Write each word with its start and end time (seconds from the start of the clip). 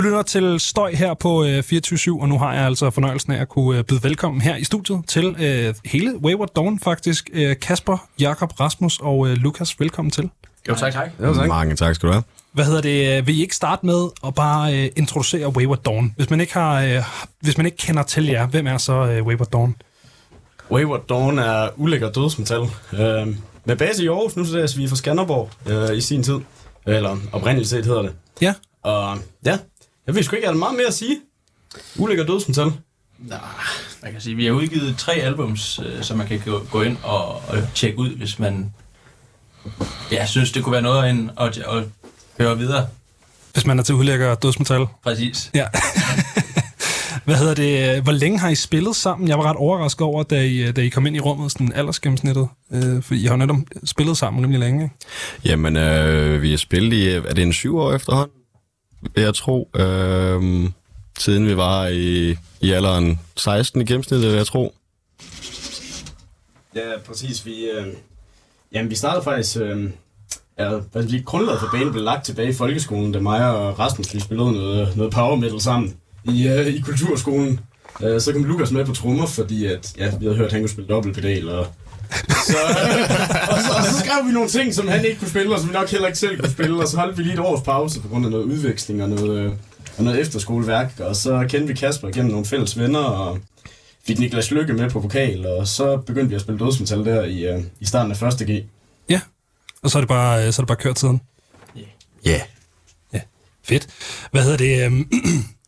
Du 0.00 0.04
lytter 0.04 0.22
til 0.22 0.60
Støj 0.60 0.94
her 0.94 1.14
på 1.14 1.44
øh, 1.44 1.62
24 1.62 2.20
og 2.20 2.28
nu 2.28 2.38
har 2.38 2.54
jeg 2.54 2.64
altså 2.64 2.90
fornøjelsen 2.90 3.32
af 3.32 3.40
at 3.40 3.48
kunne 3.48 3.78
øh, 3.78 3.84
byde 3.84 4.02
velkommen 4.02 4.40
her 4.40 4.56
i 4.56 4.64
studiet 4.64 5.00
til 5.08 5.36
øh, 5.40 5.74
hele 5.84 6.16
Wayward 6.16 6.48
Dawn 6.56 6.78
faktisk. 6.78 7.30
Øh, 7.32 7.56
Kasper, 7.60 8.08
Jakob, 8.20 8.60
Rasmus 8.60 8.98
og 9.02 9.28
øh, 9.28 9.36
Lukas, 9.36 9.80
velkommen 9.80 10.10
til. 10.10 10.30
Jo, 10.68 10.74
tak. 10.74 10.92
tak. 10.92 11.08
Jo, 11.22 11.34
tak. 11.34 11.48
Mange 11.48 11.76
tak 11.76 11.94
skal 11.94 12.06
du 12.06 12.12
have. 12.12 12.22
Hvad 12.52 12.64
hedder 12.64 12.80
det? 12.80 13.18
øh, 13.18 13.26
Vil 13.26 13.38
I 13.38 13.42
ikke 13.42 13.56
starte 13.56 13.86
med 13.86 14.08
at 14.26 14.34
bare 14.34 14.78
øh, 14.78 14.90
introducere 14.96 15.48
Wayward 15.48 15.82
Dawn? 15.82 16.14
Hvis 16.16 16.30
man 16.30 16.40
ikke 16.40 16.54
har, 16.54 16.82
øh, 16.82 17.02
hvis 17.40 17.56
man 17.56 17.66
ikke 17.66 17.78
kender 17.78 18.02
til 18.02 18.26
jer, 18.26 18.46
hvem 18.46 18.66
er 18.66 18.78
så 18.78 18.92
øh, 18.92 19.26
Wayward 19.26 19.50
Dawn? 19.50 19.76
Wayward 20.70 21.06
Dawn 21.08 21.38
er 21.38 21.68
ulækker 21.76 22.12
dødsmetal. 22.12 22.60
Øh, 22.92 23.36
med 23.64 23.76
base 23.76 24.04
i 24.04 24.08
Aarhus, 24.08 24.36
nu 24.36 24.44
så 24.44 24.74
vi 24.76 24.84
er 24.84 24.88
fra 24.88 24.96
Skanderborg 24.96 25.50
øh, 25.66 25.96
i 25.96 26.00
sin 26.00 26.22
tid. 26.22 26.38
Eller 26.86 27.16
oprindeligt 27.32 27.68
set 27.68 27.86
hedder 27.86 28.02
det. 28.02 28.12
Ja. 28.40 28.54
Og 28.82 29.18
ja, 29.44 29.58
jeg 30.10 30.16
ved 30.16 30.22
sgu 30.22 30.36
ikke, 30.36 30.46
er 30.46 30.52
der 30.52 30.58
meget 30.58 30.76
mere 30.76 30.86
at 30.86 30.94
sige. 30.94 31.20
Ulækker 31.98 32.24
dødsmetal. 32.24 32.72
Nej, 33.18 33.38
man 34.02 34.12
kan 34.12 34.20
sige, 34.20 34.36
vi 34.36 34.44
har 34.44 34.52
udgivet 34.52 34.96
tre 34.98 35.12
albums, 35.12 35.80
øh, 35.86 36.02
som 36.02 36.18
man 36.18 36.26
kan 36.26 36.40
gå, 36.44 36.66
gå 36.70 36.82
ind 36.82 36.96
og, 37.02 37.28
og 37.28 37.58
tjekke 37.74 37.98
ud, 37.98 38.16
hvis 38.16 38.38
man 38.38 38.72
ja, 40.12 40.26
synes, 40.26 40.52
det 40.52 40.64
kunne 40.64 40.72
være 40.72 40.82
noget 40.82 41.10
ind 41.10 41.30
at, 41.40 41.58
at 41.58 41.84
høre 42.38 42.58
videre. 42.58 42.86
Hvis 43.52 43.66
man 43.66 43.78
er 43.78 43.82
til 43.82 43.94
udlægger 43.94 44.34
dødsmetal. 44.34 44.86
Præcis. 45.04 45.50
Ja. 45.54 45.66
Hvad 47.24 47.36
hedder 47.36 47.54
det? 47.54 48.02
Hvor 48.02 48.12
længe 48.12 48.38
har 48.38 48.48
I 48.48 48.54
spillet 48.54 48.96
sammen? 48.96 49.28
Jeg 49.28 49.38
var 49.38 49.44
ret 49.44 49.56
overrasket 49.56 50.00
over, 50.00 50.22
da 50.22 50.42
I, 50.42 50.72
da 50.72 50.80
I 50.80 50.88
kom 50.88 51.06
ind 51.06 51.16
i 51.16 51.20
rummet, 51.20 51.52
sådan 51.52 51.72
aldersgennemsnittet. 51.72 52.48
Øh, 52.72 53.02
fordi 53.02 53.22
I 53.22 53.26
har 53.26 53.32
jo 53.32 53.36
netop 53.36 53.56
spillet 53.84 54.16
sammen 54.16 54.42
rimelig 54.42 54.60
længe. 54.60 54.82
Ikke? 54.84 54.94
Jamen, 55.44 55.76
øh, 55.76 56.42
vi 56.42 56.50
har 56.50 56.56
spillet 56.56 56.92
i, 56.92 57.08
er 57.08 57.34
det 57.34 57.42
en 57.42 57.52
syv 57.52 57.76
år 57.76 57.92
efterhånden? 57.92 58.39
Vil 59.14 59.24
jeg 59.24 59.34
tro. 59.34 59.70
Øh, 59.76 60.70
siden 61.18 61.46
vi 61.46 61.56
var 61.56 61.86
i, 61.86 62.36
i 62.60 62.70
alderen 62.70 63.20
16 63.36 63.80
i 63.80 63.84
gennemsnittet, 63.84 64.28
vil 64.28 64.36
jeg 64.36 64.46
tro. 64.46 64.74
Ja, 66.74 66.98
præcis. 67.06 67.46
Vi, 67.46 67.64
øh, 67.64 67.86
jamen, 68.72 68.90
vi 68.90 68.94
startede 68.94 69.24
faktisk... 69.24 69.56
Øh, 69.56 69.90
ja, 70.58 70.68
hvad 70.92 71.02
lige 71.02 71.22
grundlaget 71.22 71.60
for 71.60 71.68
banen 71.72 71.92
blev 71.92 72.04
lagt 72.04 72.24
tilbage 72.24 72.48
i 72.48 72.52
folkeskolen, 72.52 73.12
da 73.12 73.20
mig 73.20 73.54
og 73.56 73.78
Rasmus 73.78 74.12
lige 74.12 74.22
spillede 74.22 74.52
noget, 74.52 74.96
noget 74.96 75.12
power 75.12 75.36
metal 75.36 75.60
sammen 75.60 75.96
i, 76.24 76.48
øh, 76.48 76.66
i 76.66 76.80
kulturskolen. 76.80 77.60
Øh, 78.02 78.20
så 78.20 78.32
kom 78.32 78.44
Lukas 78.44 78.70
med 78.72 78.84
på 78.84 78.92
trommer, 78.92 79.26
fordi 79.26 79.66
at, 79.66 79.94
ja, 79.98 80.16
vi 80.18 80.24
havde 80.24 80.36
hørt, 80.36 80.46
at 80.46 80.52
han 80.52 80.60
kunne 80.60 80.68
spille 80.68 80.88
dobbeltpedal, 80.88 81.48
og 81.48 81.66
så, 82.28 82.58
og, 83.50 83.58
så, 83.62 83.72
og 83.76 83.84
så 83.84 84.00
skrev 84.04 84.26
vi 84.26 84.32
nogle 84.32 84.48
ting, 84.48 84.74
som 84.74 84.88
han 84.88 85.04
ikke 85.04 85.18
kunne 85.18 85.30
spille, 85.30 85.54
og 85.54 85.60
som 85.60 85.68
vi 85.68 85.74
nok 85.74 85.88
heller 85.88 86.06
ikke 86.06 86.18
selv 86.18 86.40
kunne 86.40 86.50
spille, 86.50 86.82
og 86.82 86.88
så 86.88 86.96
holdt 86.96 87.18
vi 87.18 87.22
lige 87.22 87.32
et 87.32 87.38
års 87.38 87.62
pause 87.62 88.00
på 88.00 88.08
grund 88.08 88.24
af 88.24 88.30
noget 88.30 88.44
udveksling 88.44 89.02
og 89.02 89.08
noget, 89.08 89.40
øh, 89.44 89.52
og 89.98 90.04
noget 90.04 90.20
efterskoleværk, 90.20 91.00
og 91.00 91.16
så 91.16 91.46
kendte 91.48 91.66
vi 91.66 91.74
Kasper 91.74 92.10
gennem 92.10 92.30
nogle 92.30 92.46
fælles 92.46 92.78
venner, 92.78 93.00
og 93.00 93.38
fik 94.06 94.18
Niklas 94.18 94.50
Lykke 94.50 94.72
med 94.72 94.90
på 94.90 95.00
vokal, 95.00 95.46
og 95.46 95.68
så 95.68 95.96
begyndte 95.96 96.28
vi 96.28 96.34
at 96.34 96.40
spille 96.40 96.64
dødsmetal 96.64 97.04
der 97.04 97.24
i, 97.24 97.46
øh, 97.46 97.62
i 97.80 97.86
starten 97.86 98.12
af 98.12 98.22
1. 98.22 98.48
G. 98.48 98.64
Ja. 99.08 99.20
Og 99.82 99.90
så 99.90 99.98
er 99.98 100.00
det 100.00 100.08
bare, 100.08 100.46
øh, 100.46 100.52
så 100.52 100.62
er 100.62 100.64
det 100.64 100.68
bare 100.68 100.76
kørt 100.76 100.98
siden. 100.98 101.20
Ja. 102.24 102.30
Yeah. 102.30 102.40
Ja, 103.12 103.20
fedt. 103.64 103.86
Hvad 104.30 104.42
hedder 104.42 104.56
det? 104.56 105.06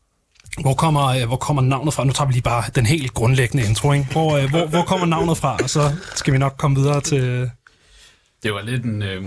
hvor, 0.61 0.75
kommer, 0.75 1.06
øh, 1.06 1.27
hvor 1.27 1.36
kommer 1.36 1.62
navnet 1.62 1.95
fra? 1.95 2.05
Nu 2.05 2.12
tager 2.12 2.27
vi 2.27 2.33
lige 2.33 2.42
bare 2.42 2.64
den 2.75 2.86
helt 2.86 3.14
grundlæggende 3.14 3.67
intro, 3.67 3.92
ikke? 3.92 4.06
Hvor, 4.12 4.36
øh, 4.36 4.50
hvor, 4.50 4.67
hvor 4.67 4.83
kommer 4.83 5.06
navnet 5.06 5.39
fra? 5.39 5.56
Og 5.62 5.70
så 5.70 5.92
skal 6.14 6.33
vi 6.33 6.39
nok 6.39 6.55
komme 6.59 6.81
videre 6.81 7.00
til... 7.00 7.20
Øh, 7.20 7.48
det 8.42 8.55
var 8.55 8.62
lidt 8.62 8.84
en, 8.84 9.03
øh, 9.03 9.25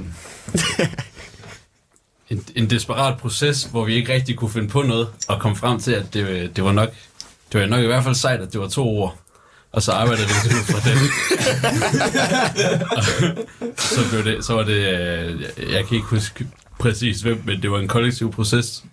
en, 2.29 2.43
en 2.55 2.69
desperat 2.69 3.17
proces, 3.17 3.63
hvor 3.63 3.85
vi 3.85 3.93
ikke 3.93 4.13
rigtig 4.13 4.35
kunne 4.35 4.51
finde 4.51 4.67
på 4.67 4.81
noget, 4.81 5.07
og 5.27 5.39
kom 5.39 5.55
frem 5.55 5.79
til, 5.79 5.91
at 5.91 6.13
det, 6.13 6.55
det 6.55 6.63
var 6.63 6.71
nok 6.71 6.89
det 7.51 7.61
var 7.61 7.67
nok 7.67 7.83
i 7.83 7.85
hvert 7.85 8.03
fald 8.03 8.15
sejt, 8.15 8.41
at 8.41 8.53
det 8.53 8.61
var 8.61 8.67
to 8.67 8.87
ord. 8.87 9.17
Og 9.71 9.81
så 9.81 9.91
arbejdede 9.91 10.27
vi 10.27 10.33
ud 10.55 10.63
fra 10.63 10.79
det. 10.89 10.97
så, 13.95 14.09
blev 14.09 14.23
det, 14.25 14.45
så 14.45 14.53
var 14.53 14.63
det, 14.63 14.81
jeg 15.71 15.85
kan 15.85 15.95
ikke 15.95 16.07
huske 16.07 16.47
præcis 16.79 17.21
hvem, 17.21 17.41
men 17.45 17.61
det 17.61 17.71
var 17.71 17.79
en 17.79 17.87
kollektiv 17.87 18.31
proces. 18.31 18.83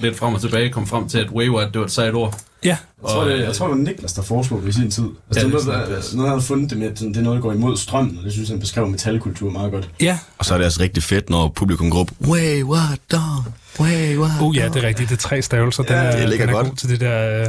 Lidt 0.00 0.16
frem 0.16 0.34
og 0.34 0.40
tilbage 0.40 0.70
kom 0.70 0.86
frem 0.86 1.08
til, 1.08 1.18
at 1.18 1.30
wayward, 1.30 1.66
det 1.72 1.78
var 1.78 1.84
et 1.86 1.92
sejt 1.92 2.14
ord. 2.14 2.40
Ja. 2.64 2.68
Jeg 2.68 3.10
tror, 3.10 3.24
det, 3.24 3.40
jeg 3.40 3.54
tror, 3.54 3.68
det 3.68 3.78
var 3.78 3.84
Niklas, 3.84 4.12
der 4.12 4.22
foreslog 4.22 4.62
det 4.62 4.68
i 4.68 4.72
sin 4.72 4.90
tid. 4.90 5.04
Altså, 5.30 5.46
Ja, 5.46 5.52
ja, 5.52 5.56
det 5.56 5.66
det, 5.66 5.72
er 5.72 5.78
noget, 5.78 5.88
noget, 6.14 6.28
han 6.28 6.28
havde 6.28 6.42
fundet 6.42 6.70
det 6.70 6.78
med, 6.78 6.86
at 6.90 6.98
det 6.98 7.16
er 7.16 7.20
noget, 7.22 7.36
der 7.36 7.42
går 7.42 7.52
imod 7.52 7.76
strømmen, 7.76 8.18
og 8.18 8.24
det 8.24 8.32
synes 8.32 8.48
han 8.48 8.60
beskrev 8.60 8.86
metalkultur 8.88 9.50
meget 9.50 9.72
godt. 9.72 9.90
Ja. 10.00 10.18
Og 10.38 10.44
så 10.44 10.54
er 10.54 10.58
det 10.58 10.64
altså 10.64 10.80
rigtig 10.82 11.02
fedt, 11.02 11.30
når 11.30 11.48
publikum 11.48 11.90
går 11.90 12.00
op, 12.00 12.10
Wayward 12.26 12.98
Dawn, 13.12 13.44
Wayward 13.80 14.30
Uh, 14.42 14.56
ja, 14.56 14.68
det 14.68 14.76
er 14.84 14.88
rigtigt. 14.88 15.08
Det 15.10 15.16
er 15.16 15.20
tre 15.20 15.42
stavelser. 15.42 15.82
Den 15.82 15.92
Ja, 15.92 15.98
er, 16.02 16.16
det 16.20 16.28
ligger 16.28 16.46
den 16.46 16.54
er 16.54 16.58
godt. 16.58 16.68
god 16.68 16.76
til 16.76 16.88
det 16.88 17.00
der, 17.00 17.40
øh, 17.40 17.46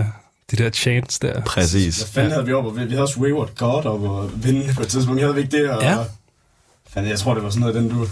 de 0.51 0.55
der 0.63 0.69
chants 0.69 1.19
der. 1.19 1.41
Præcis. 1.41 1.97
Hvad 1.97 2.07
fanden 2.07 2.31
havde 2.31 2.45
vi 2.45 2.53
op, 2.53 2.65
og 2.65 2.75
vi 2.75 2.79
havde 2.81 3.01
også 3.01 3.19
Wayward 3.19 3.49
God 3.57 3.85
op 3.85 4.01
og 4.01 4.31
vinde 4.35 4.73
på 4.73 4.81
et 4.81 4.87
tidspunkt. 4.87 5.17
Vi 5.17 5.25
havde 5.25 5.39
ikke 5.39 5.57
det, 5.57 5.69
og... 5.69 5.81
Ja. 5.83 5.97
Fanden, 6.93 7.11
jeg 7.11 7.19
tror, 7.19 7.33
det 7.33 7.43
var 7.43 7.49
sådan 7.49 7.59
noget, 7.59 7.75
den 7.75 7.89
du... 7.89 8.07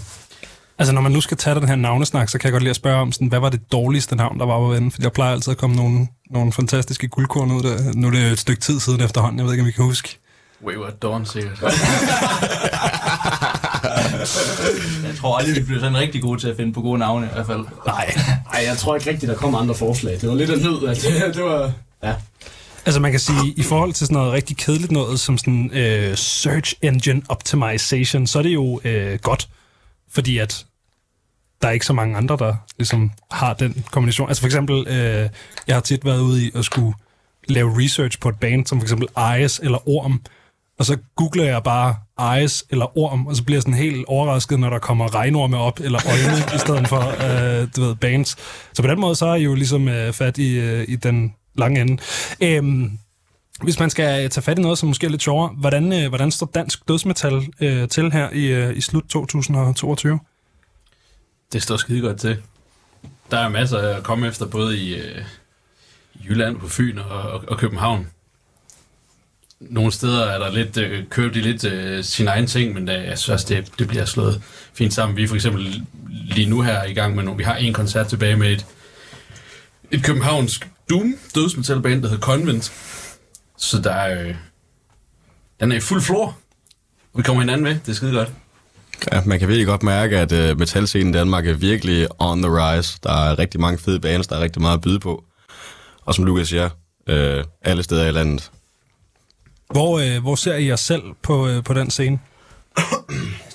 Altså, 0.78 0.92
når 0.92 1.00
man 1.00 1.12
nu 1.12 1.20
skal 1.20 1.36
tage 1.36 1.60
den 1.60 1.68
her 1.68 1.76
navnesnak, 1.76 2.28
så 2.28 2.38
kan 2.38 2.46
jeg 2.46 2.52
godt 2.52 2.62
lide 2.62 2.70
at 2.70 2.76
spørge 2.76 3.00
om, 3.00 3.12
sådan, 3.12 3.28
hvad 3.28 3.38
var 3.38 3.48
det 3.48 3.72
dårligste 3.72 4.16
navn, 4.16 4.38
der 4.38 4.46
var 4.46 4.58
på 4.58 4.66
vennen? 4.66 4.90
For 4.90 4.98
jeg 5.02 5.12
plejer 5.12 5.32
altid 5.32 5.50
at 5.50 5.58
komme 5.58 5.76
nogle, 5.76 6.08
nogle 6.30 6.52
fantastiske 6.52 7.08
guldkorn 7.08 7.50
ud 7.50 7.62
der. 7.62 7.92
Nu 7.94 8.06
er 8.06 8.10
det 8.10 8.32
et 8.32 8.38
stykke 8.38 8.60
tid 8.60 8.80
siden 8.80 9.00
efterhånden, 9.00 9.38
jeg 9.38 9.46
ved 9.46 9.52
ikke, 9.52 9.62
om 9.62 9.66
vi 9.66 9.72
kan 9.72 9.84
huske. 9.84 10.18
Wayward 10.64 10.92
Dawn, 11.02 11.26
sikkert. 11.26 11.62
Jeg 15.04 15.16
tror 15.16 15.36
aldrig, 15.36 15.56
vi 15.56 15.62
bliver 15.62 15.80
sådan 15.80 15.96
rigtig 15.96 16.22
gode 16.22 16.40
til 16.40 16.48
at 16.48 16.56
finde 16.56 16.72
på 16.72 16.80
gode 16.80 16.98
navne 16.98 17.26
i 17.26 17.28
hvert 17.34 17.46
fald. 17.46 17.64
Nej. 17.86 18.14
Nej, 18.52 18.64
jeg 18.66 18.78
tror 18.78 18.94
ikke 18.96 19.10
rigtigt, 19.10 19.30
der 19.30 19.36
kommer 19.36 19.58
andre 19.58 19.74
forslag. 19.74 20.20
Det 20.20 20.28
var 20.28 20.34
lidt 20.34 20.50
af 20.50 20.58
nød, 20.58 20.88
at 20.88 20.96
det, 20.96 21.34
det 21.36 21.44
var... 21.44 21.72
Ja. 22.02 22.14
Altså 22.86 23.00
man 23.00 23.10
kan 23.10 23.20
sige, 23.20 23.54
i 23.56 23.62
forhold 23.62 23.92
til 23.92 24.06
sådan 24.06 24.18
noget 24.18 24.32
rigtig 24.32 24.56
kedeligt 24.56 24.92
noget, 24.92 25.20
som 25.20 25.38
sådan 25.38 25.70
øh, 25.72 26.16
search 26.16 26.74
engine 26.82 27.22
optimization, 27.28 28.26
så 28.26 28.38
er 28.38 28.42
det 28.42 28.54
jo 28.54 28.80
øh, 28.84 29.18
godt, 29.18 29.48
fordi 30.12 30.38
at 30.38 30.66
der 31.62 31.68
er 31.68 31.72
ikke 31.72 31.86
så 31.86 31.92
mange 31.92 32.16
andre, 32.16 32.36
der 32.36 32.54
ligesom 32.78 33.10
har 33.30 33.54
den 33.54 33.84
kombination. 33.90 34.28
Altså 34.28 34.40
for 34.40 34.46
eksempel, 34.46 34.86
øh, 34.88 35.28
jeg 35.66 35.76
har 35.76 35.80
tit 35.80 36.04
været 36.04 36.20
ude 36.20 36.44
i 36.44 36.50
at 36.54 36.64
skulle 36.64 36.94
lave 37.48 37.84
research 37.84 38.20
på 38.20 38.28
et 38.28 38.36
band, 38.40 38.66
som 38.66 38.80
for 38.80 38.84
eksempel 38.84 39.08
Eyes 39.18 39.58
eller 39.58 39.88
Orm, 39.88 40.22
og 40.78 40.84
så 40.84 40.96
googler 41.16 41.44
jeg 41.44 41.62
bare 41.62 41.94
Eyes 42.36 42.64
eller 42.70 42.98
Orm, 42.98 43.26
og 43.26 43.36
så 43.36 43.44
bliver 43.44 43.56
jeg 43.56 43.62
sådan 43.62 43.74
helt 43.74 44.04
overrasket, 44.08 44.60
når 44.60 44.70
der 44.70 44.78
kommer 44.78 45.14
regnorme 45.14 45.56
op, 45.56 45.80
eller 45.80 46.00
øjne, 46.06 46.38
i 46.56 46.58
stedet 46.58 46.88
for, 46.88 47.00
øh, 47.00 47.68
du 47.76 47.80
ved, 47.80 47.94
bands. 47.94 48.36
Så 48.72 48.82
på 48.82 48.88
den 48.88 49.00
måde, 49.00 49.14
så 49.14 49.26
er 49.26 49.34
I 49.34 49.42
jo 49.42 49.54
ligesom 49.54 49.88
øh, 49.88 50.12
fat 50.12 50.38
i, 50.38 50.58
øh, 50.58 50.84
i 50.88 50.96
den 50.96 51.34
lange 51.54 51.80
ende. 51.80 52.02
Øhm, 52.40 52.98
hvis 53.62 53.80
man 53.80 53.90
skal 53.90 54.30
tage 54.30 54.42
fat 54.42 54.58
i 54.58 54.62
noget, 54.62 54.78
som 54.78 54.86
måske 54.86 55.06
er 55.06 55.10
lidt 55.10 55.22
sjovere, 55.22 55.48
hvordan, 55.48 55.92
øh, 55.92 56.08
hvordan 56.08 56.30
står 56.30 56.50
dansk 56.54 56.88
dødsmetal 56.88 57.46
øh, 57.60 57.88
til 57.88 58.12
her 58.12 58.30
i, 58.30 58.46
øh, 58.46 58.76
i 58.76 58.80
slut 58.80 59.04
2022? 59.08 60.18
Det 61.52 61.62
står 61.62 61.76
skide 61.76 62.00
godt 62.00 62.20
til. 62.20 62.42
Der 63.30 63.38
er 63.38 63.48
masser 63.48 63.78
at 63.78 64.02
komme 64.02 64.28
efter, 64.28 64.46
både 64.46 64.78
i, 64.78 64.94
øh, 64.94 65.24
i 66.14 66.18
Jylland, 66.28 66.58
på 66.58 66.68
Fyn 66.68 66.98
og, 66.98 67.22
og, 67.22 67.44
og 67.48 67.58
København. 67.58 68.06
Nogle 69.60 69.92
steder 69.92 70.26
er 70.26 70.38
der 70.38 70.50
lidt, 70.50 70.76
øh, 70.76 71.06
kører 71.08 71.32
de 71.32 71.40
lidt 71.40 71.64
øh, 71.64 72.04
sin 72.04 72.28
egen 72.28 72.46
ting, 72.46 72.74
men 72.74 72.86
der, 72.86 73.00
jeg 73.00 73.18
synes 73.18 73.44
det, 73.44 73.78
det 73.78 73.88
bliver 73.88 74.04
slået 74.04 74.42
fint 74.74 74.94
sammen. 74.94 75.16
Vi 75.16 75.22
er 75.22 75.28
for 75.28 75.34
eksempel 75.34 75.82
lige 76.08 76.50
nu 76.50 76.62
her 76.62 76.84
i 76.84 76.94
gang 76.94 77.14
med 77.14 77.24
nogle, 77.24 77.38
vi 77.38 77.44
har 77.44 77.56
en 77.56 77.72
koncert 77.72 78.08
tilbage 78.08 78.36
med 78.36 78.52
et, 78.52 78.66
et 79.90 80.04
københavnsk 80.04 80.68
Doom 80.90 81.14
dødsmetalband, 81.34 82.02
der 82.02 82.08
hedder 82.08 82.22
Convent. 82.22 82.72
Så 83.56 83.78
der 83.82 83.92
er, 83.92 84.22
øh, 84.28 84.34
den 85.60 85.72
er 85.72 85.76
i 85.76 85.80
fuld 85.80 86.02
flor. 86.02 86.38
Vi 87.16 87.22
kommer 87.22 87.42
hinanden 87.42 87.64
med, 87.64 87.74
det 87.74 87.88
er 87.88 87.92
skide 87.92 88.12
godt. 88.12 88.32
Ja, 89.12 89.22
man 89.26 89.38
kan 89.38 89.48
virkelig 89.48 89.66
godt 89.66 89.82
mærke, 89.82 90.18
at 90.18 90.32
uh, 90.32 90.58
metalscenen 90.58 91.14
i 91.14 91.16
Danmark 91.18 91.46
er 91.46 91.54
virkelig 91.54 92.06
on 92.18 92.42
the 92.42 92.50
rise. 92.50 92.98
Der 93.02 93.12
er 93.12 93.38
rigtig 93.38 93.60
mange 93.60 93.78
fede 93.78 94.00
bands, 94.00 94.26
der 94.26 94.36
er 94.36 94.40
rigtig 94.40 94.62
meget 94.62 94.74
at 94.74 94.80
byde 94.80 95.00
på. 95.00 95.24
Og 96.04 96.14
som 96.14 96.24
Lukas 96.24 96.48
siger, 96.48 96.68
uh, 97.10 97.44
alle 97.62 97.82
steder 97.82 98.06
i 98.06 98.12
landet. 98.12 98.50
Hvor, 99.70 99.98
øh, 99.98 100.22
hvor 100.22 100.34
ser 100.34 100.54
I 100.54 100.66
jer 100.66 100.76
selv 100.76 101.02
på, 101.22 101.48
øh, 101.48 101.64
på 101.64 101.74
den 101.74 101.90
scene? 101.90 102.18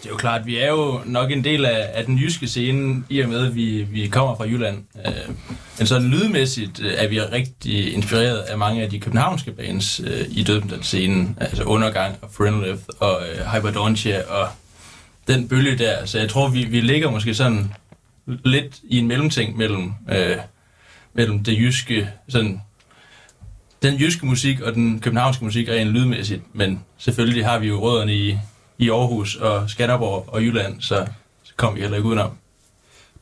Det 0.04 0.06
er 0.06 0.10
jo 0.10 0.18
klart, 0.18 0.42
at 0.42 0.48
vi 0.48 0.58
er 0.58 0.70
jo 0.70 1.00
nok 1.06 1.32
en 1.32 1.44
del 1.44 1.66
af, 1.66 1.90
af 1.94 2.06
den 2.06 2.18
jyske 2.18 2.48
scene, 2.48 3.04
i 3.10 3.20
og 3.20 3.30
med, 3.30 3.48
at 3.48 3.56
vi, 3.56 3.84
vi 3.84 4.08
kommer 4.08 4.36
fra 4.36 4.46
Jylland. 4.46 4.78
Øh, 5.06 5.36
men 5.78 5.88
sådan 5.88 6.08
lydmæssigt 6.08 6.80
øh, 6.80 6.94
er 6.98 7.08
vi 7.08 7.22
rigtig 7.22 7.94
inspireret 7.94 8.38
af 8.38 8.58
mange 8.58 8.84
af 8.84 8.90
de 8.90 9.00
københavnske 9.00 9.52
bands 9.52 10.00
øh, 10.00 10.26
i 10.30 10.44
dødsmetal-scenen. 10.44 11.38
Altså 11.42 11.64
Undergang 11.64 12.16
og 12.22 12.30
Friendlift 12.32 12.90
og 13.00 13.22
øh, 13.30 13.46
Hyperdontia 13.46 14.22
og 14.30 14.48
den 15.28 15.48
bølge 15.48 15.78
der. 15.78 16.06
Så 16.06 16.20
jeg 16.20 16.30
tror, 16.30 16.50
vi, 16.50 16.64
vi 16.64 16.82
ligger 16.82 17.12
måske 17.12 17.34
sådan 17.34 17.74
lidt 18.26 18.80
i 18.84 18.98
en 18.98 19.08
mellemting 19.08 19.58
mellem, 19.58 19.94
øh, 20.10 20.38
mellem 21.14 21.44
det 21.44 21.58
jyske, 21.58 22.10
sådan 22.30 22.62
den 23.82 24.00
jyske 24.00 24.26
musik 24.26 24.62
og 24.62 24.74
den 24.74 25.00
københavnske 25.00 25.44
musik 25.44 25.70
rent 25.70 25.90
lydmæssigt, 25.90 26.42
men 26.54 26.84
selvfølgelig 26.98 27.46
har 27.46 27.60
vi 27.60 27.68
jo 27.68 27.80
rødderne 27.82 28.16
i, 28.16 28.38
i 28.78 28.90
Aarhus 28.90 29.36
og 29.36 29.70
Skanderborg 29.70 30.26
og 30.28 30.42
Jylland, 30.42 30.82
så, 30.82 31.06
så 31.44 31.54
kom 31.56 31.76
vi 31.76 31.82
heller 31.82 31.98
ikke 31.98 32.08
udenom. 32.08 32.32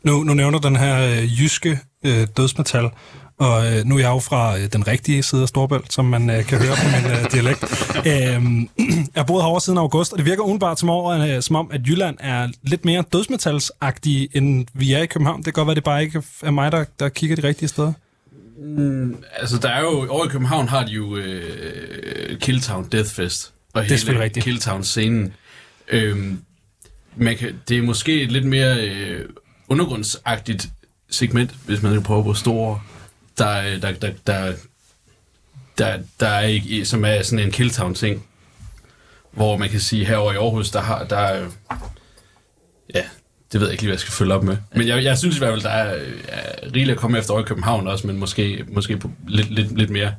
Nu, 0.03 0.23
nu 0.23 0.33
nævner 0.33 0.59
den 0.59 0.75
her 0.75 1.07
øh, 1.11 1.41
jyske 1.41 1.79
øh, 2.05 2.27
dødsmetal, 2.37 2.89
og 3.41 3.73
øh, 3.73 3.85
nu 3.85 3.95
er 3.95 3.99
jeg 3.99 4.09
jo 4.09 4.19
fra 4.19 4.57
øh, 4.57 4.73
den 4.73 4.87
rigtige 4.87 5.23
side 5.23 5.41
af 5.41 5.47
Storbælt, 5.47 5.93
som 5.93 6.05
man 6.05 6.29
øh, 6.29 6.45
kan 6.45 6.57
høre 6.57 6.75
på 6.75 6.87
min 6.95 7.11
øh, 7.11 7.31
dialekt. 7.33 7.63
Øhm, 8.07 8.69
jeg 9.15 9.21
har 9.21 9.23
boet 9.23 9.43
herovre 9.43 9.61
siden 9.61 9.77
august, 9.77 10.11
og 10.11 10.17
det 10.17 10.25
virker 10.25 10.43
udenbart 10.43 10.79
som, 10.79 10.89
over, 10.89 11.35
øh, 11.35 11.41
som 11.41 11.55
om, 11.55 11.71
at 11.73 11.81
Jylland 11.87 12.17
er 12.19 12.47
lidt 12.63 12.85
mere 12.85 13.03
dødsmetalsagtig, 13.13 14.29
end 14.33 14.67
vi 14.73 14.93
er 14.93 15.01
i 15.01 15.05
København. 15.05 15.37
Det 15.37 15.45
kan 15.45 15.53
godt 15.53 15.67
være, 15.67 15.75
det 15.75 15.83
bare 15.83 16.03
ikke 16.03 16.23
er 16.43 16.51
mig, 16.51 16.71
der, 16.71 16.85
der 16.99 17.09
kigger 17.09 17.35
de 17.35 17.43
rigtige 17.47 17.69
steder. 17.69 17.93
Altså, 19.35 19.57
der 19.57 19.69
er 19.69 19.81
jo, 19.81 20.07
over 20.09 20.25
i 20.25 20.29
København 20.29 20.67
har 20.67 20.85
de 20.85 20.91
jo 20.91 21.17
øh, 21.17 22.39
Killtown 22.39 22.87
Deathfest. 22.91 23.53
Og 23.73 23.83
Det 23.83 23.91
er 23.91 23.97
selvfølgelig 23.97 24.23
rigtigt. 24.23 24.43
Killtown-scenen. 24.43 25.33
Øhm, 25.87 26.41
man 27.15 27.37
kan, 27.37 27.55
det 27.69 27.77
er 27.77 27.81
måske 27.81 28.21
et 28.21 28.31
lidt 28.31 28.45
mere 28.45 28.89
øh, 28.89 29.29
undergrundsagtigt 29.69 30.69
segment, 31.09 31.55
hvis 31.65 31.81
man 31.81 31.91
skal 31.91 32.03
prøve 32.03 32.23
på 32.23 32.33
store, 32.33 32.79
der, 33.45 33.79
der, 33.79 33.91
der, 33.91 34.11
der, 34.27 34.53
der, 35.77 35.99
der 36.19 36.27
er 36.27 36.41
ikke, 36.41 36.85
som 36.85 37.05
er 37.05 37.21
sådan 37.21 37.45
en 37.45 37.51
Killtown-ting. 37.51 38.25
Hvor 39.31 39.57
man 39.57 39.69
kan 39.69 39.79
sige, 39.79 40.05
herovre 40.05 40.33
i 40.33 40.37
Aarhus, 40.37 40.71
der 40.71 40.81
har, 40.81 41.03
der 41.03 41.17
er, 41.17 41.47
ja, 42.95 43.03
det 43.51 43.59
ved 43.59 43.67
jeg 43.67 43.71
ikke 43.71 43.83
lige, 43.83 43.87
hvad 43.87 43.93
jeg 43.93 43.99
skal 43.99 44.13
følge 44.13 44.33
op 44.33 44.43
med. 44.43 44.57
Men 44.75 44.87
jeg, 44.87 45.03
jeg 45.03 45.17
synes 45.17 45.35
i 45.35 45.39
hvert 45.39 45.51
fald, 45.51 45.61
der 45.61 45.69
er, 45.69 45.99
er 46.27 46.63
rigeligt 46.63 46.91
at 46.91 46.97
komme 46.97 47.17
efter 47.17 47.33
over 47.33 47.41
i 47.41 47.45
København 47.45 47.87
også, 47.87 48.07
men 48.07 48.17
måske, 48.17 48.65
måske 48.67 48.97
på 48.97 49.11
lidt, 49.27 49.51
lidt, 49.51 49.77
lidt 49.77 49.89
mere 49.89 50.15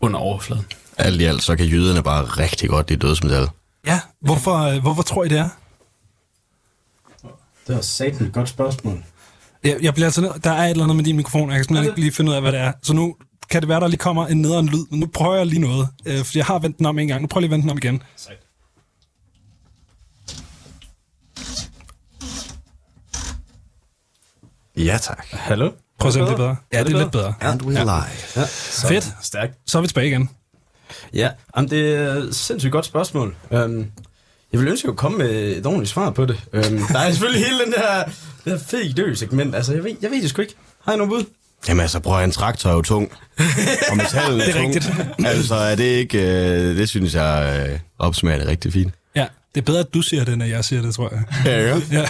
under 0.00 0.20
overfladen. 0.20 0.66
Alt 0.98 1.20
i 1.20 1.24
alt, 1.24 1.42
så 1.42 1.56
kan 1.56 1.66
jyderne 1.66 2.02
bare 2.02 2.24
rigtig 2.24 2.68
godt 2.68 2.88
lide 2.90 3.06
dødsmetal. 3.06 3.48
Ja, 3.86 4.00
hvorfor, 4.20 4.56
øh, 4.56 4.82
hvorfor 4.82 5.02
tror 5.02 5.24
I 5.24 5.28
det 5.28 5.38
er? 5.38 5.48
Det 7.66 7.74
var 7.74 7.80
satan 7.80 8.26
et 8.26 8.32
godt 8.32 8.48
spørgsmål. 8.48 9.04
Jeg, 9.64 9.76
jeg 9.82 9.94
bliver 9.94 10.06
altså 10.06 10.20
nød, 10.20 10.30
der 10.44 10.50
er 10.50 10.64
et 10.64 10.70
eller 10.70 10.84
andet 10.84 10.96
med 10.96 11.04
din 11.04 11.16
mikrofon, 11.16 11.48
og 11.48 11.50
jeg 11.50 11.58
kan 11.58 11.64
simpelthen 11.64 11.90
ikke 11.90 12.00
lige 12.00 12.12
finde 12.12 12.30
ud 12.30 12.36
af, 12.36 12.42
hvad 12.42 12.52
det 12.52 12.60
er. 12.60 12.72
Så 12.82 12.92
nu 12.94 13.16
kan 13.50 13.60
det 13.60 13.68
være, 13.68 13.80
der 13.80 13.88
lige 13.88 13.98
kommer 13.98 14.26
en 14.26 14.40
nederen 14.40 14.66
lyd, 14.66 14.84
men 14.90 15.00
nu 15.00 15.06
prøver 15.06 15.34
jeg 15.36 15.46
lige 15.46 15.60
noget, 15.60 15.88
øh, 16.06 16.24
for 16.24 16.32
jeg 16.38 16.44
har 16.44 16.58
vendt 16.58 16.78
den 16.78 16.86
om 16.86 16.98
en 16.98 17.08
gang. 17.08 17.20
Nu 17.22 17.26
prøver 17.26 17.44
jeg 17.46 17.48
lige 17.48 17.54
at 17.54 17.58
vende 17.58 17.62
den 17.62 17.70
om 17.70 17.78
igen. 17.78 18.02
Sejt. 18.16 18.38
Ja, 24.76 24.98
tak. 25.02 25.26
Hallo? 25.30 25.70
Prøv 25.98 26.08
at 26.08 26.14
se, 26.14 26.20
om 26.20 26.26
det 26.26 26.32
er 26.32 26.36
bedre. 26.36 26.56
Ja, 26.72 26.84
det 26.84 26.92
er 26.92 26.98
lidt 26.98 27.12
bedre. 27.12 27.34
And 27.40 27.62
we 27.62 27.72
live. 27.72 27.92
Ja, 28.36 28.44
Fedt. 28.88 29.14
Stærkt. 29.22 29.54
Så 29.66 29.78
er 29.78 29.82
vi 29.82 29.88
tilbage 29.88 30.06
igen. 30.06 30.30
Ja, 31.14 31.30
jamen, 31.56 31.70
det 31.70 31.94
er 31.94 32.14
et 32.14 32.34
sindssygt 32.34 32.72
godt 32.72 32.86
spørgsmål. 32.86 33.36
Um, 33.50 33.86
jeg 34.52 34.60
vil 34.60 34.68
ønske, 34.68 34.70
at 34.70 34.84
jeg 34.84 34.88
kunne 34.88 34.96
komme 34.96 35.18
med 35.18 35.56
et 35.56 35.66
ordentligt 35.66 35.90
svar 35.90 36.10
på 36.10 36.26
det. 36.26 36.40
Um, 36.52 36.62
der 36.92 36.98
er 36.98 37.10
selvfølgelig 37.10 37.44
hele 37.44 37.64
den 37.64 37.72
der, 37.72 38.04
det 38.44 38.52
der 38.52 38.58
fake 38.58 38.92
dø-segment. 38.96 39.54
Altså, 39.54 39.72
jeg 39.74 39.84
ved, 39.84 39.96
jeg 40.02 40.10
ved 40.10 40.22
det 40.22 40.30
sgu 40.30 40.42
ikke. 40.42 40.54
Har 40.84 40.92
I 40.94 40.96
nogen 40.96 41.10
bud? 41.10 41.24
Jamen 41.68 41.80
altså, 41.80 42.00
prøv 42.00 42.18
at 42.18 42.24
en 42.24 42.30
traktor 42.30 42.70
er 42.70 42.74
jo 42.74 42.82
tung. 42.82 43.12
Og 43.90 43.96
metallen 43.96 44.40
er, 44.40 44.44
Det 44.46 44.48
er 44.48 44.60
tung. 44.60 44.74
rigtigt. 44.74 44.92
Altså, 45.26 45.54
er 45.54 45.74
det 45.74 45.84
ikke... 45.84 46.18
Øh, 46.18 46.76
det 46.76 46.88
synes 46.88 47.14
jeg 47.14 47.66
øh, 47.72 47.78
opsummerer 47.98 48.38
det 48.38 48.48
rigtig 48.48 48.72
fint. 48.72 48.94
Ja, 49.16 49.26
det 49.54 49.60
er 49.60 49.64
bedre, 49.64 49.80
at 49.80 49.94
du 49.94 50.02
siger 50.02 50.24
det, 50.24 50.34
end 50.34 50.42
at 50.42 50.48
jeg 50.50 50.64
siger 50.64 50.82
det, 50.82 50.94
tror 50.94 51.12
jeg. 51.14 51.22
Ja, 51.46 51.68
ja. 51.68 51.80
Ja. 51.98 52.04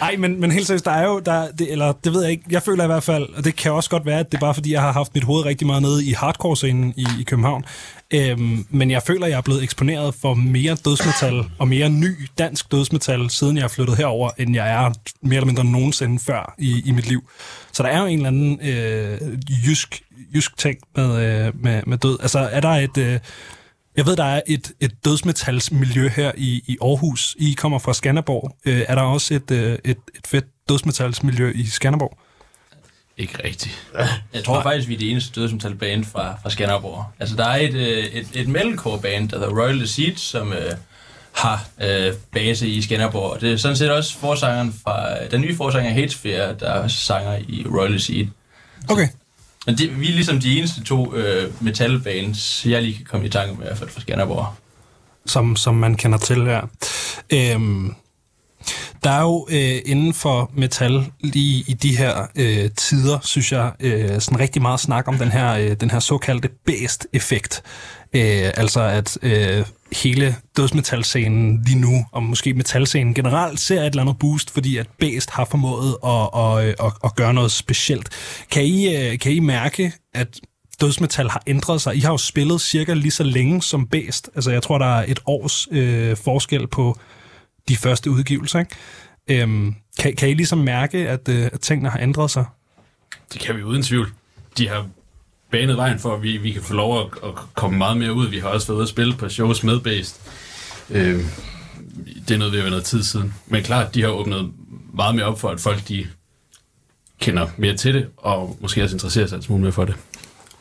Ej, 0.00 0.16
men, 0.18 0.40
men 0.40 0.50
helt 0.50 0.66
seriøst, 0.66 0.84
der 0.84 0.90
er 0.90 1.06
jo, 1.06 1.18
der, 1.18 1.50
det, 1.50 1.72
eller 1.72 1.92
det 2.04 2.12
ved 2.12 2.22
jeg 2.22 2.30
ikke, 2.30 2.44
jeg 2.50 2.62
føler 2.62 2.84
i 2.84 2.86
hvert 2.86 3.02
fald, 3.02 3.28
og 3.36 3.44
det 3.44 3.56
kan 3.56 3.72
også 3.72 3.90
godt 3.90 4.06
være, 4.06 4.20
at 4.20 4.32
det 4.32 4.36
er 4.36 4.40
bare 4.40 4.54
fordi, 4.54 4.72
jeg 4.72 4.80
har 4.80 4.92
haft 4.92 5.14
mit 5.14 5.24
hoved 5.24 5.44
rigtig 5.44 5.66
meget 5.66 5.82
nede 5.82 6.04
i 6.06 6.12
hardcore-scenen 6.12 6.94
i, 6.96 7.06
i 7.20 7.22
København. 7.22 7.64
Øhm, 8.10 8.66
men 8.70 8.90
jeg 8.90 9.02
føler, 9.02 9.26
jeg 9.26 9.36
er 9.36 9.40
blevet 9.40 9.62
eksponeret 9.62 10.14
for 10.14 10.34
mere 10.34 10.74
dødsmetal 10.84 11.44
og 11.58 11.68
mere 11.68 11.88
ny 11.88 12.28
dansk 12.38 12.72
dødsmetal, 12.72 13.30
siden 13.30 13.56
jeg 13.56 13.64
er 13.64 13.68
flyttet 13.68 13.96
herover, 13.96 14.30
end 14.38 14.54
jeg 14.54 14.70
er 14.70 14.92
mere 15.22 15.36
eller 15.36 15.46
mindre 15.46 15.64
nogensinde 15.64 16.18
før 16.18 16.54
i, 16.58 16.82
i 16.84 16.90
mit 16.92 17.08
liv. 17.08 17.30
Så 17.72 17.82
der 17.82 17.88
er 17.88 18.00
jo 18.00 18.06
en 18.06 18.18
eller 18.18 18.28
anden 18.28 18.60
øh, 18.62 19.18
jysk, 19.66 20.02
jysk 20.34 20.56
ting 20.56 20.78
med, 20.96 21.46
øh, 21.46 21.62
med, 21.62 21.82
med 21.86 21.98
død. 21.98 22.18
Altså, 22.22 22.38
er 22.38 22.60
der 22.60 22.70
et... 22.70 22.98
Øh, 22.98 23.18
jeg 23.96 24.06
ved, 24.06 24.16
der 24.16 24.24
er 24.24 24.40
et, 24.46 24.72
et 24.80 25.04
dødsmetalsmiljø 25.04 26.08
her 26.08 26.32
i, 26.36 26.62
i 26.66 26.76
Aarhus. 26.82 27.36
I 27.38 27.52
kommer 27.52 27.78
fra 27.78 27.94
Skanderborg. 27.94 28.56
Øh, 28.64 28.84
er 28.88 28.94
der 28.94 29.02
også 29.02 29.34
et, 29.34 29.50
øh, 29.50 29.78
et, 29.84 29.98
et 30.14 30.26
fedt 30.26 30.44
dødsmetalsmiljø 30.68 31.52
i 31.54 31.66
Skanderborg? 31.66 32.18
Ikke 33.18 33.44
rigtigt. 33.44 33.88
Jeg 34.34 34.44
tror 34.44 34.62
faktisk, 34.62 34.88
vi 34.88 34.94
er 34.94 34.98
det 34.98 35.10
eneste 35.10 35.40
dødsmetal-band 35.40 36.04
fra, 36.04 36.38
fra 36.42 36.50
Skanderborg. 36.50 37.04
Altså, 37.20 37.36
der 37.36 37.44
er 37.44 37.56
et, 37.56 37.74
øh, 37.74 38.04
et, 38.04 38.28
et 38.34 38.48
metalcore-band, 38.48 39.28
der 39.28 39.38
hedder 39.38 39.62
Royal 39.62 39.80
Deceit, 39.80 40.20
som 40.20 40.52
øh, 40.52 40.72
har 41.32 41.66
øh, 41.80 42.12
base 42.32 42.68
i 42.68 42.82
Skanderborg. 42.82 43.30
Og 43.30 43.40
det 43.40 43.52
er 43.52 43.56
sådan 43.56 43.76
set 43.76 43.90
også 43.90 44.18
forsangeren 44.18 44.74
fra, 44.84 45.26
den 45.30 45.40
nye 45.40 45.56
forsanger 45.56 45.90
Hatesphere, 45.90 46.54
der 46.60 46.70
er 46.70 46.88
sanger 46.88 47.38
i 47.48 47.66
Royal 47.70 47.92
Deceit. 47.92 48.28
Okay. 48.88 49.08
Men 49.66 49.78
det, 49.78 50.00
vi 50.00 50.08
er 50.08 50.14
ligesom 50.14 50.40
de 50.40 50.58
eneste 50.58 50.84
to 50.84 51.14
øh, 51.14 51.52
metalbands, 51.60 52.66
jeg 52.66 52.82
lige 52.82 52.96
kan 52.96 53.04
komme 53.04 53.26
i 53.26 53.28
tanke 53.28 53.54
med, 53.54 53.62
i 53.62 53.66
hvert 53.66 53.78
fald 53.78 53.90
fra 53.90 54.00
Skanderborg. 54.00 54.46
Som, 55.26 55.56
som 55.56 55.74
man 55.74 55.94
kender 55.94 56.18
til 56.18 56.44
her. 56.44 56.66
Øhm, 57.32 57.94
der 59.04 59.10
er 59.10 59.22
jo 59.22 59.46
øh, 59.50 59.78
inden 59.84 60.14
for 60.14 60.50
metal 60.54 61.04
lige 61.20 61.64
i 61.66 61.74
de 61.74 61.96
her 61.96 62.26
øh, 62.36 62.70
tider, 62.76 63.18
synes 63.22 63.52
jeg, 63.52 63.72
øh, 63.80 64.20
sådan 64.20 64.40
rigtig 64.40 64.62
meget 64.62 64.80
snak 64.80 65.08
om 65.08 65.18
den 65.18 65.28
her, 65.28 65.54
øh, 65.54 65.76
den 65.80 65.90
her 65.90 66.00
såkaldte 66.00 66.48
bæst-effekt. 66.66 67.62
Øh, 68.16 68.50
altså 68.56 68.80
at 68.80 69.18
øh, 69.22 69.64
hele 69.92 70.36
dødsmetalscenen 70.56 71.62
lige 71.66 71.78
nu, 71.78 72.04
og 72.12 72.22
måske 72.22 72.54
metalscenen 72.54 73.14
generelt, 73.14 73.60
ser 73.60 73.80
et 73.80 73.86
eller 73.86 74.02
andet 74.02 74.18
boost, 74.18 74.50
fordi 74.50 74.76
at 74.76 74.86
Bæst 74.98 75.30
har 75.30 75.44
formået 75.44 75.96
at, 76.04 76.28
at, 76.34 76.86
at, 76.86 76.92
at 77.04 77.16
gøre 77.16 77.34
noget 77.34 77.52
specielt. 77.52 78.08
Kan 78.50 78.64
I, 78.64 78.96
øh, 78.96 79.18
kan 79.18 79.32
I 79.32 79.38
mærke, 79.38 79.92
at 80.14 80.40
dødsmetal 80.80 81.28
har 81.28 81.42
ændret 81.46 81.80
sig? 81.80 81.96
I 81.96 82.00
har 82.00 82.10
jo 82.10 82.16
spillet 82.16 82.60
cirka 82.60 82.94
lige 82.94 83.10
så 83.10 83.22
længe 83.22 83.62
som 83.62 83.86
Bæst. 83.86 84.30
Altså 84.34 84.50
jeg 84.50 84.62
tror, 84.62 84.78
der 84.78 84.96
er 84.96 85.04
et 85.08 85.20
års 85.26 85.68
øh, 85.70 86.16
forskel 86.16 86.66
på 86.66 86.98
de 87.68 87.76
første 87.76 88.10
udgivelser. 88.10 88.58
Ikke? 88.58 89.42
Øhm, 89.42 89.74
kan, 89.98 90.16
kan 90.16 90.28
I 90.28 90.34
ligesom 90.34 90.58
mærke, 90.58 91.08
at, 91.08 91.28
øh, 91.28 91.48
at 91.52 91.60
tingene 91.60 91.90
har 91.90 91.98
ændret 91.98 92.30
sig? 92.30 92.44
Det 93.32 93.40
kan 93.40 93.56
vi 93.56 93.62
uden 93.62 93.82
tvivl. 93.82 94.12
De 94.58 94.68
har 94.68 94.86
banet 95.50 95.76
vejen 95.76 95.98
for, 95.98 96.14
at 96.14 96.22
vi, 96.22 96.36
vi 96.36 96.52
kan 96.52 96.62
få 96.62 96.74
lov 96.74 97.00
at, 97.00 97.06
at 97.28 97.34
komme 97.54 97.78
meget 97.78 97.96
mere 97.96 98.12
ud. 98.12 98.26
Vi 98.28 98.38
har 98.38 98.48
også 98.48 98.66
været 98.66 98.76
ude 98.76 98.82
at 98.82 98.88
spille 98.88 99.14
på 99.14 99.28
shows 99.28 99.62
med 99.62 99.80
Based. 99.80 100.20
Øh, 100.90 101.24
det 102.28 102.34
er 102.34 102.38
noget, 102.38 102.52
vi 102.52 102.56
har 102.56 102.62
været 102.62 102.70
noget 102.70 102.84
tid 102.84 103.02
siden. 103.02 103.34
Men 103.46 103.62
klart, 103.62 103.94
de 103.94 104.02
har 104.02 104.08
åbnet 104.08 104.52
meget 104.94 105.14
mere 105.14 105.24
op 105.24 105.40
for, 105.40 105.48
at 105.48 105.60
folk 105.60 105.88
de 105.88 106.06
kender 107.20 107.48
mere 107.56 107.76
til 107.76 107.94
det, 107.94 108.08
og 108.16 108.56
måske 108.60 108.82
også 108.82 108.96
interesserer 108.96 109.26
sig 109.26 109.36
en 109.36 109.42
smule 109.42 109.62
mere 109.62 109.72
for 109.72 109.84
det. 109.84 109.94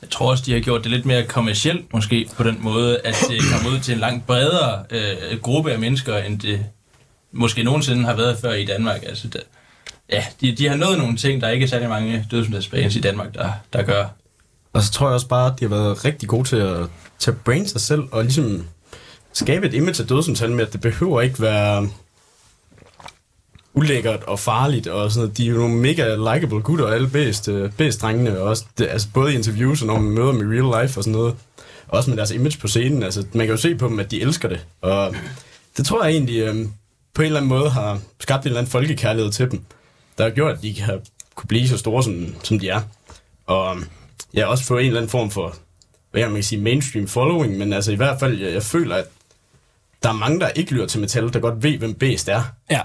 Jeg 0.02 0.10
tror 0.10 0.32
også, 0.32 0.44
de 0.46 0.54
har 0.54 0.60
gjort 0.60 0.84
det 0.84 0.92
lidt 0.92 1.06
mere 1.06 1.24
kommercielt, 1.24 1.94
måske 1.94 2.30
på 2.38 2.44
den 2.44 2.58
måde, 2.62 3.00
at 3.04 3.16
det 3.30 3.42
kommer 3.54 3.78
ud 3.78 3.80
til 3.80 3.94
en 3.94 4.00
langt 4.00 4.28
bredere 4.28 4.84
øh, 4.90 5.40
gruppe 5.42 5.72
af 5.72 5.80
mennesker, 5.80 6.18
end 6.18 6.40
det 6.40 6.66
måske 7.32 7.64
nogensinde 7.64 8.06
har 8.06 8.16
været 8.16 8.38
før 8.42 8.54
i 8.54 8.66
Danmark. 8.66 9.04
Altså, 9.04 9.28
der, 9.28 9.40
ja, 10.12 10.26
de, 10.42 10.52
de 10.52 10.68
har 10.68 10.76
nået 10.76 10.98
nogle 10.98 11.18
ting, 11.18 11.42
der 11.42 11.50
ikke 11.50 11.64
er 11.64 11.68
særlig 11.68 11.90
mange 11.90 12.28
dødsmetalsbands 12.32 12.96
i 12.96 13.00
Danmark, 13.00 13.34
der, 13.34 13.52
der 13.74 13.84
gør. 13.84 14.06
Og 14.76 14.84
så 14.84 14.92
tror 14.92 15.08
jeg 15.08 15.14
også 15.14 15.28
bare, 15.28 15.54
at 15.54 15.60
de 15.60 15.66
har 15.66 15.70
været 15.70 16.06
rigtig 16.06 16.30
gode 16.30 16.48
til 16.48 16.56
at 16.56 16.88
tage 17.20 17.38
brain 17.46 17.68
sig 17.68 17.82
selv 17.82 18.04
og 18.12 18.24
ligesom 18.24 18.68
skabe 19.34 19.68
et 19.68 19.74
image 19.74 20.02
af 20.02 20.08
dødsmetal 20.08 20.52
med, 20.52 20.68
at 20.68 20.74
det 20.74 20.82
behøver 20.82 21.22
ikke 21.22 21.42
være 21.42 21.90
ulækkert 23.74 24.24
og 24.24 24.40
farligt 24.40 24.88
og 24.88 25.12
sådan 25.12 25.22
noget. 25.22 25.38
De 25.38 25.46
er 25.46 25.52
jo 25.52 25.58
nogle 25.58 25.76
mega 25.76 26.16
likable 26.16 26.62
gutter, 26.62 26.88
alle 26.88 27.08
bedst, 27.08 27.50
bedst 27.78 28.02
drengene, 28.02 28.40
og 28.40 28.48
også 28.48 28.66
det, 28.78 28.88
altså 28.88 29.08
både 29.14 29.34
i 29.34 29.36
interviews 29.36 29.82
og 29.82 29.88
når 29.88 30.00
man 30.00 30.12
møder 30.12 30.32
dem 30.32 30.42
i 30.42 30.60
real 30.60 30.84
life 30.84 31.00
og 31.00 31.04
sådan 31.04 31.20
noget. 31.20 31.36
Også 31.88 32.10
med 32.10 32.18
deres 32.18 32.32
image 32.32 32.60
på 32.60 32.68
scenen. 32.68 33.04
Altså, 33.04 33.26
man 33.34 33.46
kan 33.46 33.56
jo 33.56 33.62
se 33.62 33.76
på 33.76 33.88
dem, 33.88 34.00
at 34.00 34.12
de 34.12 34.22
elsker 34.22 34.50
det. 34.50 34.66
Og 34.82 35.16
det 35.78 35.86
tror 35.86 36.04
jeg 36.04 36.14
egentlig 36.14 36.40
øh, 36.40 36.66
på 37.14 37.22
en 37.22 37.26
eller 37.26 37.40
anden 37.40 37.50
måde 37.50 37.70
har 37.70 38.00
skabt 38.20 38.44
en 38.44 38.48
eller 38.48 38.60
anden 38.60 38.72
folkekærlighed 38.72 39.32
til 39.32 39.52
dem, 39.52 39.62
der 40.18 40.24
har 40.24 40.32
gjort, 40.32 40.56
at 40.56 40.62
de 40.62 40.74
kan 40.74 41.00
kunne 41.36 41.48
blive 41.48 41.68
så 41.68 41.78
store, 41.78 42.04
som, 42.04 42.26
som 42.44 42.60
de 42.60 42.70
er. 42.70 42.82
Og 43.46 43.76
øhm, 43.76 43.86
ja, 44.36 44.46
også 44.46 44.64
få 44.64 44.78
en 44.78 44.86
eller 44.86 45.00
anden 45.00 45.10
form 45.10 45.32
for, 45.32 45.56
hvad 46.12 46.22
jeg 46.22 46.30
man 46.30 46.36
kan 46.36 46.44
sige, 46.44 46.62
mainstream 46.62 47.08
following, 47.08 47.58
men 47.58 47.74
altså 47.74 47.92
i 47.92 47.96
hvert 47.96 48.20
fald, 48.20 48.42
jeg, 48.42 48.54
jeg 48.54 48.64
føler, 48.64 48.96
at 48.96 49.06
der 50.04 50.10
er 50.10 50.14
mange, 50.14 50.40
der 50.40 50.50
ikke 50.50 50.72
lytter 50.72 50.88
til 50.88 51.00
metal, 51.00 51.34
der 51.34 51.40
godt 51.40 51.64
ved, 51.64 51.78
hvem 51.78 51.94
Bæst 51.94 52.30
er. 52.30 52.44
Ja. 52.72 52.82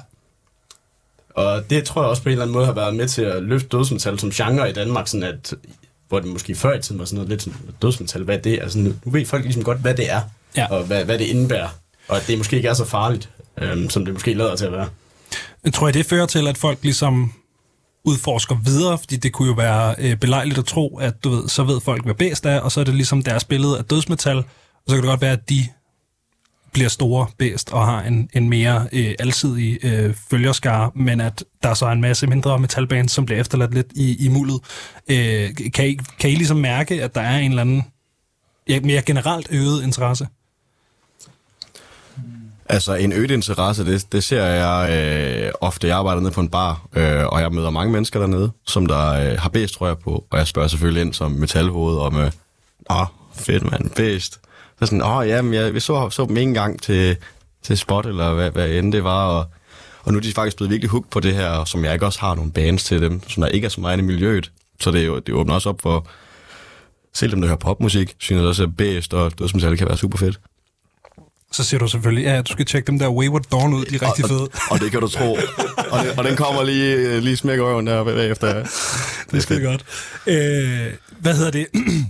Og 1.34 1.70
det 1.70 1.84
tror 1.84 2.02
jeg 2.02 2.08
også 2.10 2.22
på 2.22 2.28
en 2.28 2.32
eller 2.32 2.42
anden 2.44 2.52
måde 2.52 2.66
har 2.66 2.72
været 2.72 2.94
med 2.94 3.08
til 3.08 3.22
at 3.22 3.42
løfte 3.42 3.68
dødsmetal 3.68 4.18
som 4.18 4.30
genre 4.30 4.70
i 4.70 4.72
Danmark, 4.72 5.08
sådan 5.08 5.22
at, 5.24 5.54
hvor 6.08 6.20
det 6.20 6.28
måske 6.28 6.54
før 6.54 6.74
i 6.74 6.82
tiden 6.82 6.98
var 6.98 7.04
sådan 7.04 7.16
noget 7.16 7.28
lidt 7.28 7.42
sådan, 7.42 7.58
dødsmetal, 7.82 8.22
hvad 8.22 8.36
er 8.36 8.40
det? 8.42 8.58
Altså 8.62 8.78
nu, 8.78 8.94
nu 9.04 9.12
ved 9.12 9.26
folk 9.26 9.42
ligesom 9.44 9.64
godt, 9.64 9.78
hvad 9.78 9.94
det 9.94 10.10
er, 10.10 10.20
Ja. 10.56 10.66
og 10.70 10.84
hvad, 10.84 11.04
hvad 11.04 11.18
det 11.18 11.24
indebærer. 11.24 11.68
Og 12.08 12.16
at 12.16 12.24
det 12.26 12.38
måske 12.38 12.56
ikke 12.56 12.68
er 12.68 12.74
så 12.74 12.84
farligt, 12.84 13.28
øhm, 13.58 13.90
som 13.90 14.04
det 14.04 14.14
måske 14.14 14.34
lader 14.34 14.56
til 14.56 14.64
at 14.66 14.72
være. 14.72 14.88
Jeg 15.64 15.72
tror, 15.72 15.90
det 15.90 16.06
fører 16.06 16.26
til, 16.26 16.48
at 16.48 16.58
folk 16.58 16.78
ligesom 16.82 17.32
udforsker 18.04 18.56
videre, 18.64 18.98
fordi 18.98 19.16
det 19.16 19.32
kunne 19.32 19.48
jo 19.48 19.54
være 19.54 19.94
øh, 19.98 20.16
belejligt 20.16 20.58
at 20.58 20.64
tro, 20.64 20.98
at 20.98 21.24
du 21.24 21.30
ved, 21.30 21.48
så 21.48 21.64
ved 21.64 21.80
folk, 21.80 22.04
hvad 22.04 22.14
bæst 22.14 22.46
er, 22.46 22.60
og 22.60 22.72
så 22.72 22.80
er 22.80 22.84
det 22.84 22.94
ligesom 22.94 23.22
deres 23.22 23.44
billede 23.44 23.78
af 23.78 23.84
dødsmetal, 23.84 24.36
og 24.36 24.44
så 24.86 24.94
kan 24.94 25.02
det 25.02 25.08
godt 25.08 25.20
være, 25.20 25.32
at 25.32 25.48
de 25.48 25.66
bliver 26.72 26.88
store 26.88 27.26
bæst 27.38 27.72
og 27.72 27.86
har 27.86 28.02
en, 28.02 28.28
en 28.32 28.48
mere 28.48 28.88
øh, 28.92 29.14
alsidig 29.18 29.78
øh, 29.84 30.14
følgerskare, 30.30 30.90
men 30.94 31.20
at 31.20 31.44
der 31.62 31.74
så 31.74 31.86
er 31.86 31.92
en 31.92 32.00
masse 32.00 32.26
mindre 32.26 32.58
metalbands, 32.58 33.12
som 33.12 33.26
bliver 33.26 33.40
efterladt 33.40 33.74
lidt 33.74 33.92
i, 33.94 34.24
i 34.24 34.28
muldet. 34.28 34.60
Øh, 35.08 35.50
kan, 35.74 35.88
I, 35.88 35.98
kan 36.18 36.30
I 36.30 36.34
ligesom 36.34 36.56
mærke, 36.56 37.02
at 37.02 37.14
der 37.14 37.20
er 37.20 37.38
en 37.38 37.50
eller 37.50 37.62
anden 37.62 37.84
ja, 38.68 38.80
mere 38.80 39.02
generelt 39.02 39.48
øget 39.50 39.82
interesse? 39.82 40.26
Altså, 42.72 42.94
en 42.94 43.12
øget 43.12 43.30
interesse, 43.30 43.84
det, 43.84 44.12
det 44.12 44.24
ser 44.24 44.44
jeg 44.44 44.90
øh, 44.90 45.52
ofte. 45.60 45.86
Jeg 45.86 45.96
arbejder 45.96 46.20
nede 46.20 46.32
på 46.32 46.40
en 46.40 46.48
bar, 46.48 46.86
øh, 46.96 47.26
og 47.26 47.40
jeg 47.40 47.52
møder 47.52 47.70
mange 47.70 47.92
mennesker 47.92 48.20
dernede, 48.20 48.50
som 48.66 48.86
der 48.86 49.12
øh, 49.12 49.38
har 49.38 49.48
bæst, 49.48 49.74
tror 49.74 49.86
jeg, 49.86 49.98
på. 49.98 50.24
Og 50.30 50.38
jeg 50.38 50.46
spørger 50.46 50.68
selvfølgelig 50.68 51.00
ind 51.00 51.14
som 51.14 51.32
metalhoved 51.32 51.98
om, 51.98 52.16
øh, 52.16 52.32
åh, 52.90 53.06
fedt 53.34 53.70
mand, 53.70 53.90
bæst. 53.90 54.40
Så 54.78 54.86
sådan, 54.86 55.02
åh, 55.02 55.28
jamen, 55.28 55.54
jeg, 55.54 55.74
vi 55.74 55.80
så, 55.80 56.10
så 56.10 56.26
dem 56.26 56.36
en 56.36 56.54
gang 56.54 56.82
til, 56.82 57.16
til 57.62 57.78
spot, 57.78 58.06
eller 58.06 58.34
hvad, 58.34 58.50
hvad 58.50 58.68
end 58.68 58.92
det 58.92 59.04
var, 59.04 59.26
og, 59.26 59.46
og 60.02 60.12
nu 60.12 60.18
er 60.18 60.22
de 60.22 60.32
faktisk 60.32 60.56
blevet 60.56 60.70
virkelig 60.70 60.90
hooked 60.90 61.10
på 61.10 61.20
det 61.20 61.34
her, 61.34 61.64
som 61.64 61.84
jeg 61.84 61.92
ikke 61.92 62.06
også 62.06 62.20
har 62.20 62.34
nogle 62.34 62.52
bands 62.52 62.84
til 62.84 63.02
dem, 63.02 63.28
som 63.28 63.40
der 63.40 63.48
ikke 63.48 63.64
er 63.64 63.68
så 63.68 63.80
meget 63.80 63.98
i 63.98 64.02
miljøet. 64.02 64.50
Så 64.80 64.90
det, 64.90 65.00
er 65.00 65.06
jo, 65.06 65.18
det 65.18 65.34
åbner 65.34 65.54
også 65.54 65.68
op 65.68 65.82
for, 65.82 66.06
selv 67.14 67.32
dem, 67.32 67.40
der 67.40 67.48
hører 67.48 67.58
popmusik, 67.58 68.14
synes 68.18 68.40
jeg 68.40 68.48
også, 68.48 68.62
at 68.62 68.76
bedst 68.76 69.14
og 69.14 69.38
dødsmetal 69.38 69.76
kan 69.76 69.88
være 69.88 69.96
super 69.96 70.18
fedt. 70.18 70.40
Så 71.52 71.64
siger 71.64 71.78
du 71.78 71.88
selvfølgelig, 71.88 72.24
ja, 72.24 72.42
du 72.42 72.52
skal 72.52 72.66
tjekke 72.66 72.86
dem 72.86 72.98
der 72.98 73.08
Wayward 73.08 73.44
Dawn 73.52 73.74
ud, 73.74 73.84
de 73.84 73.94
er 73.94 74.08
rigtig 74.08 74.24
fede. 74.24 74.42
Og, 74.42 74.50
og 74.70 74.80
det 74.80 74.90
kan 74.90 75.00
du 75.00 75.08
tro. 75.08 75.32
Og, 75.90 76.04
det, 76.04 76.18
og 76.18 76.24
den 76.24 76.36
kommer 76.36 76.62
lige, 76.62 77.20
lige 77.20 77.36
smæk 77.36 77.58
øven 77.58 77.86
der 77.86 78.04
bagefter. 78.04 78.54
Det 79.30 79.36
er 79.36 79.40
skide 79.40 79.60
godt. 79.62 79.84
Øh, 80.26 80.92
hvad 81.18 81.34
hedder 81.34 81.50
det? 81.50 81.66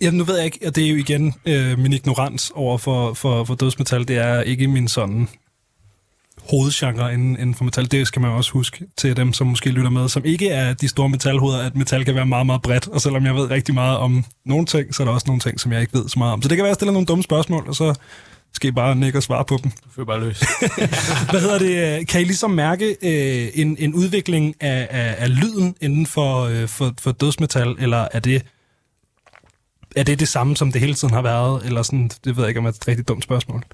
Ja, 0.00 0.10
nu 0.10 0.24
ved 0.24 0.36
jeg 0.36 0.44
ikke, 0.44 0.58
og 0.66 0.76
det 0.76 0.84
er 0.84 0.88
jo 0.88 0.96
igen 0.96 1.34
øh, 1.46 1.78
min 1.78 1.92
ignorans 1.92 2.52
over 2.54 2.78
for, 2.78 3.14
for, 3.14 3.44
for 3.44 3.54
dødsmetal. 3.54 4.08
Det 4.08 4.16
er 4.16 4.42
ikke 4.42 4.68
min 4.68 4.88
sådan 4.88 5.28
hovedgenre 6.50 7.14
inden, 7.14 7.36
inden 7.36 7.54
for 7.54 7.64
metal. 7.64 7.90
Det 7.90 8.06
skal 8.06 8.22
man 8.22 8.30
også 8.30 8.52
huske 8.52 8.84
til 8.96 9.16
dem, 9.16 9.32
som 9.32 9.46
måske 9.46 9.70
lytter 9.70 9.90
med, 9.90 10.08
som 10.08 10.24
ikke 10.24 10.48
er 10.48 10.72
de 10.72 10.88
store 10.88 11.08
metalhoveder, 11.08 11.62
at 11.62 11.76
metal 11.76 12.04
kan 12.04 12.14
være 12.14 12.26
meget, 12.26 12.46
meget 12.46 12.62
bredt. 12.62 12.88
Og 12.88 13.00
selvom 13.00 13.26
jeg 13.26 13.34
ved 13.34 13.50
rigtig 13.50 13.74
meget 13.74 13.98
om 13.98 14.24
nogle 14.44 14.66
ting, 14.66 14.94
så 14.94 15.02
er 15.02 15.04
der 15.04 15.14
også 15.14 15.26
nogle 15.26 15.40
ting, 15.40 15.60
som 15.60 15.72
jeg 15.72 15.80
ikke 15.80 15.94
ved 15.98 16.08
så 16.08 16.18
meget 16.18 16.32
om. 16.32 16.42
Så 16.42 16.48
det 16.48 16.56
kan 16.56 16.62
være, 16.62 16.68
at 16.68 16.70
jeg 16.70 16.74
stiller 16.74 16.92
nogle 16.92 17.06
dumme 17.06 17.24
spørgsmål, 17.24 17.64
og 17.68 17.74
så 17.74 17.94
skal 18.52 18.68
I 18.68 18.72
bare 18.72 18.96
nikke 18.96 19.18
og 19.18 19.22
svare 19.22 19.44
på 19.44 19.58
dem. 19.62 19.72
Du 19.96 20.04
bare 20.04 20.20
løs. 20.20 20.44
Hvad 21.30 21.40
hedder 21.40 21.58
det? 21.58 22.08
Kan 22.08 22.20
I 22.20 22.24
ligesom 22.24 22.50
mærke 22.50 22.96
øh, 23.02 23.48
en, 23.54 23.76
en 23.78 23.94
udvikling 23.94 24.54
af, 24.60 24.88
af, 24.90 25.14
af 25.18 25.40
lyden 25.40 25.74
inden 25.80 26.06
for, 26.06 26.42
øh, 26.42 26.68
for, 26.68 26.94
for 27.00 27.12
dødsmetal, 27.12 27.76
eller 27.78 28.08
er 28.12 28.20
det, 28.20 28.42
er 29.96 30.02
det 30.02 30.20
det 30.20 30.28
samme, 30.28 30.56
som 30.56 30.72
det 30.72 30.80
hele 30.80 30.94
tiden 30.94 31.14
har 31.14 31.22
været? 31.22 31.66
Eller 31.66 31.82
sådan, 31.82 32.10
det 32.24 32.36
ved 32.36 32.44
jeg 32.44 32.48
ikke, 32.48 32.60
om 32.60 32.64
det 32.64 32.72
er 32.72 32.76
et 32.76 32.88
rigtig 32.88 33.08
dumt 33.08 33.24
spørgsmål. 33.24 33.64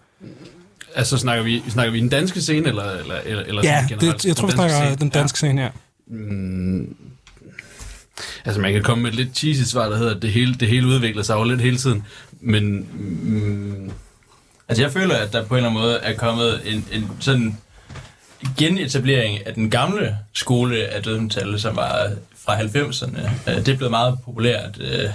Altså, 0.94 1.18
snakker 1.18 1.44
vi, 1.44 1.62
snakker 1.68 1.92
vi 1.92 2.00
den 2.00 2.08
danske 2.08 2.40
scene, 2.40 2.68
eller, 2.68 2.90
eller, 2.90 3.14
eller, 3.25 3.42
eller 3.44 3.62
Ja, 3.64 3.82
sådan 3.82 3.99
generelt? 3.99 4.22
det, 4.22 4.28
jeg 4.28 4.37
tror, 4.37 4.46
vi 4.46 4.52
snakker 4.52 4.75
scene? 4.76 4.96
den 4.96 5.08
danske 5.08 5.37
scene 5.38 5.61
her. 5.62 5.70
Ja. 6.11 6.16
Mm, 6.16 6.96
altså, 8.44 8.61
man 8.61 8.72
kan 8.72 8.82
komme 8.82 9.02
med 9.02 9.11
et 9.11 9.16
lidt 9.16 9.37
cheesy 9.37 9.62
svar, 9.62 9.88
der 9.88 9.96
hedder, 9.96 10.14
at 10.16 10.22
det 10.22 10.30
hele, 10.32 10.54
det 10.54 10.68
hele 10.68 10.87
udvikler 10.87 11.22
sig 11.22 11.34
jo 11.34 11.44
lidt 11.44 11.61
hele 11.61 11.76
tiden. 11.76 12.04
Men 12.40 12.87
mm, 12.92 13.90
Altså 14.68 14.82
jeg 14.82 14.92
føler, 14.92 15.14
at 15.16 15.32
der 15.32 15.44
på 15.44 15.54
en 15.54 15.58
eller 15.58 15.70
anden 15.70 15.82
måde 15.82 15.96
er 15.99 16.14
kommet 16.16 16.61
en, 16.64 16.84
en 16.92 17.11
sådan 17.20 17.56
genetablering 18.58 19.46
af 19.46 19.54
den 19.54 19.70
gamle 19.70 20.16
skole 20.32 20.84
af 20.84 21.02
dødsmetal, 21.02 21.61
som 21.61 21.76
var 21.76 22.11
fra 22.44 22.61
90'erne. 22.61 23.30
Øh, 23.50 23.56
Det 23.56 23.68
er 23.68 23.76
blevet 23.76 23.90
meget 23.90 24.18
populært 24.25 24.78
øh, 24.80 25.08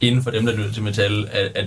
inden 0.00 0.22
for 0.22 0.30
dem, 0.30 0.46
der 0.46 0.56
lytter 0.56 0.72
til 0.72 0.82
metal, 0.82 1.28
at, 1.32 1.50
at 1.54 1.66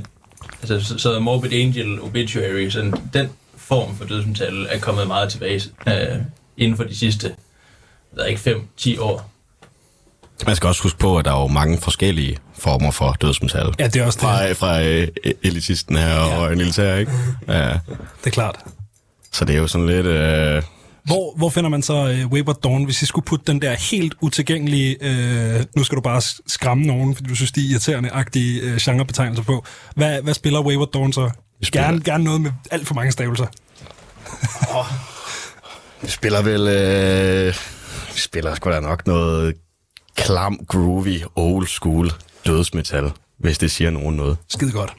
altså, 0.62 0.88
så, 0.88 0.98
så 0.98 1.20
Morbid 1.20 1.54
Angel, 1.54 2.02
Obituary, 2.02 2.70
sådan, 2.70 2.94
den 3.14 3.30
form 3.58 3.96
for 3.98 4.06
dødsmetal 4.06 4.68
er 4.70 4.80
kommet 4.80 5.08
meget 5.08 5.30
tilbage 5.32 5.62
øh, 5.88 6.20
inden 6.58 6.78
for 6.78 6.84
de 6.84 6.96
sidste 6.98 7.28
jeg 8.18 8.24
ved 8.24 8.26
ikke, 8.28 8.62
5-10 8.80 9.02
år. 9.02 9.30
Man 10.46 10.56
skal 10.56 10.68
også 10.68 10.84
huske 10.84 11.00
på, 11.00 11.18
at 11.18 11.26
der 11.26 11.32
er 11.34 11.42
jo 11.42 11.48
mange 11.48 11.78
forskellige 11.78 12.38
former 12.60 12.92
for 12.92 13.12
dødsmetal. 13.22 13.74
Ja, 13.80 13.88
det 13.88 13.96
er 14.02 14.06
også 14.06 14.20
det. 14.48 14.58
Fra, 14.58 14.68
fra 14.68 14.84
øh, 14.84 15.08
elitisten 15.44 15.96
her 15.98 16.08
Ja. 16.16 16.38
og 16.38 16.54
en 16.54 16.62
elitær, 16.62 16.96
ikke? 16.96 17.12
Ja. 17.48 17.70
Det 18.24 18.26
er 18.26 18.30
klart. 18.30 18.60
Så 19.32 19.46
det 19.46 19.56
er 19.56 19.60
jo 19.60 19.68
sådan 19.68 19.88
lidt... 19.88 20.06
Øh, 20.06 20.64
Hvor, 21.06 21.34
hvor 21.38 21.50
finder 21.50 21.70
man 21.70 21.82
så 21.82 21.94
uh, 22.26 22.32
Wayward 22.32 22.62
Dawn, 22.64 22.84
hvis 22.86 23.02
I 23.02 23.06
skulle 23.06 23.26
putte 23.26 23.46
den 23.52 23.62
der 23.62 23.74
helt 23.74 24.14
utilgængelige, 24.22 24.98
uh, 25.02 25.66
nu 25.76 25.84
skal 25.84 25.96
du 25.96 26.02
bare 26.02 26.22
skræmme 26.48 26.84
nogen, 26.84 27.16
fordi 27.16 27.30
du 27.30 27.36
synes, 27.36 27.52
de 27.52 27.66
er 27.66 27.70
irriterende-agtige 27.72 28.64
uh, 28.72 28.78
genrebetegnelser 28.82 29.44
på. 29.44 29.66
Hvad, 29.96 30.22
hvad 30.22 30.34
spiller 30.34 30.62
Wayward 30.62 30.92
Dawn 30.94 31.14
så? 31.14 31.30
Spiller- 31.64 31.84
Gerne, 31.86 32.02
gerne 32.04 32.24
noget 32.24 32.42
med 32.42 32.52
alt 32.72 32.88
for 32.88 32.94
mange 32.96 33.12
stavelser. 33.12 33.46
vi 36.02 36.10
spiller 36.10 36.42
vel... 36.42 36.68
Øh, 36.68 37.54
vi 38.14 38.20
spiller 38.20 38.56
sgu 38.56 38.70
da 38.72 38.80
nok 38.80 39.08
noget 39.08 39.56
klam, 40.16 40.60
groovy, 40.68 41.20
old 41.36 41.68
school 41.68 42.12
dødsmetal, 42.46 43.12
hvis 43.44 43.58
det 43.58 43.72
siger 43.72 43.90
nogen 43.90 44.16
noget. 44.16 44.38
Skide 44.50 44.72
godt. 44.72 44.94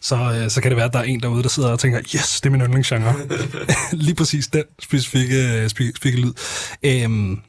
Så, 0.00 0.14
uh, 0.14 0.50
så 0.50 0.60
kan 0.60 0.70
det 0.70 0.76
være, 0.76 0.86
at 0.86 0.92
der 0.92 0.98
er 0.98 1.02
en 1.02 1.20
derude, 1.20 1.42
der 1.42 1.48
sidder 1.48 1.70
og 1.70 1.78
tænker, 1.78 2.00
yes, 2.14 2.40
det 2.40 2.46
er 2.46 2.50
min 2.50 2.60
yndlingsgenre. 2.60 3.14
Lige 3.92 4.14
præcis 4.14 4.46
den 4.46 4.64
specifikke, 4.82 5.62
uh, 5.62 5.68
specifikke 5.68 6.20
lyd. 6.20 6.32
Um, 7.06 7.40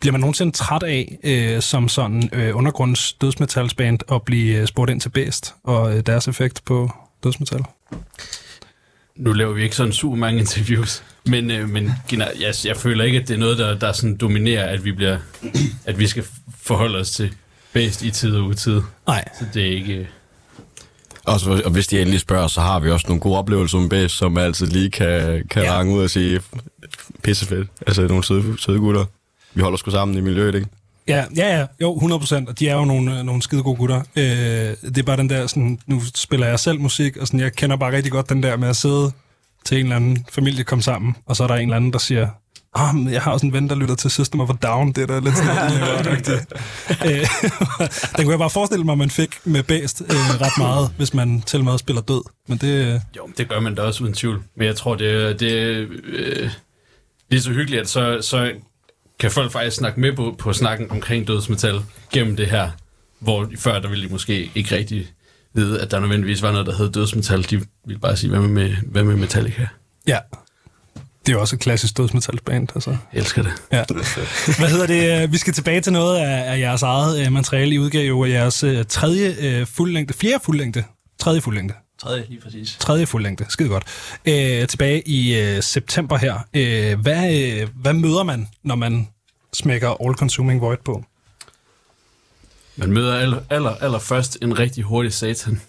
bliver 0.00 0.12
man 0.12 0.20
nogensinde 0.20 0.52
træt 0.52 0.82
af, 0.82 1.18
øh, 1.24 1.62
som 1.62 1.88
sådan 1.88 2.30
øh, 2.32 2.56
undergrunds 2.56 3.12
dødsmetalsband, 3.12 3.98
at 4.12 4.22
blive 4.22 4.58
øh, 4.58 4.66
spurgt 4.66 4.90
ind 4.90 5.00
til 5.00 5.08
bedst 5.08 5.54
og 5.64 5.96
øh, 5.96 6.02
deres 6.06 6.28
effekt 6.28 6.64
på 6.64 6.90
dødsmetal? 7.24 7.64
nu 9.20 9.32
laver 9.32 9.52
vi 9.52 9.62
ikke 9.62 9.76
sådan 9.76 9.92
super 9.92 10.16
mange 10.16 10.40
interviews, 10.40 11.02
men, 11.26 11.50
øh, 11.50 11.68
men 11.68 11.92
jeg, 12.12 12.54
jeg 12.64 12.76
føler 12.76 13.04
ikke, 13.04 13.18
at 13.18 13.28
det 13.28 13.34
er 13.34 13.38
noget, 13.38 13.58
der, 13.58 13.78
der 13.78 13.92
sådan 13.92 14.16
dominerer, 14.16 14.66
at 14.66 14.84
vi, 14.84 14.92
bliver, 14.92 15.18
at 15.84 15.98
vi 15.98 16.06
skal 16.06 16.24
forholde 16.62 16.98
os 16.98 17.10
til 17.10 17.34
bedst 17.72 18.02
i 18.02 18.10
tid 18.10 18.36
og 18.36 18.44
utid. 18.44 18.80
Nej, 19.06 19.24
Så 19.38 19.44
det 19.54 19.62
er 19.66 19.70
ikke... 19.70 19.94
øh, 19.94 20.06
Og, 21.24 21.40
så, 21.40 21.62
og 21.64 21.70
hvis 21.70 21.86
de 21.86 22.00
endelig 22.00 22.20
spørger, 22.20 22.46
så 22.48 22.60
har 22.60 22.80
vi 22.80 22.90
også 22.90 23.06
nogle 23.08 23.20
gode 23.20 23.38
oplevelser 23.38 23.78
med 23.78 23.88
base, 23.90 24.16
som 24.16 24.36
altid 24.38 24.66
lige 24.66 24.90
kan, 24.90 25.42
kan 25.50 25.62
Ja. 25.62 25.72
range 25.72 25.94
ud 25.94 26.02
og 26.02 26.10
sige, 26.10 26.40
pissefedt. 27.22 27.68
Altså 27.86 28.02
nogle 28.06 28.24
søde, 28.24 28.58
søde 28.58 28.78
gutter. 28.78 29.04
Vi 29.54 29.62
holder 29.62 29.78
sgu 29.78 29.90
sammen 29.90 30.16
i 30.18 30.20
miljøet, 30.20 30.54
ikke? 30.54 30.66
Ja, 31.08 31.24
ja, 31.36 31.58
ja, 31.58 31.66
jo, 31.80 31.94
100 31.94 32.18
procent, 32.20 32.48
og 32.48 32.58
de 32.58 32.68
er 32.68 32.74
jo 32.74 32.84
nogle, 32.84 33.18
øh, 33.18 33.24
nogle 33.24 33.42
skide 33.42 33.62
gode 33.62 33.76
gutter. 33.76 34.02
Øh, 34.16 34.24
det 34.24 34.98
er 34.98 35.02
bare 35.02 35.16
den 35.16 35.30
der, 35.30 35.46
sådan, 35.46 35.78
nu 35.86 36.02
spiller 36.14 36.46
jeg 36.46 36.60
selv 36.60 36.80
musik, 36.80 37.16
og 37.16 37.26
sådan, 37.26 37.40
jeg 37.40 37.52
kender 37.52 37.76
bare 37.76 37.92
rigtig 37.96 38.12
godt 38.12 38.28
den 38.28 38.42
der 38.42 38.56
med 38.56 38.68
at 38.68 38.76
sidde 38.76 39.12
til 39.64 39.78
en 39.78 39.84
eller 39.84 39.96
anden 39.96 40.26
familie 40.32 40.64
komme 40.64 40.82
sammen, 40.82 41.16
og 41.26 41.36
så 41.36 41.42
er 41.42 41.46
der 41.48 41.54
en 41.54 41.62
eller 41.62 41.76
anden, 41.76 41.92
der 41.92 41.98
siger, 41.98 42.28
ah, 42.74 42.94
men 42.94 43.12
jeg 43.12 43.22
har 43.22 43.32
også 43.32 43.46
en 43.46 43.52
ven, 43.52 43.68
der 43.68 43.74
lytter 43.74 43.94
til 43.94 44.10
System 44.10 44.40
of 44.40 44.50
a 44.50 44.52
Down, 44.62 44.92
det 44.92 45.02
er 45.02 45.06
da 45.06 45.18
lidt 45.18 45.36
sådan, 45.36 45.72
øh, 47.06 47.26
Den 48.16 48.24
kunne 48.24 48.30
jeg 48.30 48.38
bare 48.38 48.50
forestille 48.50 48.84
mig, 48.84 48.98
man 48.98 49.10
fik 49.10 49.38
med 49.44 49.62
bæst 49.62 50.02
øh, 50.08 50.40
ret 50.40 50.58
meget, 50.58 50.90
hvis 50.96 51.14
man 51.14 51.42
til 51.46 51.64
med 51.64 51.78
spiller 51.78 52.02
død. 52.02 52.22
Men 52.48 52.58
det, 52.58 52.94
øh, 52.94 53.00
Jo, 53.16 53.28
det 53.38 53.48
gør 53.48 53.60
man 53.60 53.74
da 53.74 53.82
også 53.82 54.04
uden 54.04 54.14
tvivl. 54.14 54.42
Men 54.56 54.66
jeg 54.66 54.76
tror, 54.76 54.94
det, 54.94 55.40
det, 55.40 55.52
er, 55.52 55.86
øh, 56.04 56.50
det 57.30 57.36
er 57.36 57.40
så 57.40 57.50
hyggeligt, 57.50 57.80
at 57.80 57.88
så, 57.88 58.18
så 58.22 58.52
kan 59.20 59.30
folk 59.30 59.52
faktisk 59.52 59.76
snakke 59.76 60.00
med 60.00 60.16
på, 60.16 60.34
på 60.38 60.52
snakken 60.52 60.90
omkring 60.90 61.26
dødsmetal 61.26 61.82
gennem 62.12 62.36
det 62.36 62.46
her. 62.46 62.70
Hvor 63.18 63.50
før, 63.58 63.78
der 63.80 63.88
ville 63.88 64.06
de 64.06 64.12
måske 64.12 64.50
ikke 64.54 64.76
rigtig 64.76 65.06
vide, 65.54 65.80
at 65.80 65.90
der 65.90 66.00
nødvendigvis 66.00 66.42
var 66.42 66.52
noget, 66.52 66.66
der 66.66 66.76
hed 66.76 66.90
dødsmetal. 66.92 67.42
De 67.50 67.60
ville 67.86 68.00
bare 68.00 68.16
sige, 68.16 68.30
hvad 68.30 68.40
med, 68.40 68.76
hvad 68.86 69.04
med 69.04 69.16
Metallica? 69.16 69.68
ja, 70.06 70.18
det 71.26 71.28
er 71.28 71.32
jo 71.32 71.40
også 71.40 71.56
et 71.56 71.60
klassisk 71.60 71.96
dødsmetalsband, 71.96 72.68
altså. 72.74 72.90
Jeg 72.90 73.20
elsker 73.20 73.42
det. 73.42 73.52
Ja. 73.72 73.84
Hvad 74.58 74.68
hedder 74.68 74.86
det? 74.86 75.32
Vi 75.32 75.38
skal 75.38 75.52
tilbage 75.52 75.80
til 75.80 75.92
noget 75.92 76.16
af, 76.18 76.52
af 76.52 76.58
jeres 76.58 76.82
eget 76.82 77.26
øh, 77.26 77.32
materiale. 77.32 77.74
I 77.74 77.78
udgav 77.78 78.06
jo 78.08 78.24
jeres 78.24 78.64
øh, 78.64 78.84
tredje 78.84 79.36
øh, 79.40 79.66
fuldlængde, 79.66 80.14
fjerde 80.14 80.44
fuldlængde, 80.44 80.84
tredje 81.18 81.40
fuldlængde, 81.40 81.74
Tredje, 81.98 82.24
lige 82.28 82.40
præcis. 82.40 82.76
tredje 82.80 83.06
fuldlængde, 83.06 83.44
skide 83.48 83.68
godt. 83.68 83.84
Øh, 84.24 84.68
tilbage 84.68 85.08
i 85.08 85.40
øh, 85.40 85.62
september 85.62 86.16
her. 86.16 86.38
Øh, 86.54 87.00
hvad, 87.00 87.34
øh, 87.34 87.68
hvad 87.74 87.92
møder 87.92 88.22
man, 88.22 88.48
når 88.62 88.74
man 88.74 89.08
smækker 89.52 90.06
All 90.06 90.14
Consuming 90.14 90.60
Void 90.60 90.78
på? 90.84 91.04
Man 92.76 92.92
møder 92.92 93.14
aller, 93.18 93.40
aller, 93.50 93.70
aller 93.70 93.98
først 93.98 94.38
en 94.42 94.58
rigtig 94.58 94.84
hurtig 94.84 95.12
satan. 95.12 95.60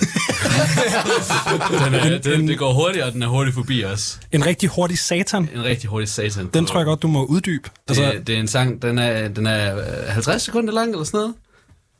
den 1.84 1.94
er, 1.94 2.18
den, 2.18 2.48
det 2.48 2.58
går 2.58 2.72
hurtigt, 2.72 3.04
og 3.04 3.12
den 3.12 3.22
er 3.22 3.26
hurtigt 3.26 3.54
forbi 3.54 3.84
os. 3.84 4.20
En 4.32 4.46
rigtig 4.46 4.68
hurtig 4.68 4.98
satan. 4.98 5.48
En 5.54 5.64
rigtig 5.64 5.90
hurtig 5.90 6.08
satan. 6.08 6.50
Den 6.54 6.66
tror 6.66 6.78
jeg 6.78 6.86
godt, 6.86 7.02
du 7.02 7.08
må 7.08 7.24
uddybe. 7.24 7.70
Altså, 7.88 8.02
det, 8.04 8.26
det 8.26 8.34
er 8.34 8.40
en 8.40 8.48
sang, 8.48 8.82
den 8.82 8.98
er, 8.98 9.28
den 9.28 9.46
er 9.46 9.78
øh, 9.78 10.08
50 10.08 10.42
sekunder 10.42 10.72
lang 10.72 10.90
eller 10.90 11.04
sådan 11.04 11.18
noget. 11.18 11.34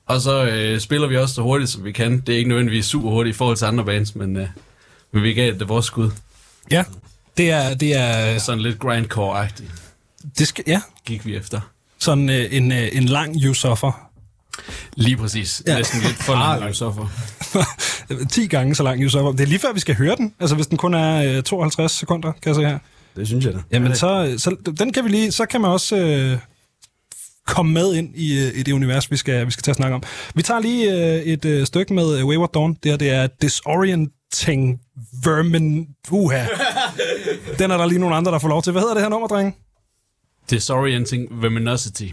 Og 0.06 0.20
så 0.20 0.44
øh, 0.44 0.80
spiller 0.80 1.08
vi 1.08 1.16
også 1.16 1.34
så 1.34 1.42
hurtigt, 1.42 1.70
som 1.70 1.84
vi 1.84 1.92
kan. 1.92 2.20
Det 2.20 2.34
er 2.34 2.38
ikke 2.38 2.48
nødvendigvis 2.48 2.86
super 2.86 3.10
hurtigt 3.10 3.34
i 3.34 3.38
forhold 3.38 3.56
til 3.56 3.64
andre 3.64 3.84
bands, 3.84 4.14
men, 4.14 4.36
øh, 4.36 4.46
men 5.12 5.22
vi 5.22 5.34
gav 5.34 5.52
det 5.52 5.68
vores 5.68 5.86
skud. 5.86 6.10
ja, 6.70 6.84
det 7.36 7.50
er, 7.50 7.74
det 7.74 7.96
er, 7.96 8.38
Sådan 8.38 8.62
lidt 8.62 8.78
grindcore-agtigt 8.84 9.80
det 10.38 10.48
skal, 10.48 10.64
ja, 10.66 10.80
gik 11.04 11.26
vi 11.26 11.36
efter. 11.36 11.60
sådan 11.98 12.30
øh, 12.30 12.46
en, 12.50 12.72
øh, 12.72 12.88
en 12.92 13.04
lang 13.04 13.36
You 13.44 13.54
Suffer. 13.54 14.09
Lige 14.96 15.16
præcis. 15.16 15.62
Ja. 15.66 15.76
Næsten 15.76 16.00
lidt 16.00 16.16
for 16.16 16.34
langt, 16.34 16.76
så 16.76 16.92
for. 16.92 17.10
10 18.30 18.46
gange 18.46 18.74
så 18.74 18.82
lang 18.82 19.04
Up. 19.04 19.38
Det 19.38 19.40
er 19.40 19.46
lige 19.46 19.58
før, 19.58 19.72
vi 19.72 19.80
skal 19.80 19.94
høre 19.94 20.16
den. 20.16 20.34
Altså, 20.40 20.56
hvis 20.56 20.66
den 20.66 20.78
kun 20.78 20.94
er 20.94 21.36
øh, 21.36 21.42
52 21.42 21.92
sekunder, 21.92 22.32
kan 22.32 22.42
jeg 22.46 22.54
se 22.54 22.62
her. 22.62 22.78
Det 23.16 23.26
synes 23.26 23.44
jeg 23.44 23.54
da. 23.54 23.58
Jamen, 23.72 23.96
så, 23.96 24.34
så 24.38 24.56
den 24.78 24.92
kan 24.92 25.04
vi 25.04 25.08
lige, 25.08 25.32
så 25.32 25.46
kan 25.46 25.60
man 25.60 25.70
også 25.70 25.96
øh, 25.96 26.38
komme 27.46 27.72
med 27.72 27.94
ind 27.94 28.16
i, 28.16 28.38
øh, 28.38 28.58
i 28.58 28.62
det 28.62 28.72
univers, 28.72 29.10
vi 29.10 29.16
skal, 29.16 29.46
vi 29.46 29.50
skal 29.50 29.62
til 29.62 29.70
at 29.70 29.76
snakke 29.76 29.94
om. 29.94 30.02
Vi 30.34 30.42
tager 30.42 30.60
lige 30.60 30.92
øh, 30.92 31.22
et 31.22 31.44
øh, 31.44 31.66
stykke 31.66 31.94
med 31.94 32.18
øh, 32.18 32.26
Wayward 32.26 32.52
Dawn. 32.52 32.76
Det 32.82 32.90
her, 32.90 32.96
det 32.96 33.10
er 33.10 33.26
Disorienting 33.42 34.80
Vermin... 35.24 35.86
Uha. 36.10 36.46
Den 37.58 37.70
er 37.70 37.76
der 37.76 37.86
lige 37.86 37.98
nogle 37.98 38.16
andre, 38.16 38.32
der 38.32 38.38
får 38.38 38.48
lov 38.48 38.62
til. 38.62 38.72
Hvad 38.72 38.82
hedder 38.82 38.94
det 38.94 39.02
her 39.02 39.10
nummer, 39.10 39.28
drenge? 39.28 39.54
Disorienting 40.50 41.42
Verminosity. 41.42 42.08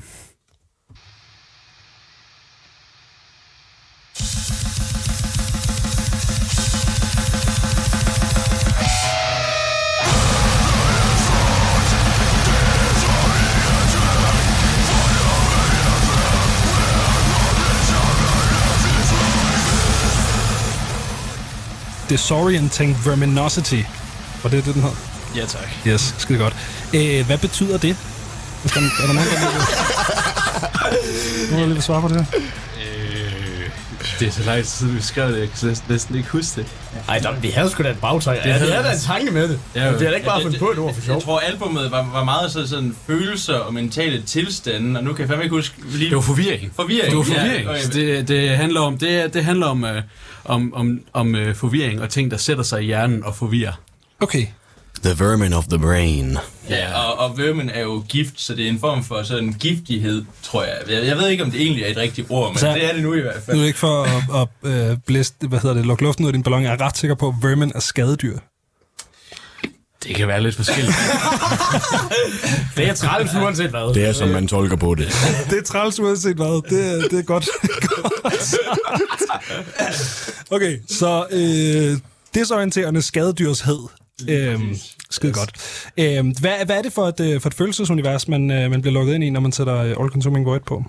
Disorienting 22.10 22.98
Verminosity. 23.06 23.82
Var 24.44 24.50
det 24.50 24.66
det, 24.66 24.74
den 24.76 24.82
hed? 24.84 24.92
Ja, 25.36 25.46
tak. 25.46 25.70
Yes, 25.88 26.16
skide 26.18 26.40
godt. 26.40 26.56
Øh, 26.94 27.26
hvad 27.26 27.38
betyder 27.38 27.78
det? 27.78 27.98
Er 28.64 28.68
der, 28.68 28.82
er 28.82 29.06
der 29.08 29.14
nogen, 29.14 29.30
der 29.30 29.40
lige 29.40 29.52
vil, 29.54 29.64
nogen, 31.52 31.68
der 31.68 31.74
lige 31.74 31.82
svare 31.82 32.02
på 32.02 32.08
det 32.08 32.16
her? 32.32 32.40
Det 34.20 34.28
er 34.28 34.32
så 34.32 34.44
lang 34.44 34.58
tid 34.58 34.66
siden, 34.66 34.96
vi 34.96 35.02
skrev 35.02 35.32
det. 35.32 35.40
Jeg 35.40 35.50
kan 35.50 35.68
næsten, 35.68 35.92
næsten 35.92 36.16
ikke 36.16 36.30
huske 36.30 36.62
det. 36.62 36.68
Ej, 37.10 37.20
da, 37.20 37.30
vi 37.42 37.48
havde 37.48 37.70
sgu 37.70 37.84
da 37.84 37.90
en 37.90 37.96
bagtanke. 38.02 38.42
Ja, 38.50 38.54
vi 38.66 38.72
havde 38.72 38.84
da 38.84 38.92
en 38.92 39.00
tanke 39.00 39.32
med 39.32 39.48
det. 39.50 39.60
Ja, 39.76 39.86
Ja, 39.86 39.92
vi 39.92 40.04
har 40.04 40.10
da 40.12 40.16
ikke 40.16 40.26
bare 40.28 40.38
Ja, 40.40 40.44
fundet 40.46 40.60
det- 40.60 40.66
på 40.68 40.72
et 40.72 40.78
ord 40.80 40.94
for 40.94 41.02
sjov. 41.02 41.16
Jeg 41.16 41.24
tror, 41.24 41.40
albumet 41.40 41.92
var, 41.92 42.10
var 42.14 42.24
meget 42.24 42.52
så, 42.52 42.68
sådan 42.68 42.96
følelser 43.08 43.54
og 43.56 43.74
mentale 43.74 44.22
tilstande, 44.22 45.00
og 45.00 45.04
nu 45.04 45.14
kan 45.14 45.20
jeg 45.22 45.28
fandme 45.30 45.44
ikke 45.44 45.56
huske 45.56 45.76
lige... 45.92 46.10
Det 46.10 46.16
var 46.16 46.22
forvirring. 46.22 46.72
forvirring. 46.76 47.10
Det 47.10 47.18
var 47.18 47.24
forvirring. 47.24 47.66
Ja, 47.66 47.72
Ja, 47.72 47.86
okay. 47.86 48.18
det, 48.18 48.28
det 48.28 48.50
handler 48.50 48.82
om, 48.82 48.98
det, 48.98 49.34
det 49.34 49.44
handler 49.46 49.68
om, 49.68 49.86
øh, 49.86 50.02
om, 50.46 50.74
om, 50.74 51.00
om 51.14 51.36
øh, 51.36 51.56
forvirring 51.56 52.02
og 52.02 52.10
ting, 52.10 52.32
der 52.32 52.38
sætter 52.38 52.64
sig 52.64 52.82
i 52.82 52.86
hjernen 52.86 53.24
og 53.24 53.36
forvirrer. 53.36 53.74
Okay. 54.20 54.46
The 55.04 55.20
vermin 55.25 55.54
of 55.54 55.66
the 55.68 55.80
brain. 55.80 56.38
Ja, 56.70 56.94
og, 57.01 57.20
og 57.20 57.38
vermin 57.38 57.70
er 57.70 57.82
jo 57.82 58.04
gift, 58.10 58.34
så 58.42 58.56
det 58.56 58.66
er 58.66 58.70
en 58.70 58.80
form 58.80 59.04
for 59.04 59.24
sådan 59.24 59.54
giftighed, 59.60 60.25
tror 60.44 60.63
jeg. 60.63 60.74
Jeg, 60.89 61.06
jeg 61.08 61.18
ved 61.18 61.27
ikke, 61.30 61.44
om 61.44 61.51
det 61.51 61.62
egentlig 61.62 61.84
er 61.84 61.88
et 61.88 61.98
rigtigt 61.98 62.27
ord, 62.30 62.50
men 62.51 62.60
Så- 62.60 62.68
det 62.74 62.86
er 62.89 62.94
det 62.94 63.04
nu 63.04 63.13
i 63.13 63.20
hvert 63.22 63.34
Nu 63.36 63.39
er 63.39 63.46
fald. 63.46 63.60
det 63.60 63.66
ikke 63.68 63.80
for 63.80 64.04
at, 64.04 64.48
at 64.63 64.92
øh, 64.92 64.98
blæse, 65.06 65.34
hvad 65.50 65.60
hedder 65.60 65.75
det, 65.75 65.86
lukke 65.86 66.04
luften 66.04 66.25
ud 66.25 66.30
af 66.30 66.34
din 66.34 66.44
ballon. 66.44 66.63
Jeg 66.63 66.74
er 66.74 66.82
ret 66.82 66.98
sikker 66.98 67.16
på, 67.16 67.27
at 67.27 67.34
vermin 67.50 67.72
er 67.75 67.80
skadedyr. 67.80 68.38
Det 70.04 70.16
kan 70.16 70.27
være 70.27 70.44
lidt 70.44 70.56
forskelligt. 70.56 70.96
Det 72.77 72.88
er 72.89 72.94
træls 72.94 73.34
uanset 73.36 73.70
hvad. 73.70 73.94
Det 73.94 74.06
er, 74.08 74.13
som 74.13 74.30
man 74.30 74.48
tolker 74.48 74.75
på 74.75 74.96
det. 74.96 75.08
Det 75.50 75.58
er 75.58 75.63
træls 75.63 76.00
uanset 76.00 76.36
hvad. 76.36 76.70
Det, 76.70 76.92
er- 77.04 77.08
det 77.08 77.20
er 77.20 77.24
godt. 77.24 77.48
okay, 80.56 80.80
så 80.89 81.25
øh, 81.32 81.98
desorienterende 82.34 83.01
skadedyrshed. 83.01 83.80
Øhm, 84.30 84.76
skide 85.10 85.34
godt. 85.34 85.52
Øhm, 85.98 86.30
hvad, 86.30 86.66
hvad 86.66 86.78
er 86.78 86.82
det 86.82 86.94
for 86.94 87.08
et, 87.08 87.20
øh, 87.20 87.42
for 87.42 87.50
et 87.50 87.54
følelsesunivers, 87.54 88.28
man, 88.28 88.52
øh, 88.52 88.72
man 88.72 88.82
bliver 88.82 88.94
lukket 88.94 89.14
ind 89.14 89.24
i, 89.24 89.30
når 89.30 89.40
man 89.40 89.52
sætter 89.52 89.76
øh, 89.76 89.96
All 90.00 90.10
Consuming 90.10 90.46
Void 90.46 90.62
på? 90.62 90.84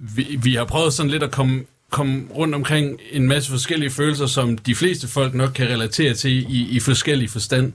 vi, 0.00 0.38
vi 0.42 0.54
har 0.54 0.64
prøvet 0.64 0.92
sådan 0.92 1.10
lidt 1.10 1.22
at 1.22 1.30
komme, 1.30 1.64
komme 1.90 2.22
rundt 2.34 2.54
omkring 2.54 2.98
en 3.12 3.28
masse 3.28 3.50
forskellige 3.50 3.90
følelser, 3.90 4.26
som 4.26 4.58
de 4.58 4.74
fleste 4.74 5.08
folk 5.08 5.34
nok 5.34 5.50
kan 5.54 5.68
relatere 5.68 6.14
til 6.14 6.30
i, 6.30 6.68
i 6.70 6.80
forskellige 6.80 7.28
forstand. 7.28 7.72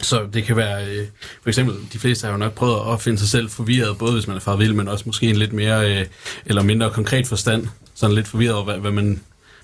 Så 0.00 0.26
det 0.32 0.44
kan 0.44 0.56
være, 0.56 0.86
øh, 0.86 1.06
for 1.42 1.48
eksempel, 1.48 1.76
de 1.92 1.98
fleste 1.98 2.24
har 2.24 2.32
jo 2.32 2.38
nok 2.38 2.54
prøvet 2.54 2.92
at 2.92 3.00
finde 3.00 3.18
sig 3.18 3.28
selv 3.28 3.50
forvirret, 3.50 3.98
både 3.98 4.12
hvis 4.12 4.26
man 4.26 4.36
er 4.36 4.40
far 4.40 4.56
vild, 4.56 4.72
men 4.72 4.88
også 4.88 5.04
måske 5.06 5.26
en 5.30 5.36
lidt 5.36 5.52
mere 5.52 5.98
øh, 6.00 6.06
eller 6.46 6.62
mindre 6.62 6.90
konkret 6.90 7.26
forstand. 7.26 7.68
Sådan 7.94 8.14
lidt 8.14 8.28
forvirret 8.28 8.54
over, 8.54 8.64
hvad, 8.64 8.78
hvad, 8.78 8.90
man, 8.90 9.20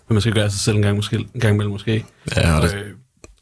hvad 0.07 0.15
man 0.15 0.21
skal 0.21 0.33
gøre 0.33 0.45
af 0.45 0.51
sig 0.51 0.61
selv 0.61 0.77
en 0.77 0.83
gang, 0.83 0.97
måske, 0.97 1.17
en 1.17 1.41
gang 1.41 1.55
imellem 1.55 1.73
måske. 1.73 2.05
Ja, 2.37 2.57
og 2.57 2.63
det, 2.63 2.75
Øh, 2.75 2.85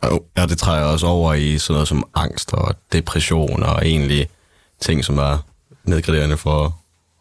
og, 0.03 0.25
ja, 0.37 0.47
det 0.47 0.59
træder 0.59 0.85
også 0.85 1.07
over 1.07 1.35
i 1.35 1.59
sådan 1.59 1.75
noget 1.75 1.89
som 1.89 2.05
angst 2.15 2.53
og 2.53 2.75
depression 2.93 3.63
og 3.63 3.87
egentlig 3.87 4.29
ting, 4.81 5.05
som 5.05 5.19
er 5.19 5.39
nedgraderende 5.85 6.37
for 6.37 6.77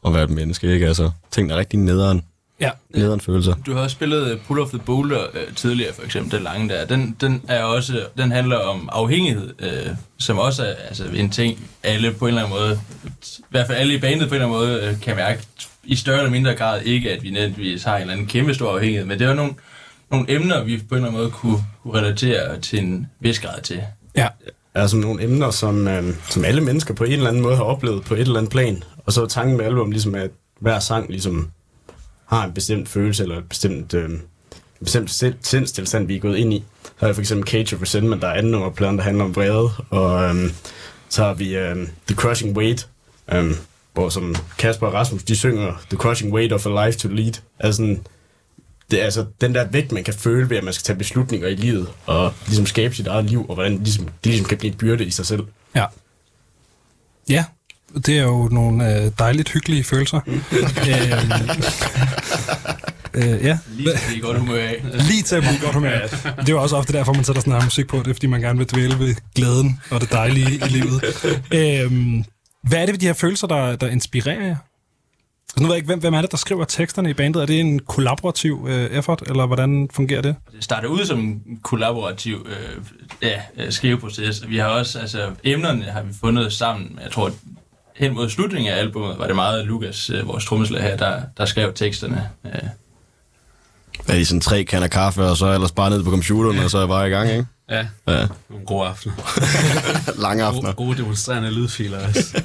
at 0.08 0.14
være 0.14 0.24
et 0.24 0.30
menneske, 0.30 0.74
ikke? 0.74 0.88
Altså, 0.88 1.12
ting, 1.32 1.50
der 1.50 1.56
er 1.56 1.60
rigtig 1.60 1.80
nederen, 1.80 2.22
Ja. 2.62 2.70
nederen 2.90 3.22
følelser. 3.22 3.54
Du 3.66 3.74
har 3.74 3.82
også 3.82 3.94
spillet 3.94 4.40
Pull 4.48 4.60
of 4.60 4.70
the 4.70 4.80
Boulder 4.80 5.24
øh, 5.34 5.56
tidligere, 5.56 5.94
for 5.94 6.04
eksempel, 6.04 6.32
den 6.32 6.44
lange 6.44 6.70
der. 6.70 6.86
Den, 6.86 7.16
den, 7.22 7.42
er 7.48 7.64
også, 7.64 8.06
den 8.18 8.32
handler 8.32 8.58
om 8.58 8.90
afhængighed, 8.92 9.54
øh, 9.60 9.96
som 10.20 10.38
også 10.38 10.64
er 10.64 10.74
altså, 10.88 11.04
en 11.16 11.30
ting, 11.30 11.60
alle 11.84 12.14
på 12.14 12.26
en 12.26 12.30
eller 12.30 12.44
anden 12.44 12.60
måde, 12.60 12.80
i 13.40 13.44
hvert 13.50 13.68
fald 13.68 13.78
alle 13.78 13.94
i 13.94 14.00
bandet 14.00 14.30
på 14.30 14.36
en 14.36 14.42
eller 14.42 14.58
anden 14.58 14.70
måde, 14.70 14.90
øh, 14.90 15.02
kan 15.02 15.16
mærke 15.16 15.42
i 15.84 15.96
større 15.96 16.18
eller 16.18 16.32
mindre 16.32 16.56
grad. 16.56 16.82
Ikke, 16.82 17.12
at 17.12 17.24
vi 17.24 17.30
nødvendigvis 17.32 17.84
har 17.84 17.96
en 17.96 18.02
eller 18.02 18.14
anden 18.14 18.28
kæmpe 18.28 18.54
stor 18.54 18.74
afhængighed, 18.74 19.06
men 19.08 19.20
det 19.20 19.28
var 19.28 19.34
nogle, 19.34 19.54
nogle 20.12 20.32
emner, 20.32 20.64
vi 20.64 20.78
på 20.90 20.96
en 20.96 20.96
eller 20.96 21.08
anden 21.08 21.22
måde 21.22 21.32
kunne, 21.32 21.58
kunne 21.84 22.00
relatere 22.00 22.60
til 22.62 22.80
en 22.80 23.08
vis 23.20 23.40
grad 23.40 23.62
til. 23.62 23.82
Ja. 24.16 24.28
er 24.74 24.88
sådan 24.88 25.02
nogle 25.02 25.24
emner, 25.24 25.52
som, 25.52 25.88
øh, 25.88 26.04
som 26.30 26.46
alle 26.46 26.62
mennesker 26.62 26.94
på 26.94 27.04
en 27.04 27.12
eller 27.12 27.28
anden 27.28 27.42
måde 27.44 27.56
har 27.56 27.64
oplevet 27.64 28.04
på 28.04 28.14
et 28.14 28.20
eller 28.20 28.38
andet 28.38 28.52
plan. 28.52 28.84
Og 29.06 29.14
så 29.14 29.24
er 29.24 29.28
tanken 29.28 29.58
med 29.58 29.66
album 29.66 29.92
ligesom, 29.92 30.16
at 30.16 30.32
hver 30.60 30.80
sang 30.80 31.10
ligesom 31.10 31.50
har 32.26 32.46
en 32.46 32.54
bestemt 32.54 32.90
følelse, 32.90 33.24
eller 33.24 33.38
et 33.38 33.50
bestemt, 33.50 33.94
øh, 33.94 34.10
en 34.10 34.22
bestemt 34.84 35.10
sind- 35.12 35.38
sindstilstand, 35.42 36.08
vi 36.08 36.16
er 36.16 36.20
gået 36.20 36.38
ind 36.38 36.54
i. 36.54 36.64
Så 36.84 36.92
har 37.00 37.08
vi 37.08 37.14
for 37.14 37.22
eksempel 37.22 37.48
Cage 37.50 37.76
of 37.76 37.82
Resentment, 37.82 38.22
der 38.22 38.28
er 38.28 38.34
anden 38.34 38.52
nummer 38.52 38.70
pladen, 38.70 38.98
der 38.98 39.04
handler 39.04 39.24
om 39.24 39.36
vrede. 39.36 39.70
Og 39.90 40.24
øh, 40.36 40.52
så 41.10 41.24
har 41.24 41.34
vi 41.34 41.56
øh, 41.58 41.76
The 42.08 42.16
Crushing 42.16 42.58
Weight, 42.58 42.88
øh, 43.34 43.52
hvor 43.94 44.10
som 44.10 44.36
Kasper 44.58 44.88
og 44.88 44.94
Rasmus, 44.94 45.24
de 45.24 45.36
synger 45.36 45.74
The 45.90 45.98
Crushing 45.98 46.34
Weight 46.34 46.54
of 46.54 46.66
a 46.66 46.86
Life 46.88 47.00
to 47.00 47.08
Lead. 47.10 47.34
Altså 47.60 47.78
sådan, 47.78 48.08
det 48.92 49.00
er 49.02 49.06
altså 49.06 49.26
den 49.42 49.56
der 49.56 49.68
vægt, 49.68 49.92
man 49.92 50.04
kan 50.04 50.14
føle 50.14 50.50
ved, 50.50 50.58
at 50.58 50.64
man 50.64 50.74
skal 50.74 50.84
tage 50.84 50.98
beslutninger 50.98 51.48
i 51.48 51.56
livet, 51.56 51.88
og 52.06 52.34
ligesom 52.48 52.66
skabe 52.66 52.96
sit 52.96 53.08
eget 53.08 53.26
liv, 53.26 53.46
og 53.50 53.54
hvordan 53.56 53.72
det 53.72 53.82
ligesom, 53.82 54.06
det 54.06 54.12
ligesom 54.26 54.48
kan 54.48 54.58
blive 54.58 54.72
et 54.72 54.78
byrde 54.78 55.06
i 55.06 55.12
sig 55.12 55.26
selv. 55.26 55.44
Ja. 55.76 55.86
Ja, 57.30 57.46
det 58.06 58.18
er 58.18 58.24
jo 58.24 58.48
nogle 58.52 58.96
øh, 59.04 59.12
dejligt 59.20 59.50
hyggelige 59.50 59.84
følelser. 59.84 60.20
øhm, 60.28 60.42
øh, 63.14 63.46
ja, 63.46 63.58
Lige 63.70 63.90
så 63.98 64.04
det 64.10 64.18
er 64.18 64.22
godt 64.22 64.40
humør 64.40 64.60
af. 64.64 64.84
lige 65.10 65.24
til 65.24 65.36
at 65.36 65.42
blive 65.44 65.56
i 65.56 65.60
godt 65.64 65.74
humør. 65.76 66.00
Det 66.40 66.50
er 66.50 66.54
jo 66.54 66.62
også 66.62 66.76
ofte 66.76 66.94
derfor, 66.94 67.14
man 67.14 67.24
sætter 67.24 67.42
sådan 67.42 67.54
her 67.54 67.64
musik 67.64 67.88
på. 67.88 67.98
Det 67.98 68.08
er, 68.08 68.14
fordi 68.14 68.28
man 68.28 68.42
gerne 68.42 68.58
vil 68.58 68.70
dvæle 68.70 69.00
ved 69.00 69.16
glæden 69.36 69.80
og 69.92 70.02
det 70.02 70.12
dejlige 70.12 70.56
i 70.56 70.70
livet. 70.70 71.04
Øhm, 71.84 72.24
hvad 72.64 72.80
er 72.82 72.86
det 72.86 72.94
ved 72.94 73.00
de 73.00 73.06
her 73.06 73.14
følelser, 73.14 73.48
der, 73.48 73.76
der 73.76 73.88
inspirerer 73.88 74.46
jer? 74.46 74.56
Nu 75.58 75.66
ved 75.66 75.72
jeg 75.74 75.78
ikke, 75.78 75.86
hvem, 75.88 76.00
hvem 76.00 76.14
er 76.14 76.22
det, 76.22 76.32
der 76.32 76.38
skriver 76.38 76.66
teksterne 76.66 77.10
i 77.10 77.14
bandet? 77.14 77.42
Er 77.42 77.46
det 77.46 77.60
en 77.60 77.80
kollaborativ 77.80 78.66
øh, 78.70 78.86
effort, 78.92 79.24
eller 79.28 79.46
hvordan 79.46 79.90
fungerer 79.94 80.22
det? 80.22 80.36
det 80.56 80.64
starter 80.64 80.88
ud 80.88 81.06
som 81.06 81.20
en 81.20 81.60
kollaborativ 81.64 82.48
øh, 82.50 82.84
ja, 83.22 83.42
øh, 83.58 83.72
skriveproces. 83.72 84.50
Vi 84.50 84.58
har 84.58 84.68
også, 84.68 85.00
altså 85.00 85.32
emnerne 85.44 85.84
har 85.84 86.02
vi 86.02 86.14
fundet 86.22 86.54
sammen. 86.54 87.00
Jeg 87.04 87.12
tror, 87.12 87.32
hen 87.96 88.14
mod 88.14 88.30
slutningen 88.30 88.74
af 88.74 88.78
albumet 88.80 89.20
var 89.20 89.28
det 89.28 89.36
meget 89.36 89.66
Lukas, 89.66 90.10
øh, 90.10 90.28
vores 90.28 90.46
trommeslager 90.46 90.84
her, 90.88 90.98
der, 90.98 91.22
der 91.38 91.46
skrev 91.46 91.74
teksterne. 91.74 92.30
Øh, 92.46 92.52
Er 94.08 94.14
de 94.14 94.26
sådan 94.26 94.42
tre 94.42 94.64
kander 94.64 94.88
kaffe, 94.88 95.24
og 95.24 95.38
så 95.38 95.54
ellers 95.54 95.72
bare 95.72 95.90
ned 95.90 96.04
på 96.04 96.10
computeren, 96.12 96.60
og 96.60 96.70
så 96.70 96.78
er 96.78 96.82
jeg 96.82 96.90
bare 96.90 97.08
i 97.08 97.12
gang, 97.12 97.30
ikke? 97.32 97.46
Ja, 97.70 97.88
Ja, 98.08 98.28
nogle 98.50 98.66
gode 98.66 98.88
aftener. 98.88 99.16
lange 100.26 100.44
aftener. 100.44 100.74
Gode, 100.74 100.88
gode 100.88 100.98
demonstrerende 100.98 101.52
lydfiler 101.52 102.08
også. 102.08 102.42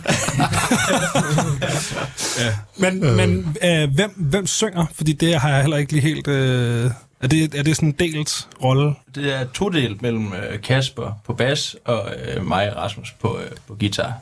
Men, 2.76 3.16
men 3.16 3.56
øh, 3.64 3.94
hvem, 3.94 4.10
hvem 4.16 4.46
synger? 4.46 4.87
Fordi 4.94 5.12
det 5.12 5.40
har 5.40 5.48
jeg 5.48 5.60
heller 5.60 5.76
ikke 5.76 5.92
lige 5.92 6.02
helt... 6.02 6.28
Øh, 6.28 6.90
er, 7.20 7.26
det, 7.28 7.54
er 7.54 7.62
det 7.62 7.76
sådan 7.76 7.88
en 7.88 7.94
delt 7.98 8.48
rolle? 8.62 8.94
det 9.14 9.34
er 9.34 9.44
todelt 9.54 10.02
mellem 10.02 10.32
øh, 10.32 10.60
Kasper 10.60 11.20
på 11.26 11.32
bas 11.34 11.76
og 11.84 12.12
øh, 12.26 12.46
mig 12.46 12.76
og 12.76 12.82
Rasmus 12.82 13.14
på, 13.20 13.38
øh, 13.44 13.50
på 13.68 13.74
guitar. 13.74 14.12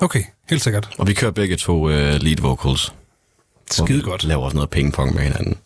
Okay, 0.00 0.22
helt 0.50 0.62
sikkert. 0.62 0.88
Og 0.98 1.06
vi 1.06 1.14
kører 1.14 1.30
begge 1.30 1.56
to 1.56 1.84
uh, 1.84 1.90
lead 1.90 2.40
vocals. 2.40 2.94
Skide 3.70 4.00
Og 4.00 4.04
godt. 4.04 4.24
Laver 4.24 4.44
også 4.44 4.54
noget 4.54 4.70
pingpong 4.70 5.14
med 5.14 5.22
hinanden. 5.22 5.56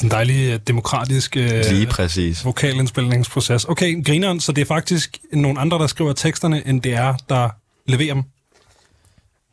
Den 0.00 0.10
dejlige, 0.10 0.54
øh, 0.54 0.60
demokratiske 0.68 1.58
øh, 1.58 1.64
Lige 1.70 1.86
præcis. 1.86 2.44
vokalindspilningsproces. 2.44 3.64
Okay, 3.64 4.04
grineren, 4.04 4.40
så 4.40 4.52
det 4.52 4.62
er 4.62 4.66
faktisk 4.66 5.18
nogle 5.32 5.60
andre, 5.60 5.78
der 5.78 5.86
skriver 5.86 6.12
teksterne, 6.12 6.66
end 6.66 6.82
det 6.82 6.92
er, 6.94 7.14
der 7.28 7.48
leverer 7.90 8.14
dem. 8.14 8.22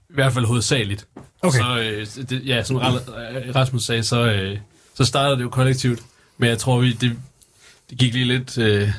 I 0.10 0.14
hvert 0.14 0.34
fald 0.34 0.46
hovedsageligt. 0.46 1.08
Okay. 1.42 1.60
Så, 1.60 1.80
øh, 1.80 2.26
det, 2.30 2.42
ja, 2.48 2.64
som 2.64 2.78
Ra- 2.78 3.56
Rasmus 3.56 3.84
sagde, 3.84 4.04
så, 4.04 4.26
øh, 4.26 4.58
så 4.96 5.06
startede 5.06 5.38
det 5.38 5.44
jo 5.44 5.50
kollektivt. 5.50 6.00
Men 6.38 6.50
jeg 6.50 6.58
tror, 6.58 6.80
vi, 6.80 6.94
det, 6.94 7.18
det 7.90 7.98
gik 7.98 8.14
lige 8.14 8.26
lidt... 8.26 8.58
Øh, 8.58 8.90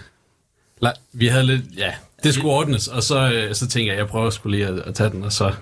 la- 0.85 1.01
vi 1.13 1.27
havde 1.27 1.47
lidt... 1.47 1.63
Ja, 1.77 1.93
det 2.23 2.35
skulle 2.35 2.53
ordnes, 2.53 2.89
og 2.89 3.03
så, 3.03 3.33
øh, 3.33 3.55
så 3.55 3.67
tænkte 3.69 3.91
jeg, 3.93 3.99
jeg 3.99 4.07
prøver 4.09 4.31
skulle 4.31 4.57
lige 4.59 4.69
at, 4.69 4.79
at 4.79 4.95
tage 4.95 5.11
den, 5.11 5.25
og 5.25 5.33
så, 5.33 5.53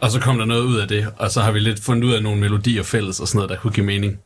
og 0.00 0.10
så 0.10 0.20
kom 0.20 0.38
der 0.38 0.44
noget 0.44 0.62
ud 0.62 0.76
af 0.78 0.88
det. 0.88 1.08
Og 1.16 1.30
så 1.30 1.42
har 1.42 1.50
vi 1.52 1.58
lidt 1.60 1.80
fundet 1.80 2.08
ud 2.08 2.12
af 2.14 2.22
nogle 2.22 2.40
melodier 2.40 2.82
fælles 2.82 3.20
og 3.20 3.28
sådan 3.28 3.36
noget, 3.38 3.50
der 3.50 3.56
kunne 3.56 3.72
give 3.72 3.86
mening. 3.86 4.18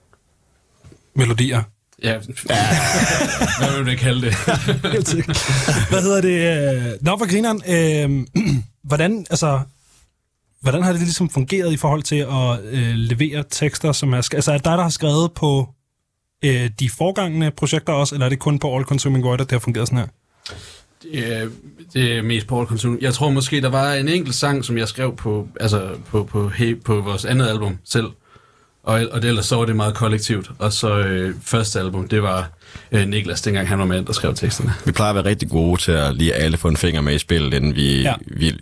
Melodier. 1.14 1.62
Ja, 2.02 2.18
hvad 2.18 3.82
vil 3.84 3.92
du 3.92 3.98
kalde 3.98 4.20
det? 4.20 4.34
Hvad 5.90 6.02
hedder 6.02 6.20
det? 6.20 6.66
øh, 6.76 6.92
Nå, 7.00 7.18
for 7.18 7.30
grineren. 7.30 7.62
Øh, 7.68 8.26
hvordan, 8.88 9.26
altså, 9.30 9.60
hvordan 10.60 10.82
har 10.82 10.92
det 10.92 11.00
ligesom 11.00 11.30
fungeret 11.30 11.72
i 11.72 11.76
forhold 11.76 12.02
til 12.02 12.16
at 12.16 12.64
øh, 12.64 12.94
levere 12.94 13.44
tekster, 13.50 13.92
som 13.92 14.12
er... 14.12 14.16
Altså, 14.16 14.52
er 14.52 14.56
det 14.56 14.64
dig, 14.64 14.76
der 14.76 14.82
har 14.82 14.90
skrevet 14.90 15.32
på 15.32 15.68
øh, 16.44 16.70
de 16.80 16.90
forgangne 16.90 17.50
projekter 17.50 17.92
også, 17.92 18.14
eller 18.14 18.26
er 18.26 18.30
det 18.30 18.38
kun 18.38 18.58
på 18.58 18.76
All 18.76 18.84
Consuming 18.84 19.24
Void, 19.24 19.40
at 19.40 19.46
det 19.46 19.52
har 19.52 19.58
fungeret 19.58 19.88
sådan 19.88 19.98
her? 19.98 20.06
Det 21.02 21.32
er, 21.36 21.48
det 21.92 22.16
er 22.16 22.22
mest 22.22 22.46
Paul 22.46 22.66
Consum. 22.66 22.98
Jeg 23.00 23.14
tror 23.14 23.30
måske, 23.30 23.60
der 23.60 23.68
var 23.68 23.92
en 23.92 24.08
enkelt 24.08 24.34
sang, 24.34 24.64
som 24.64 24.78
jeg 24.78 24.88
skrev 24.88 25.16
på, 25.16 25.48
altså 25.60 25.90
på, 26.06 26.24
på, 26.24 26.48
he, 26.48 26.76
på 26.76 27.00
vores 27.00 27.24
andet 27.24 27.48
album 27.48 27.78
selv. 27.84 28.06
Og, 28.88 29.00
og 29.12 29.22
det, 29.22 29.28
ellers 29.28 29.46
så 29.46 29.56
var 29.56 29.64
det 29.64 29.76
meget 29.76 29.94
kollektivt. 29.94 30.50
Og 30.58 30.72
så 30.72 30.98
øh, 30.98 31.34
første 31.42 31.78
album, 31.80 32.08
det 32.08 32.22
var 32.22 32.50
øh, 32.92 33.08
Niklas, 33.08 33.42
dengang 33.42 33.68
han 33.68 33.78
var 33.78 33.84
med, 33.84 34.02
der 34.02 34.12
skrev 34.12 34.34
teksterne. 34.34 34.72
Vi 34.86 34.92
plejer 34.92 35.10
at 35.10 35.14
være 35.16 35.24
rigtig 35.24 35.48
gode 35.50 35.80
til 35.80 35.92
at 35.92 36.14
lige 36.16 36.34
alle 36.34 36.56
få 36.56 36.68
en 36.68 36.76
finger 36.76 37.00
med 37.00 37.14
i 37.14 37.18
spillet, 37.18 37.54
inden 37.54 37.74
vi, 37.74 38.02
Ja. 38.02 38.08
ja. 38.08 38.14
vi 38.26 38.52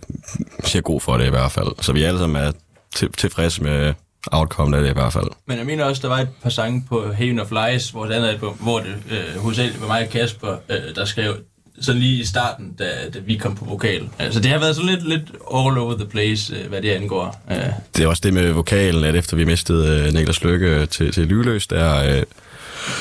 siger 0.64 0.82
god 0.82 1.00
for 1.00 1.16
det 1.16 1.26
i 1.26 1.30
hvert 1.30 1.52
fald. 1.52 1.66
Så 1.82 1.92
vi 1.92 2.02
alle 2.02 2.18
sammen 2.18 2.42
er 2.42 2.52
til, 2.94 3.12
tilfredse 3.12 3.62
med 3.62 3.94
outcome 4.32 4.76
af 4.76 4.82
det 4.82 4.90
i 4.90 4.92
hvert 4.92 5.12
fald. 5.12 5.26
Men 5.46 5.58
jeg 5.58 5.66
mener 5.66 5.84
også, 5.84 6.02
der 6.02 6.08
var 6.08 6.18
et 6.18 6.28
par 6.42 6.50
sange 6.50 6.84
på 6.88 7.12
Haven 7.12 7.40
of 7.40 7.50
Lies, 7.50 7.94
vores 7.94 8.10
andet 8.10 8.28
album, 8.28 8.54
hvor 8.54 8.78
det 8.78 8.94
øh, 9.10 9.40
hovedsageligt 9.40 9.80
var 9.80 9.86
mig 9.86 10.02
og 10.02 10.08
Kasper, 10.08 10.56
øh, 10.68 10.94
der 10.94 11.04
skrev 11.04 11.36
sådan 11.80 12.00
lige 12.00 12.20
i 12.20 12.24
starten, 12.24 12.72
da, 12.78 12.84
da 13.14 13.18
vi 13.18 13.36
kom 13.36 13.54
på 13.54 13.64
vokal. 13.64 14.08
Altså 14.18 14.40
det 14.40 14.50
har 14.50 14.58
været 14.58 14.76
sådan 14.76 14.90
lidt, 14.90 15.08
lidt 15.08 15.22
all 15.54 15.78
over 15.78 15.96
the 15.96 16.06
place, 16.06 16.56
øh, 16.56 16.68
hvad 16.68 16.82
det 16.82 16.90
angår. 16.90 17.42
Øh, 17.50 17.56
Det 17.96 18.04
er 18.04 18.08
også 18.08 18.20
det 18.24 18.34
med 18.34 18.52
vokalen, 18.52 19.04
at 19.04 19.16
efter 19.16 19.36
vi 19.36 19.44
mistede 19.44 20.06
øh, 20.06 20.14
Niklas 20.14 20.44
Lykke 20.44 20.86
til, 20.86 21.12
til 21.12 21.26
Lyløs, 21.26 21.66
der, 21.66 22.24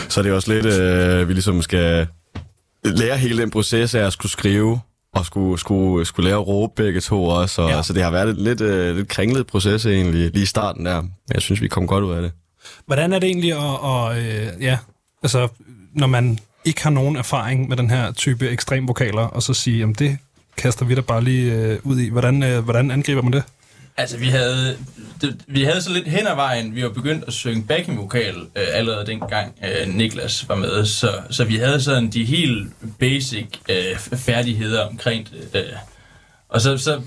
så 0.09 0.19
er 0.19 0.23
det 0.23 0.31
også 0.33 0.53
lidt, 0.53 1.27
vi 1.27 1.33
ligesom 1.33 1.61
skal 1.61 2.07
lære 2.83 3.17
hele 3.17 3.41
den 3.41 3.51
proces 3.51 3.95
af 3.95 4.01
at 4.05 4.13
skulle 4.13 4.31
skrive, 4.31 4.79
og 5.13 5.25
skulle, 5.25 5.59
skulle, 5.59 6.05
skulle 6.05 6.29
lære 6.29 6.39
at 6.39 6.47
råbe 6.47 6.73
begge 6.75 7.01
to 7.01 7.25
også. 7.25 7.61
Og, 7.61 7.69
Ja. 7.69 7.81
Så 7.83 7.93
det 7.93 8.03
har 8.03 8.11
været 8.11 8.29
et 8.29 8.37
lidt, 8.37 8.61
øh, 8.61 8.95
lidt 8.95 9.07
kringlet 9.07 9.47
proces 9.47 9.85
egentlig, 9.85 10.31
lige 10.33 10.43
i 10.43 10.45
starten 10.45 10.85
der. 10.85 11.01
Men 11.01 11.11
jeg 11.33 11.41
synes, 11.41 11.61
vi 11.61 11.67
kom 11.67 11.87
godt 11.87 12.03
ud 12.03 12.13
af 12.13 12.21
det. 12.21 12.31
Hvordan 12.85 13.13
er 13.13 13.19
det 13.19 13.27
egentlig 13.27 13.51
at, 13.51 13.79
og, 13.79 14.17
øh, 14.19 14.47
ja, 14.61 14.77
altså, 15.23 15.47
når 15.93 16.07
man 16.07 16.39
ikke 16.65 16.83
har 16.83 16.89
nogen 16.89 17.15
erfaring 17.15 17.69
med 17.69 17.77
den 17.77 17.89
her 17.89 18.11
type 18.11 18.49
ekstrem 18.49 18.87
vokaler, 18.87 19.21
og 19.21 19.43
så 19.43 19.53
sige, 19.53 19.77
jamen 19.77 19.95
det 19.95 20.17
kaster 20.57 20.85
vi 20.85 20.95
da 20.95 21.01
bare 21.01 21.23
lige 21.23 21.53
øh, 21.53 21.79
ud 21.83 21.99
i. 21.99 22.09
Hvordan, 22.09 22.43
øh, 22.43 22.63
hvordan 22.63 22.91
angriber 22.91 23.21
man 23.21 23.33
det? 23.33 23.43
Altså, 23.97 24.17
vi 24.17 24.27
havde, 24.27 24.77
det, 25.21 25.41
vi 25.47 25.63
havde 25.63 25.81
så 25.81 25.93
lidt 25.93 26.07
hen 26.07 26.27
ad 26.27 26.35
vejen. 26.35 26.75
Vi 26.75 26.83
var 26.83 26.89
begyndt 26.89 27.23
at 27.27 27.33
synge 27.33 27.63
backing-vokal 27.63 28.35
øh, 28.35 28.67
allerede 28.73 29.05
dengang 29.05 29.55
øh, 29.63 29.95
Niklas 29.95 30.49
var 30.49 30.55
med. 30.55 30.85
Så, 30.85 31.11
så 31.29 31.43
vi 31.43 31.55
havde 31.55 31.81
sådan 31.81 32.09
de 32.09 32.25
helt 32.25 32.67
basic 32.99 33.47
øh, 33.69 33.97
færdigheder 33.97 34.81
omkring 34.81 35.29
det. 35.53 35.59
Øh. 35.59 35.73
Og 36.49 36.61
så, 36.61 36.77
så 36.77 37.01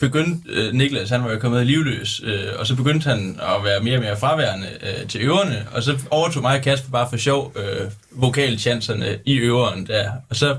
begyndte 0.00 0.50
øh, 0.52 0.72
Niklas, 0.74 1.10
han 1.10 1.24
var 1.24 1.32
jo 1.32 1.38
kommet 1.38 1.66
livløs, 1.66 2.20
øh, 2.24 2.44
og 2.58 2.66
så 2.66 2.76
begyndte 2.76 3.08
han 3.10 3.40
at 3.42 3.64
være 3.64 3.80
mere 3.80 3.96
og 3.96 4.02
mere 4.02 4.16
fraværende 4.16 4.68
øh, 4.82 5.08
til 5.08 5.20
øverne. 5.20 5.66
Og 5.72 5.82
så 5.82 5.98
overtog 6.10 6.42
mig 6.42 6.56
og 6.58 6.62
Kasper 6.62 6.90
bare 6.90 7.10
for 7.10 7.16
sjov 7.16 7.52
øh, 7.56 7.90
vokalchancerne 8.10 9.18
i 9.24 9.36
øveren 9.36 9.86
der. 9.86 10.12
Og 10.30 10.36
så, 10.36 10.56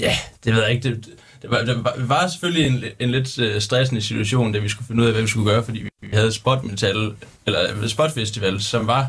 ja, 0.00 0.16
det 0.44 0.54
ved 0.54 0.62
jeg 0.62 0.70
ikke, 0.72 0.88
det, 0.88 1.06
det 1.42 1.50
var, 1.50 1.58
det 1.62 2.08
var, 2.08 2.28
selvfølgelig 2.28 2.66
en, 2.66 2.84
en 3.00 3.10
lidt 3.10 3.38
øh, 3.38 3.60
stressende 3.60 4.00
situation, 4.02 4.52
da 4.52 4.58
vi 4.58 4.68
skulle 4.68 4.86
finde 4.86 5.02
ud 5.02 5.06
af, 5.06 5.12
hvad 5.12 5.22
vi 5.22 5.28
skulle 5.28 5.50
gøre, 5.50 5.64
fordi 5.64 5.78
vi, 5.78 6.08
havde 6.12 6.32
Spot 6.32 6.64
Metal, 6.64 7.12
eller 7.46 7.60
øh, 7.82 7.88
Spot 7.88 8.12
Festival, 8.14 8.60
som 8.62 8.86
var 8.86 9.06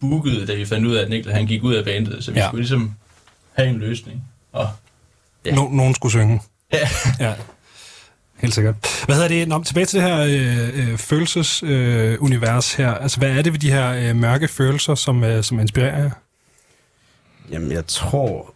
booket, 0.00 0.48
da 0.48 0.54
vi 0.54 0.66
fandt 0.66 0.86
ud 0.86 0.94
af, 0.94 1.02
at 1.02 1.08
Niklas 1.10 1.34
han 1.34 1.46
gik 1.46 1.62
ud 1.62 1.74
af 1.74 1.84
bandet, 1.84 2.24
så 2.24 2.32
vi 2.32 2.38
Ja. 2.38 2.46
skulle 2.48 2.60
ligesom 2.60 2.94
have 3.52 3.68
en 3.68 3.78
løsning. 3.78 4.24
Og. 4.52 4.68
Ja. 5.46 5.54
No, 5.54 5.68
nogen 5.68 5.94
skulle 5.94 6.12
synge. 6.12 6.40
ja, 6.72 6.88
Ja. 7.20 7.34
Helt 8.38 8.54
sikkert. 8.54 8.74
Hvad 9.06 9.14
hedder 9.14 9.28
det? 9.28 9.48
Nå, 9.48 9.62
tilbage 9.64 9.86
til 9.86 10.00
det 10.00 10.08
her 10.08 10.20
øh, 10.20 10.90
øh, 10.90 10.98
følelsesunivers 10.98 11.62
øh, 11.62 12.22
univers 12.22 12.74
her. 12.74 12.94
Altså, 12.94 13.18
hvad 13.18 13.30
er 13.30 13.42
det 13.42 13.52
ved 13.52 13.60
de 13.60 13.72
her 13.72 14.10
øh, 14.10 14.16
mørke 14.16 14.48
følelser, 14.48 14.94
som, 14.94 15.24
øh, 15.24 15.44
som 15.44 15.60
inspirerer 15.60 15.98
jer? 15.98 16.10
Jamen, 17.50 17.72
jeg 17.72 17.86
tror... 17.86 18.54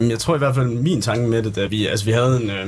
Jeg 0.00 0.18
tror 0.18 0.34
i 0.34 0.38
hvert 0.38 0.54
fald, 0.54 0.68
min 0.68 1.02
tanke 1.02 1.28
med 1.28 1.42
det, 1.42 1.56
da 1.56 1.66
vi, 1.66 1.86
altså, 1.86 2.04
vi 2.04 2.12
havde 2.12 2.42
en 2.42 2.50
øh, 2.50 2.66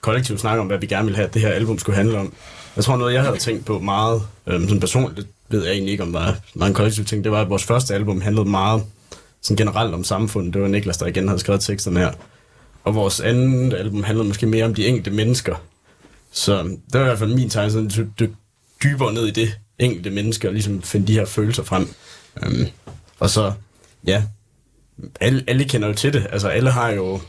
kollektiv 0.00 0.38
snak 0.38 0.58
om, 0.58 0.66
hvad 0.66 0.78
vi 0.78 0.86
gerne 0.86 1.04
ville 1.04 1.16
have, 1.16 1.26
at 1.28 1.34
det 1.34 1.42
her 1.42 1.48
album 1.48 1.78
skulle 1.78 1.96
handle 1.96 2.18
om. 2.18 2.32
Jeg 2.76 2.84
tror, 2.84 2.96
noget, 2.96 3.14
jeg 3.14 3.22
havde 3.22 3.36
tænkt 3.36 3.64
på 3.64 3.78
meget, 3.78 4.22
øh, 4.46 4.60
sådan 4.60 4.80
personligt, 4.80 5.16
det 5.16 5.26
ved 5.48 5.64
jeg 5.64 5.72
egentlig 5.72 5.92
ikke, 5.92 6.02
om 6.02 6.12
der 6.12 6.34
var 6.54 6.66
en 6.66 6.74
kollektiv 6.74 7.04
ting, 7.04 7.24
det 7.24 7.32
var, 7.32 7.40
at 7.40 7.50
vores 7.50 7.64
første 7.64 7.94
album 7.94 8.20
handlede 8.20 8.48
meget 8.48 8.82
sådan 9.42 9.56
generelt 9.56 9.94
om 9.94 10.04
samfundet. 10.04 10.54
Det 10.54 10.62
var 10.62 10.68
Niklas, 10.68 10.96
der 10.96 11.06
igen 11.06 11.28
havde 11.28 11.40
skrevet 11.40 11.60
teksterne 11.60 12.00
her. 12.00 12.12
Og 12.84 12.94
vores 12.94 13.20
andet 13.20 13.74
album 13.74 14.02
handlede 14.02 14.28
måske 14.28 14.46
mere 14.46 14.64
om 14.64 14.74
de 14.74 14.86
enkelte 14.86 15.10
mennesker. 15.10 15.56
Så 16.32 16.62
det 16.62 16.78
var 16.92 17.00
i 17.00 17.04
hvert 17.04 17.18
fald 17.18 17.34
min 17.34 17.50
tegn, 17.50 17.70
sådan 17.70 17.86
at 17.86 18.20
dykke 18.20 18.34
dybere 18.82 19.12
ned 19.12 19.26
i 19.26 19.30
det 19.30 19.58
enkelte 19.78 20.10
menneske, 20.10 20.48
og 20.48 20.52
ligesom 20.52 20.82
finde 20.82 21.06
de 21.06 21.12
her 21.12 21.24
følelser 21.24 21.62
frem. 21.62 21.88
Um, 22.46 22.66
og 23.18 23.30
så, 23.30 23.52
ja, 24.06 24.22
alle, 25.20 25.44
alle 25.46 25.64
kender 25.64 25.88
jo 25.88 25.94
til 25.94 26.12
det. 26.12 26.26
Altså, 26.32 26.48
alle 26.48 26.70
har 26.70 26.90
jo 26.90 27.20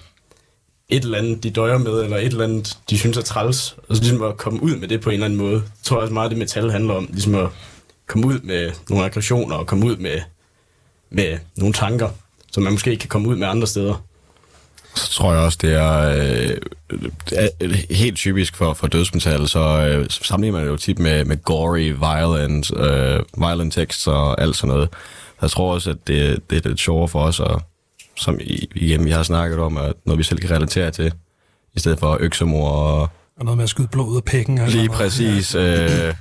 et 0.90 1.04
eller 1.04 1.18
andet, 1.18 1.44
de 1.44 1.50
døjer 1.50 1.78
med, 1.78 2.04
eller 2.04 2.18
et 2.18 2.26
eller 2.26 2.44
andet, 2.44 2.78
de 2.90 2.98
synes 2.98 3.18
er 3.18 3.22
træls. 3.22 3.76
Og 3.88 3.96
så 3.96 4.02
ligesom 4.02 4.24
at 4.24 4.38
komme 4.38 4.64
ud 4.64 4.76
med 4.76 4.88
det 4.88 5.02
på 5.02 5.10
en 5.10 5.14
eller 5.14 5.26
anden 5.26 5.40
måde. 5.40 5.54
Jeg 5.54 5.84
tror 5.84 5.98
også 5.98 6.14
meget, 6.14 6.32
det 6.32 6.40
metal 6.40 6.72
handler 6.72 6.94
om, 6.94 7.08
ligesom 7.12 7.36
at 7.36 7.50
komme 8.08 8.28
ud 8.28 8.40
med 8.40 8.72
nogle 8.90 9.06
aggressioner, 9.06 9.56
og 9.56 9.68
komme 9.68 9.86
ud 9.86 9.98
med, 9.98 10.22
med 11.10 11.38
nogle 11.58 11.74
tanker, 11.74 12.10
som 12.52 12.64
man 12.64 12.74
måske 12.74 12.92
ikke 12.92 13.02
kan 13.02 13.10
komme 13.10 13.28
ud 13.28 13.36
med 13.36 13.48
andre 13.48 13.68
steder. 13.68 14.06
Så 14.96 15.12
tror 15.12 15.34
jeg 15.34 15.42
også, 15.42 15.58
det 15.62 15.74
er, 15.74 16.10
øh, 16.10 16.58
det 17.30 17.52
er 17.60 17.94
helt 17.96 18.18
typisk 18.18 18.56
for, 18.56 18.74
for 18.74 18.88
dødsmetal, 18.88 19.48
så 19.48 19.60
øh, 19.60 20.06
sammenligner 20.10 20.58
man 20.58 20.68
det 20.68 20.72
jo 20.72 20.78
tit 20.78 21.00
med, 21.00 21.26
med 21.26 21.44
gory, 21.44 21.94
violent, 22.00 22.78
øh, 22.78 23.20
violent 23.38 23.74
tekst 23.74 24.08
og 24.08 24.42
alt 24.42 24.56
sådan 24.56 24.74
noget. 24.74 24.90
Jeg 25.42 25.50
tror 25.50 25.74
også, 25.74 25.90
at 25.90 26.08
det, 26.08 26.50
det 26.50 26.66
er 26.66 26.70
lidt 26.70 26.80
sjovere 26.80 27.08
for 27.08 27.22
os, 27.22 27.40
og, 27.40 27.62
som 28.16 28.40
I, 28.42 28.70
igen 28.76 29.06
vi 29.06 29.12
har 29.12 29.24
snakket 29.24 29.60
om, 29.60 29.78
at 29.78 29.94
noget 30.06 30.18
vi 30.18 30.24
selv 30.24 30.40
kan 30.40 30.52
relatere 30.52 30.92
til, 30.92 31.14
i 31.76 31.80
stedet 31.80 32.00
for 32.00 32.18
øksemor 32.20 32.70
og 32.70 33.10
Og 33.40 33.46
noget 33.46 33.58
med 33.58 33.64
at 33.64 33.70
skyde 33.70 33.88
blod 33.88 34.08
ud 34.08 34.18
af 34.18 34.24
pikken? 34.24 34.58
Eller 34.58 34.70
lige 34.70 34.90
præcis. 34.90 35.56
Øh, 35.56 36.14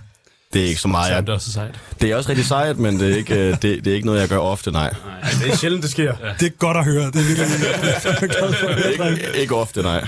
det 0.54 0.62
er 0.62 0.66
ikke 0.66 0.80
så 0.80 0.88
meget. 0.88 1.10
Jeg, 1.12 1.22
det 1.22 1.28
er 1.28 1.32
også 1.32 1.52
sejt. 1.52 1.80
det 2.00 2.10
er 2.10 2.16
også 2.16 2.28
rigtig 2.28 2.46
sejt, 2.46 2.78
men 2.78 3.00
det 3.00 3.12
er 3.12 3.16
ikke, 3.16 3.34
øh, 3.34 3.50
det, 3.50 3.62
det 3.62 3.86
er 3.86 3.94
ikke 3.94 4.06
noget, 4.06 4.20
jeg 4.20 4.28
gør 4.28 4.38
ofte, 4.38 4.70
nej. 4.70 4.94
Det 5.42 5.52
er 5.52 5.56
sjældent, 5.56 5.82
det 5.82 5.90
sker. 5.90 6.14
Ja. 6.22 6.32
Det 6.40 6.46
er 6.46 6.50
godt 6.50 6.76
at 6.76 6.84
høre. 6.84 7.06
Det 7.06 7.16
er 7.16 7.24
virkelig 7.24 7.46
jeg 8.04 8.14
er 8.22 8.26
glad 8.26 8.52
for 8.54 8.68
at 8.68 8.74
høre. 8.74 9.12
Ikke, 9.12 9.38
ikke 9.40 9.54
ofte, 9.54 9.82
nej. 9.82 10.06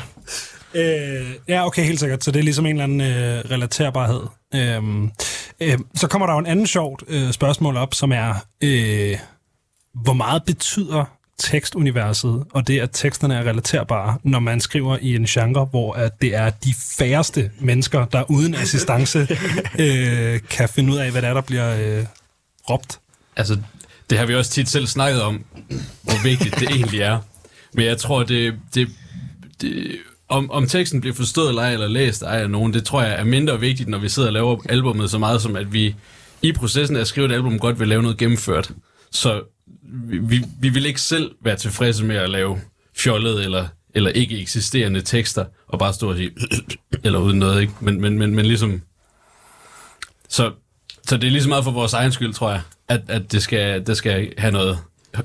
Øh, 0.75 1.27
ja, 1.49 1.67
okay, 1.67 1.85
helt 1.85 2.01
sikkert. 2.01 2.25
Så 2.25 2.31
det 2.31 2.39
er 2.39 2.45
ligesom 2.45 2.67
en 2.67 2.81
eller 2.81 2.85
anden 2.85 3.01
øh, 3.01 3.45
relaterbarhed. 3.51 4.21
Øhm, 4.55 5.11
øh, 5.61 5.79
så 5.95 6.09
kommer 6.09 6.27
der 6.27 6.35
jo 6.35 6.39
en 6.39 6.47
anden 6.47 6.67
sjovt 6.67 7.03
øh, 7.09 7.33
spørgsmål 7.33 7.77
op, 7.77 7.95
som 7.95 8.13
er, 8.13 8.35
øh, 8.63 9.19
hvor 10.05 10.13
meget 10.13 10.43
betyder 10.47 11.05
tekstuniverset, 11.39 12.45
og 12.51 12.67
det, 12.67 12.81
at 12.81 12.91
teksterne 12.93 13.35
er 13.35 13.41
relaterbare, 13.41 14.19
når 14.23 14.41
man 14.41 14.61
skriver 14.61 14.99
i 15.01 15.17
en 15.17 15.25
genre, 15.25 15.65
hvor 15.65 15.93
at 15.93 16.23
det 16.23 16.35
er 16.35 16.51
de 16.51 16.75
færreste 16.99 17.51
mennesker, 17.61 18.05
der 18.05 18.31
uden 18.31 18.55
assistance 18.55 19.19
øh, 19.79 20.41
kan 20.51 20.69
finde 20.69 20.93
ud 20.93 20.99
af, 20.99 21.11
hvad 21.11 21.23
det 21.23 21.29
er, 21.29 21.35
der 21.35 21.41
bliver 21.41 21.99
øh, 21.99 22.05
råbt. 22.71 22.99
Altså, 23.37 23.59
det 24.11 24.19
har 24.19 24.27
vi 24.27 24.35
også 24.35 24.51
tit 24.51 24.69
selv 24.69 24.87
snakket 24.87 25.23
om, 25.23 25.45
hvor 26.03 26.23
vigtigt 26.23 26.61
det 26.61 26.69
egentlig 26.71 27.01
er. 27.01 27.19
Men 27.73 27.85
jeg 27.85 27.99
tror, 27.99 28.23
det, 28.23 28.55
det, 28.75 28.89
det 29.61 29.99
om, 30.29 30.51
om 30.51 30.67
teksten 30.67 31.01
bliver 31.01 31.15
forstået 31.15 31.49
eller 31.49 31.63
ej, 31.63 31.73
eller 31.73 31.89
læst 31.89 32.23
ej 32.23 32.41
af 32.43 32.51
nogen, 32.51 32.75
det 32.75 32.85
tror 32.85 33.03
jeg 33.03 33.21
er 33.21 33.25
mindre 33.25 33.61
vigtigt, 33.61 33.89
når 33.89 33.99
vi 33.99 34.09
sidder 34.09 34.29
og 34.29 34.33
laver 34.33 34.59
albumet 34.69 35.11
så 35.11 35.19
meget, 35.19 35.43
som 35.43 35.57
at 35.57 35.73
vi 35.73 35.95
i 36.43 36.53
processen 36.53 36.97
af 36.97 37.01
at 37.01 37.07
skrive 37.07 37.27
et 37.27 37.33
album 37.33 37.59
godt 37.59 37.81
vil 37.81 37.89
lave 37.89 38.03
noget 38.03 38.19
gennemført. 38.19 38.71
Så 39.11 39.43
vi, 39.83 40.19
vi, 40.19 40.45
vi 40.61 40.69
vil 40.69 40.87
ikke 40.87 41.01
selv 41.01 41.31
være 41.43 41.57
tilfredse 41.57 42.05
med 42.05 42.17
at 42.17 42.31
lave 42.31 42.61
fjollet 42.97 43.45
eller, 43.45 43.67
eller 43.95 44.11
ikke 44.11 44.41
eksisterende 44.41 45.01
tekster, 45.01 45.45
og 45.69 45.79
bare 45.79 45.93
stå 45.93 46.11
og 46.11 46.17
sige, 46.17 46.31
eller 47.05 47.19
uden 47.19 47.39
noget, 47.39 47.61
ikke? 47.61 47.73
Men, 47.81 48.01
men, 48.01 48.19
men, 48.19 48.35
men 48.35 48.47
ligesom... 48.47 48.83
Så, 50.29 50.53
så 51.09 51.17
det 51.17 51.27
er 51.27 51.31
lige 51.31 51.43
så 51.43 51.49
meget 51.49 51.65
for 51.65 51.71
vores 51.71 51.93
egen 51.93 52.13
skyld, 52.13 52.33
tror 52.33 52.51
jeg, 52.51 52.61
at, 52.89 53.01
at 53.09 53.33
det, 53.33 53.43
skal, 53.43 53.87
det 53.87 53.97
skal 53.97 54.33
have 54.39 54.53
noget, 54.53 54.79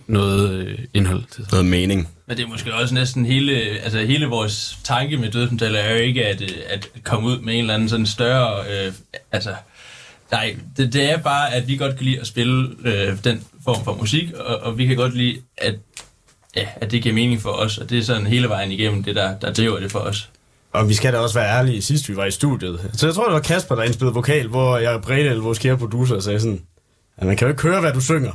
noget 0.08 0.49
øh, 0.49 0.80
indhold 0.93 1.23
til 1.32 1.43
sig. 1.43 1.51
Noget 1.51 1.65
mening. 1.65 2.10
Men 2.27 2.38
det 2.38 2.43
er 2.43 2.47
måske 2.47 2.73
også 2.73 2.93
næsten 2.93 3.25
hele, 3.25 3.54
altså 3.58 3.99
hele 3.99 4.25
vores 4.25 4.77
tanke 4.84 5.17
med 5.17 5.32
dødsmetal 5.32 5.75
er 5.75 5.89
jo 5.89 5.95
ikke 5.95 6.25
at, 6.25 6.41
at 6.69 6.89
komme 7.04 7.30
ud 7.30 7.39
med 7.39 7.54
en 7.54 7.60
eller 7.60 7.73
anden 7.73 7.89
sådan 7.89 8.06
større, 8.06 8.60
øh, 8.60 8.93
altså, 9.32 9.56
nej, 10.32 10.56
det, 10.77 10.93
det 10.93 11.12
er 11.12 11.17
bare, 11.17 11.54
at 11.54 11.67
vi 11.67 11.77
godt 11.77 11.95
kan 11.95 12.06
lide 12.06 12.19
at 12.19 12.27
spille 12.27 12.69
øh, 12.86 13.23
den 13.23 13.43
form 13.65 13.84
for 13.84 13.95
musik, 13.95 14.34
og, 14.34 14.56
og 14.58 14.78
vi 14.78 14.86
kan 14.86 14.95
godt 14.95 15.17
lide, 15.17 15.41
at, 15.58 15.76
ja, 16.56 16.67
at 16.76 16.91
det 16.91 17.04
giver 17.04 17.15
mening 17.15 17.41
for 17.41 17.50
os, 17.50 17.78
og 17.78 17.89
det 17.89 18.00
er 18.00 18.04
sådan 18.04 18.28
hele 18.28 18.50
vejen 18.50 18.71
igennem 18.71 19.04
det, 19.04 19.15
der, 19.15 19.39
der 19.39 19.54
driver 19.54 19.80
det 19.80 19.91
for 19.91 20.00
os. 20.00 20.30
Og 20.74 20.89
vi 20.89 20.93
skal 20.93 21.13
da 21.13 21.17
også 21.17 21.39
være 21.39 21.58
ærlige, 21.58 21.82
sidst 21.82 22.10
vi 22.10 22.15
var 22.15 22.26
i 22.26 22.32
studiet. 22.32 22.91
Så 22.93 23.08
jeg 23.08 23.15
tror, 23.15 23.26
det 23.26 23.34
var 23.34 23.39
Kasper, 23.39 23.76
der 23.76 23.84
indspillede 23.84 24.13
vokal, 24.13 24.47
hvor 24.47 24.78
jeg 24.78 25.02
bredte 25.02 25.38
vores 25.38 25.60
kære 25.60 25.78
producer 25.78 26.15
og 26.15 26.24
sagde 26.24 26.39
sådan, 26.39 26.62
at 27.17 27.28
man 27.28 27.38
kan 27.38 27.47
jo 27.47 27.52
ikke 27.52 27.63
høre, 27.63 27.80
hvad 27.80 27.93
du 27.93 28.02
synger. 28.02 28.32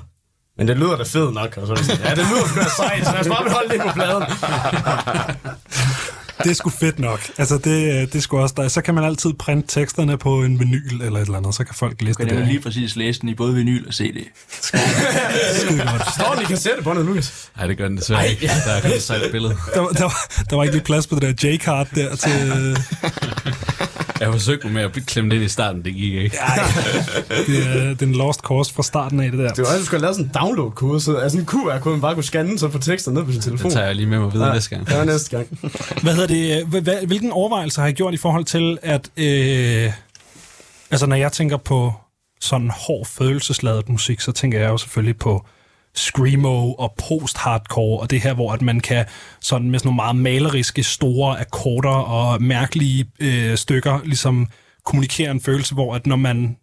Men 0.59 0.69
det 0.69 0.77
lyder 0.77 0.97
da 0.97 1.03
fedt 1.03 1.35
nok. 1.35 1.57
Og 1.57 1.67
så 1.67 1.85
sådan, 1.85 2.05
ja, 2.05 2.11
det 2.11 2.19
lyder 2.19 2.47
sgu 2.47 2.61
da 2.61 2.69
sejt, 2.77 3.07
så 3.07 3.13
lad 3.13 3.21
os 3.21 3.29
bare 3.29 3.45
beholde 3.45 3.75
det 3.75 3.81
på 3.81 3.89
pladen. 3.95 4.23
Det 6.45 6.51
er 6.51 6.55
sgu 6.55 6.71
fedt 6.71 6.99
nok. 6.99 7.21
Altså, 7.39 7.59
det, 7.59 7.71
øh, 7.71 7.95
det 8.01 8.15
er 8.15 8.21
sgu 8.21 8.39
også 8.39 8.55
der. 8.59 8.69
Så 8.69 8.81
kan 8.83 8.95
man 8.95 9.05
altid 9.05 9.33
printe 9.39 9.69
teksterne 9.81 10.19
på 10.19 10.43
en 10.43 10.61
vinyl 10.61 11.01
eller 11.03 11.19
et 11.21 11.25
eller 11.27 11.39
andet, 11.39 11.55
så 11.55 11.65
kan 11.65 11.75
folk 11.75 12.03
læse 12.03 12.17
Kan 12.17 12.27
det 12.27 12.33
jeg 12.33 12.41
der. 12.41 12.47
lige 12.49 12.61
præcis 12.61 12.97
læse 12.97 13.21
den 13.21 13.29
i 13.29 13.35
både 13.35 13.55
vinyl 13.55 13.87
og 13.89 13.95
CD. 13.95 14.17
Skide 14.63 15.79
godt. 15.91 16.15
Står 16.15 16.33
den 16.35 16.43
i 16.43 16.45
kassettebåndet, 16.45 17.05
Lukas? 17.07 17.51
Nej, 17.57 17.67
det 17.67 17.77
gør 17.79 17.89
den 17.89 17.97
desværre 17.97 18.29
ikke. 18.31 18.47
Der 18.67 18.73
er 18.73 18.81
kun 18.81 18.91
et 18.91 19.03
sejt 19.03 19.31
billede. 19.33 19.57
Der, 19.75 19.81
var- 19.81 19.89
der, 19.89 20.03
var, 20.03 20.33
der 20.51 20.57
var 20.57 20.63
ikke 20.63 20.75
lige 20.77 20.85
plads 20.85 21.07
på 21.07 21.15
det 21.15 21.43
der 21.43 21.49
J-card 21.49 21.89
der 21.95 22.17
til... 22.17 22.77
Jeg 24.21 24.33
forsøgte 24.33 24.69
med 24.69 24.83
at 24.83 24.93
blive 24.93 25.05
klemt 25.05 25.33
ind 25.33 25.43
i 25.43 25.49
starten, 25.49 25.85
det 25.85 25.95
gik 25.95 26.15
ikke. 26.15 26.37
Det, 27.47 27.67
er, 27.67 27.89
det 27.89 28.03
er 28.03 28.07
en 28.07 28.13
lost 28.15 28.41
cause 28.41 28.75
fra 28.75 28.83
starten 28.83 29.21
af 29.21 29.31
det 29.31 29.39
der. 29.41 29.49
Det 29.49 29.59
var 29.59 29.65
altså, 29.65 29.79
du 29.79 29.85
skulle 29.85 29.99
have 29.99 30.03
lavet 30.03 30.17
sådan 30.17 30.27
en 30.31 30.35
download-kode, 30.47 31.01
så 31.01 31.17
altså 31.17 31.39
en 31.39 31.47
QR-kode, 31.47 31.93
man 31.95 32.01
bare 32.01 32.15
kunne 32.15 32.25
scanne, 32.25 32.59
så 32.59 32.71
få 32.71 32.79
tekster 32.79 33.11
ned 33.13 33.25
på 33.25 33.33
sin 33.33 33.41
telefon. 33.41 33.65
Det 33.65 33.73
tager 33.73 33.87
jeg 33.87 33.97
lige 33.97 34.07
med 34.07 34.19
mig 34.19 34.33
videre 34.33 34.55
næste 34.55 34.71
gang. 34.71 34.87
Det 34.87 34.99
var 34.99 35.05
næste 35.05 35.37
gang. 35.37 35.59
Hvad 36.03 36.15
hedder 36.15 36.27
det? 36.27 36.63
Hva- 36.89 37.07
Hvilken 37.07 37.33
overvejelse 37.33 37.81
har 37.81 37.89
I 37.89 37.93
gjort 37.93 38.15
i 38.15 38.17
forhold 38.17 38.45
til, 38.45 38.79
at... 38.83 39.11
Øh, 39.17 39.93
altså, 40.91 41.07
når 41.07 41.17
jeg 41.17 41.33
tænker 41.33 41.57
på 41.57 41.93
sådan 42.41 42.71
hård 42.87 43.07
følelsesladet 43.07 43.89
musik, 43.89 44.21
så 44.21 44.33
tænker 44.33 44.59
jeg 44.61 44.69
jo 44.69 44.77
selvfølgelig 44.79 45.17
på 45.17 45.47
screamo 45.97 46.73
og 46.73 46.95
post-hardcore, 47.09 48.01
og 48.01 48.11
det 48.11 48.21
her, 48.21 48.35
hvor 48.35 48.53
at 48.53 48.63
man 48.63 48.81
kan 48.81 49.05
sådan 49.41 49.71
med 49.71 49.79
sådan 49.79 49.89
nogle 49.89 49.97
meget 49.97 50.17
maleriske, 50.17 50.83
store 50.83 51.41
akkorder 51.41 51.91
og 51.91 52.43
mærkelige 52.43 53.07
øh, 53.21 53.57
stykker 53.57 54.01
ligesom 54.05 54.49
kommunikere 54.85 55.31
en 55.31 55.41
følelse, 55.41 55.75
hvor 55.75 55.95
at 55.95 56.07
når 56.07 56.17
man 56.17 56.57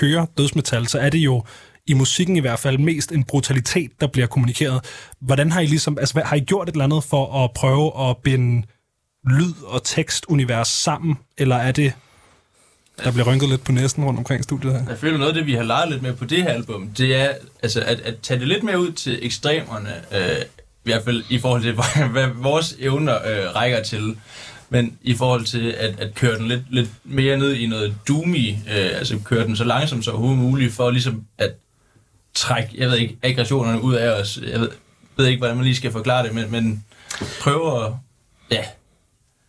hører 0.00 0.26
dødsmetal, 0.38 0.86
så 0.86 0.98
er 0.98 1.10
det 1.10 1.18
jo 1.18 1.44
i 1.86 1.94
musikken 1.94 2.36
i 2.36 2.40
hvert 2.40 2.58
fald 2.58 2.78
mest 2.78 3.12
en 3.12 3.24
brutalitet, 3.24 3.90
der 4.00 4.06
bliver 4.06 4.26
kommunikeret. 4.26 4.84
Hvordan 5.20 5.52
har 5.52 5.60
I 5.60 5.66
ligesom, 5.66 5.98
altså 5.98 6.22
har 6.24 6.36
I 6.36 6.40
gjort 6.40 6.68
et 6.68 6.72
eller 6.72 6.84
andet 6.84 7.04
for 7.04 7.44
at 7.44 7.50
prøve 7.54 8.10
at 8.10 8.16
binde 8.16 8.66
lyd 9.30 9.54
og 9.66 9.82
tekstunivers 9.84 10.68
sammen, 10.68 11.16
eller 11.38 11.56
er 11.56 11.72
det, 11.72 11.92
der 13.04 13.12
bliver 13.12 13.26
rynket 13.26 13.48
lidt 13.48 13.64
på 13.64 13.72
næsten 13.72 14.04
rundt 14.04 14.18
omkring 14.18 14.44
studiet 14.44 14.72
her? 14.72 14.80
Jeg 14.88 14.98
føler 14.98 15.18
noget 15.18 15.30
af 15.30 15.34
det, 15.34 15.46
vi 15.46 15.54
har 15.54 15.62
leget 15.62 15.90
lidt 15.90 16.02
med 16.02 16.12
på 16.12 16.24
det 16.24 16.42
her 16.42 16.50
album, 16.50 16.88
det 16.88 17.16
er 17.16 17.32
altså, 17.62 17.80
at, 17.80 18.00
at 18.00 18.14
tage 18.22 18.40
det 18.40 18.48
lidt 18.48 18.62
mere 18.62 18.80
ud 18.80 18.92
til 18.92 19.18
ekstremerne, 19.22 19.94
øh, 20.12 20.42
i 20.84 20.90
hvert 20.90 21.04
fald 21.04 21.24
i 21.30 21.38
forhold 21.38 21.62
til, 21.62 21.72
hvad, 21.94 22.08
hvad 22.08 22.26
vores 22.34 22.76
evner 22.78 23.14
øh, 23.14 23.54
rækker 23.56 23.82
til. 23.82 24.16
Men 24.68 24.98
i 25.02 25.14
forhold 25.14 25.44
til 25.44 25.74
at, 25.78 26.00
at 26.00 26.14
køre 26.14 26.38
den 26.38 26.48
lidt, 26.48 26.62
lidt 26.70 26.90
mere 27.04 27.38
ned 27.38 27.54
i 27.54 27.66
noget 27.66 27.94
doomy, 28.08 28.50
øh, 28.50 28.98
altså 28.98 29.18
køre 29.24 29.44
den 29.44 29.56
så 29.56 29.64
langsomt 29.64 30.04
som 30.04 30.14
overhovedet 30.14 30.42
muligt, 30.42 30.74
for 30.74 30.90
ligesom 30.90 31.24
at 31.38 31.50
trække, 32.34 32.70
jeg 32.78 32.88
ved 32.88 32.96
ikke, 32.96 33.16
aggressionerne 33.22 33.82
ud 33.82 33.94
af 33.94 34.20
os. 34.20 34.38
Jeg 34.46 34.60
ved, 34.60 34.70
ved 35.16 35.26
ikke, 35.26 35.38
hvordan 35.38 35.56
man 35.56 35.64
lige 35.64 35.76
skal 35.76 35.92
forklare 35.92 36.26
det, 36.26 36.34
men, 36.34 36.50
men 36.50 36.84
prøve 37.40 37.84
at, 37.84 37.92
ja, 38.50 38.64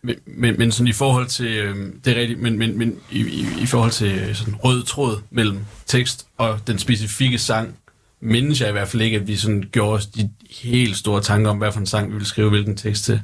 men, 0.06 0.16
men, 0.26 0.54
men 0.58 0.72
sådan 0.72 0.88
i 0.88 0.92
forhold 0.92 1.26
til, 1.26 1.46
øh, 1.46 1.76
det 2.04 2.16
er 2.16 2.20
rigtigt, 2.20 2.40
men, 2.40 2.58
men, 2.58 2.78
men 2.78 2.98
i, 3.10 3.20
i, 3.20 3.46
i 3.62 3.66
forhold 3.66 3.90
til 3.90 4.18
øh, 4.18 4.34
sådan 4.34 4.54
rød 4.54 4.82
tråd 4.82 5.20
mellem 5.30 5.58
tekst 5.86 6.26
og 6.38 6.60
den 6.66 6.78
specifikke 6.78 7.38
sang, 7.38 7.76
mindes 8.20 8.60
jeg 8.60 8.68
i 8.68 8.72
hvert 8.72 8.88
fald 8.88 9.02
ikke, 9.02 9.16
at 9.16 9.26
vi 9.26 9.36
sådan 9.36 9.64
gjorde 9.72 9.92
os 9.92 10.06
de 10.06 10.30
helt 10.50 10.96
store 10.96 11.22
tanker 11.22 11.50
om, 11.50 11.58
hvad 11.58 11.72
for 11.72 11.80
en 11.80 11.86
sang 11.86 12.08
vi 12.08 12.12
ville 12.12 12.26
skrive 12.26 12.50
hvilken 12.50 12.76
tekst 12.76 13.04
til. 13.04 13.20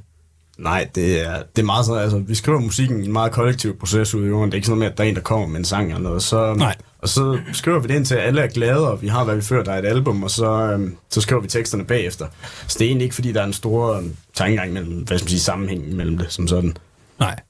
Nej, 0.59 0.89
det 0.95 1.29
er, 1.29 1.43
det 1.57 1.63
er 1.63 1.67
meget 1.67 1.87
sådan, 1.87 2.03
altså, 2.03 2.19
vi 2.19 2.35
skriver 2.35 2.61
musikken 2.61 3.03
i 3.03 3.07
en 3.07 3.13
meget 3.13 3.33
kollektiv 3.33 3.79
proces 3.79 4.15
ude 4.15 4.27
i 4.27 4.29
jorden. 4.29 4.51
Det 4.51 4.55
er 4.55 4.57
ikke 4.57 4.67
sådan 4.67 4.79
noget 4.79 4.87
med, 4.89 4.93
at 4.93 4.99
der 4.99 5.05
er 5.05 5.09
en, 5.09 5.15
der 5.15 5.21
kommer 5.21 5.47
med 5.47 5.59
en 5.59 5.65
sang 5.65 5.89
eller 5.89 6.03
noget. 6.03 6.23
Så, 6.23 6.55
Nej. 6.55 6.77
Og 6.99 7.09
så 7.09 7.39
skriver 7.53 7.79
vi 7.79 7.89
det 7.89 7.95
ind 7.95 8.07
til, 8.07 8.15
at 8.15 8.27
alle 8.27 8.41
er 8.41 8.47
glade, 8.47 8.91
og 8.91 9.03
vi 9.03 9.09
har, 9.09 9.25
hvad 9.25 9.37
vi 9.37 9.43
føler, 9.43 9.65
der 9.65 9.73
er 9.73 9.79
et 9.79 9.87
album, 9.87 10.23
og 10.23 10.31
så, 10.31 10.47
øhm, 10.47 10.97
så 11.11 11.21
skriver 11.21 11.43
vi 11.43 11.49
teksterne 11.49 11.85
bagefter. 11.85 12.27
Så 12.69 12.77
det 12.79 12.85
er 12.85 12.89
egentlig 12.89 13.05
ikke, 13.05 13.15
fordi 13.15 13.33
der 13.33 13.41
er 13.41 13.47
en 13.47 13.53
stor 13.53 13.95
øhm, 13.97 14.17
tankegang 14.35 14.73
mellem, 14.73 14.95
hvad 14.95 15.19
skal 15.19 15.25
man 15.25 15.31
sige, 15.31 15.41
sammenhæng 15.41 15.95
mellem 15.95 16.19
det, 16.19 16.33
som 16.33 16.49
sådan. 16.49 16.77
Nej. 17.19 17.41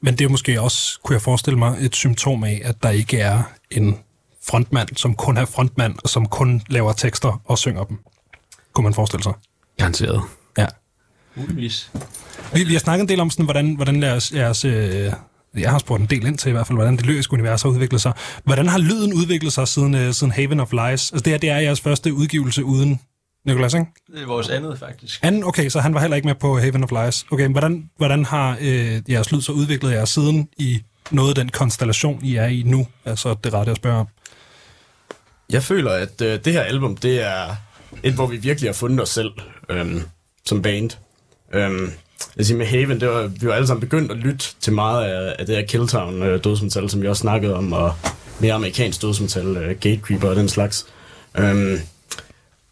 Men 0.00 0.18
det 0.18 0.24
er 0.24 0.28
måske 0.28 0.60
også, 0.60 1.00
kunne 1.02 1.14
jeg 1.14 1.22
forestille 1.22 1.58
mig, 1.58 1.76
et 1.80 1.94
symptom 1.96 2.44
af, 2.44 2.60
at 2.64 2.82
der 2.82 2.90
ikke 2.90 3.18
er 3.18 3.42
en 3.70 3.98
frontmand, 4.48 4.88
som 4.96 5.14
kun 5.14 5.36
er 5.36 5.44
frontmand, 5.44 5.94
og 6.02 6.08
som 6.08 6.26
kun 6.26 6.62
laver 6.68 6.92
tekster 6.92 7.42
og 7.44 7.58
synger 7.58 7.84
dem. 7.84 7.98
Kunne 8.72 8.84
man 8.84 8.94
forestille 8.94 9.22
sig. 9.22 9.32
Garanteret. 9.78 10.22
Muligvis. 11.36 11.90
Vi, 12.54 12.64
vi 12.64 12.72
har 12.72 12.80
snakket 12.80 13.02
en 13.02 13.08
del 13.08 13.20
om, 13.20 13.30
sådan, 13.30 13.44
hvordan, 13.44 13.74
hvordan 13.74 14.02
jeres, 14.02 14.32
jeres 14.32 14.64
øh, 14.64 15.12
jeg 15.56 15.70
har 15.70 15.78
spurgt 15.78 16.00
en 16.00 16.06
del 16.06 16.26
ind 16.26 16.38
til 16.38 16.48
i 16.48 16.52
hvert 16.52 16.66
fald, 16.66 16.78
hvordan 16.78 16.96
det 16.96 17.06
lyriske 17.06 17.32
univers 17.32 17.62
har 17.62 17.68
udviklet 17.68 18.00
sig. 18.00 18.12
Hvordan 18.44 18.68
har 18.68 18.78
lyden 18.78 19.14
udviklet 19.14 19.52
sig 19.52 19.68
siden, 19.68 19.94
øh, 19.94 20.12
siden 20.12 20.32
Haven 20.32 20.60
of 20.60 20.72
Lies? 20.72 21.12
Altså 21.12 21.22
det 21.24 21.26
her, 21.26 21.38
det 21.38 21.50
er 21.50 21.58
jeres 21.58 21.80
første 21.80 22.14
udgivelse 22.14 22.64
uden 22.64 23.00
Nicolas, 23.44 23.74
ikke? 23.74 23.86
Det 24.12 24.22
er 24.22 24.26
vores 24.26 24.48
andet, 24.48 24.78
faktisk. 24.78 25.20
Anden, 25.22 25.44
okay, 25.44 25.68
så 25.68 25.80
han 25.80 25.94
var 25.94 26.00
heller 26.00 26.16
ikke 26.16 26.28
med 26.28 26.34
på 26.34 26.58
Haven 26.58 26.84
of 26.84 26.90
Lies. 26.90 27.26
Okay, 27.30 27.42
men 27.42 27.52
hvordan, 27.52 27.90
hvordan 27.96 28.24
har 28.24 28.56
øh, 28.60 29.02
jeres 29.08 29.32
lyd 29.32 29.40
så 29.40 29.52
udviklet 29.52 29.92
jer 29.92 30.04
siden 30.04 30.48
i 30.58 30.82
noget 31.10 31.28
af 31.28 31.34
den 31.34 31.48
konstellation, 31.48 32.24
I 32.24 32.36
er 32.36 32.46
i 32.46 32.62
nu? 32.66 32.86
Altså 33.04 33.34
det 33.44 33.54
rette 33.54 33.70
at 33.70 33.76
spørge 33.76 33.96
om. 33.96 34.06
Jeg 35.50 35.62
føler, 35.62 35.90
at 35.90 36.20
øh, 36.20 36.44
det 36.44 36.52
her 36.52 36.62
album, 36.62 36.96
det 36.96 37.22
er 37.22 37.56
et, 38.02 38.14
hvor 38.14 38.26
vi 38.26 38.36
virkelig 38.36 38.68
har 38.68 38.74
fundet 38.74 39.00
os 39.02 39.08
selv 39.08 39.30
øhm, 39.68 40.02
som 40.46 40.62
band. 40.62 40.90
Øhm, 41.54 41.92
jeg 42.36 42.46
siger 42.46 42.58
med 42.58 42.66
Haven, 42.66 43.00
det 43.00 43.08
var, 43.08 43.26
vi 43.26 43.46
var 43.46 43.54
alle 43.54 43.66
sammen 43.66 43.80
begyndt 43.80 44.12
at 44.12 44.16
lytte 44.16 44.46
til 44.60 44.72
meget 44.72 45.04
af, 45.04 45.36
af 45.38 45.46
det 45.46 45.56
her 45.56 45.66
Killtown 45.66 46.22
øh, 46.22 46.44
dødsmetal, 46.44 46.90
som 46.90 47.02
vi 47.02 47.08
også 47.08 47.20
snakkede 47.20 47.54
om, 47.54 47.72
og 47.72 47.94
mere 48.40 48.52
amerikansk 48.52 49.02
dødsmetal, 49.02 49.56
øh, 49.56 49.76
Gatecreeper 49.80 50.28
og 50.28 50.36
den 50.36 50.48
slags. 50.48 50.86
Øhm, 51.38 51.78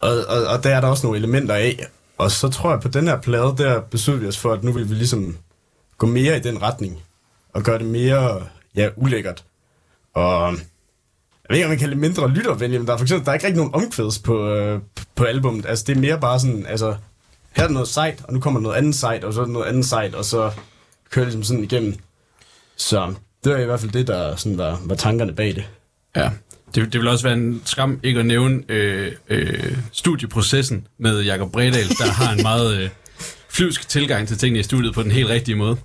og, 0.00 0.10
og, 0.28 0.46
og 0.46 0.64
der 0.64 0.76
er 0.76 0.80
der 0.80 0.88
også 0.88 1.06
nogle 1.06 1.18
elementer 1.18 1.54
af. 1.54 1.86
Og 2.18 2.30
så 2.30 2.48
tror 2.48 2.70
jeg, 2.70 2.80
på 2.80 2.88
den 2.88 3.08
her 3.08 3.20
plade, 3.20 3.54
der 3.58 3.80
besøgte 3.80 4.20
vi 4.20 4.28
os 4.28 4.38
for, 4.38 4.52
at 4.52 4.64
nu 4.64 4.72
vil 4.72 4.90
vi 4.90 4.94
ligesom 4.94 5.36
gå 5.98 6.06
mere 6.06 6.36
i 6.36 6.40
den 6.40 6.62
retning, 6.62 7.02
og 7.54 7.62
gøre 7.62 7.78
det 7.78 7.86
mere 7.86 8.42
ja, 8.76 8.88
ulækkert. 8.96 9.44
Og 10.14 10.52
jeg 10.52 11.48
ved 11.48 11.56
ikke, 11.56 11.66
om 11.66 11.70
man 11.70 11.78
kan 11.78 11.88
det 11.88 11.98
mindre 11.98 12.28
lyttervenligt, 12.28 12.80
men 12.80 12.86
der 12.86 12.92
er 12.92 12.96
for 12.96 13.04
eksempel, 13.04 13.24
der 13.24 13.30
er 13.30 13.34
ikke 13.34 13.46
rigtig 13.46 13.64
nogen 13.64 13.74
omkvæds 13.74 14.18
på, 14.18 14.48
øh, 14.48 14.80
på 15.14 15.24
albummet. 15.24 15.66
Altså, 15.66 15.84
det 15.86 15.96
er 15.96 16.00
mere 16.00 16.20
bare 16.20 16.40
sådan, 16.40 16.66
altså, 16.66 16.94
her 17.52 17.62
er 17.62 17.66
der 17.66 17.74
noget 17.74 17.88
sejt, 17.88 18.20
og 18.24 18.32
nu 18.32 18.40
kommer 18.40 18.60
der 18.60 18.62
noget 18.62 18.76
andet 18.76 18.94
sejt, 18.94 19.24
og 19.24 19.32
så 19.32 19.40
er 19.40 19.44
der 19.44 19.52
noget 19.52 19.66
andet 19.66 19.84
sejt, 19.84 20.14
og 20.14 20.24
så 20.24 20.50
kører 21.10 21.24
det 21.24 21.34
ligesom 21.34 21.42
sådan 21.42 21.64
igennem. 21.64 21.94
Så 22.76 23.14
det 23.44 23.52
var 23.52 23.58
i 23.58 23.64
hvert 23.64 23.80
fald 23.80 23.92
det, 23.92 24.06
der 24.06 24.36
sådan 24.36 24.58
var, 24.58 24.80
var 24.84 24.94
tankerne 24.94 25.32
bag 25.32 25.54
det. 25.54 25.64
Ja. 26.16 26.30
Det, 26.74 26.92
det 26.92 27.00
vil 27.00 27.08
også 27.08 27.24
være 27.24 27.36
en 27.36 27.62
skam 27.64 28.00
ikke 28.02 28.20
at 28.20 28.26
nævne 28.26 28.62
øh, 28.68 29.12
øh, 29.28 29.78
studieprocessen 29.92 30.86
med 30.98 31.22
Jakob 31.22 31.52
Bredal, 31.52 31.88
der 31.88 32.10
har 32.12 32.32
en 32.32 32.42
meget 32.42 32.76
øh, 32.76 32.90
flyvsk 33.48 33.88
tilgang 33.88 34.28
til 34.28 34.38
tingene 34.38 34.60
i 34.60 34.62
studiet 34.62 34.94
på 34.94 35.02
den 35.02 35.10
helt 35.10 35.28
rigtige 35.28 35.56
måde. 35.56 35.76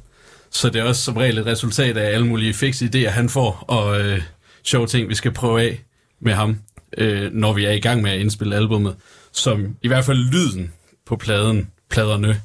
Så 0.49 0.69
det 0.69 0.79
er 0.79 0.83
også 0.83 1.01
som 1.01 1.17
regel 1.17 1.37
et 1.37 1.45
resultat 1.45 1.97
af 1.97 2.13
alle 2.13 2.27
mulige 2.27 2.53
fikse 2.53 2.85
idéer, 2.85 3.09
han 3.09 3.29
får, 3.29 3.65
og 3.67 4.01
øh, 4.01 4.21
sjove 4.63 4.87
ting, 4.87 5.09
vi 5.09 5.15
skal 5.15 5.31
prøve 5.31 5.61
af 5.61 5.83
med 6.19 6.33
ham, 6.33 6.57
øh, 6.97 7.33
når 7.33 7.53
vi 7.53 7.65
er 7.65 7.71
i 7.71 7.79
gang 7.79 8.01
med 8.01 8.11
at 8.11 8.19
indspille 8.19 8.55
albummet, 8.55 8.95
som 9.31 9.75
i 9.81 9.87
hvert 9.87 10.05
fald 10.05 10.17
lyden 10.17 10.71
på 11.07 11.15
pladen, 11.15 11.69
pladerne, 11.89 12.41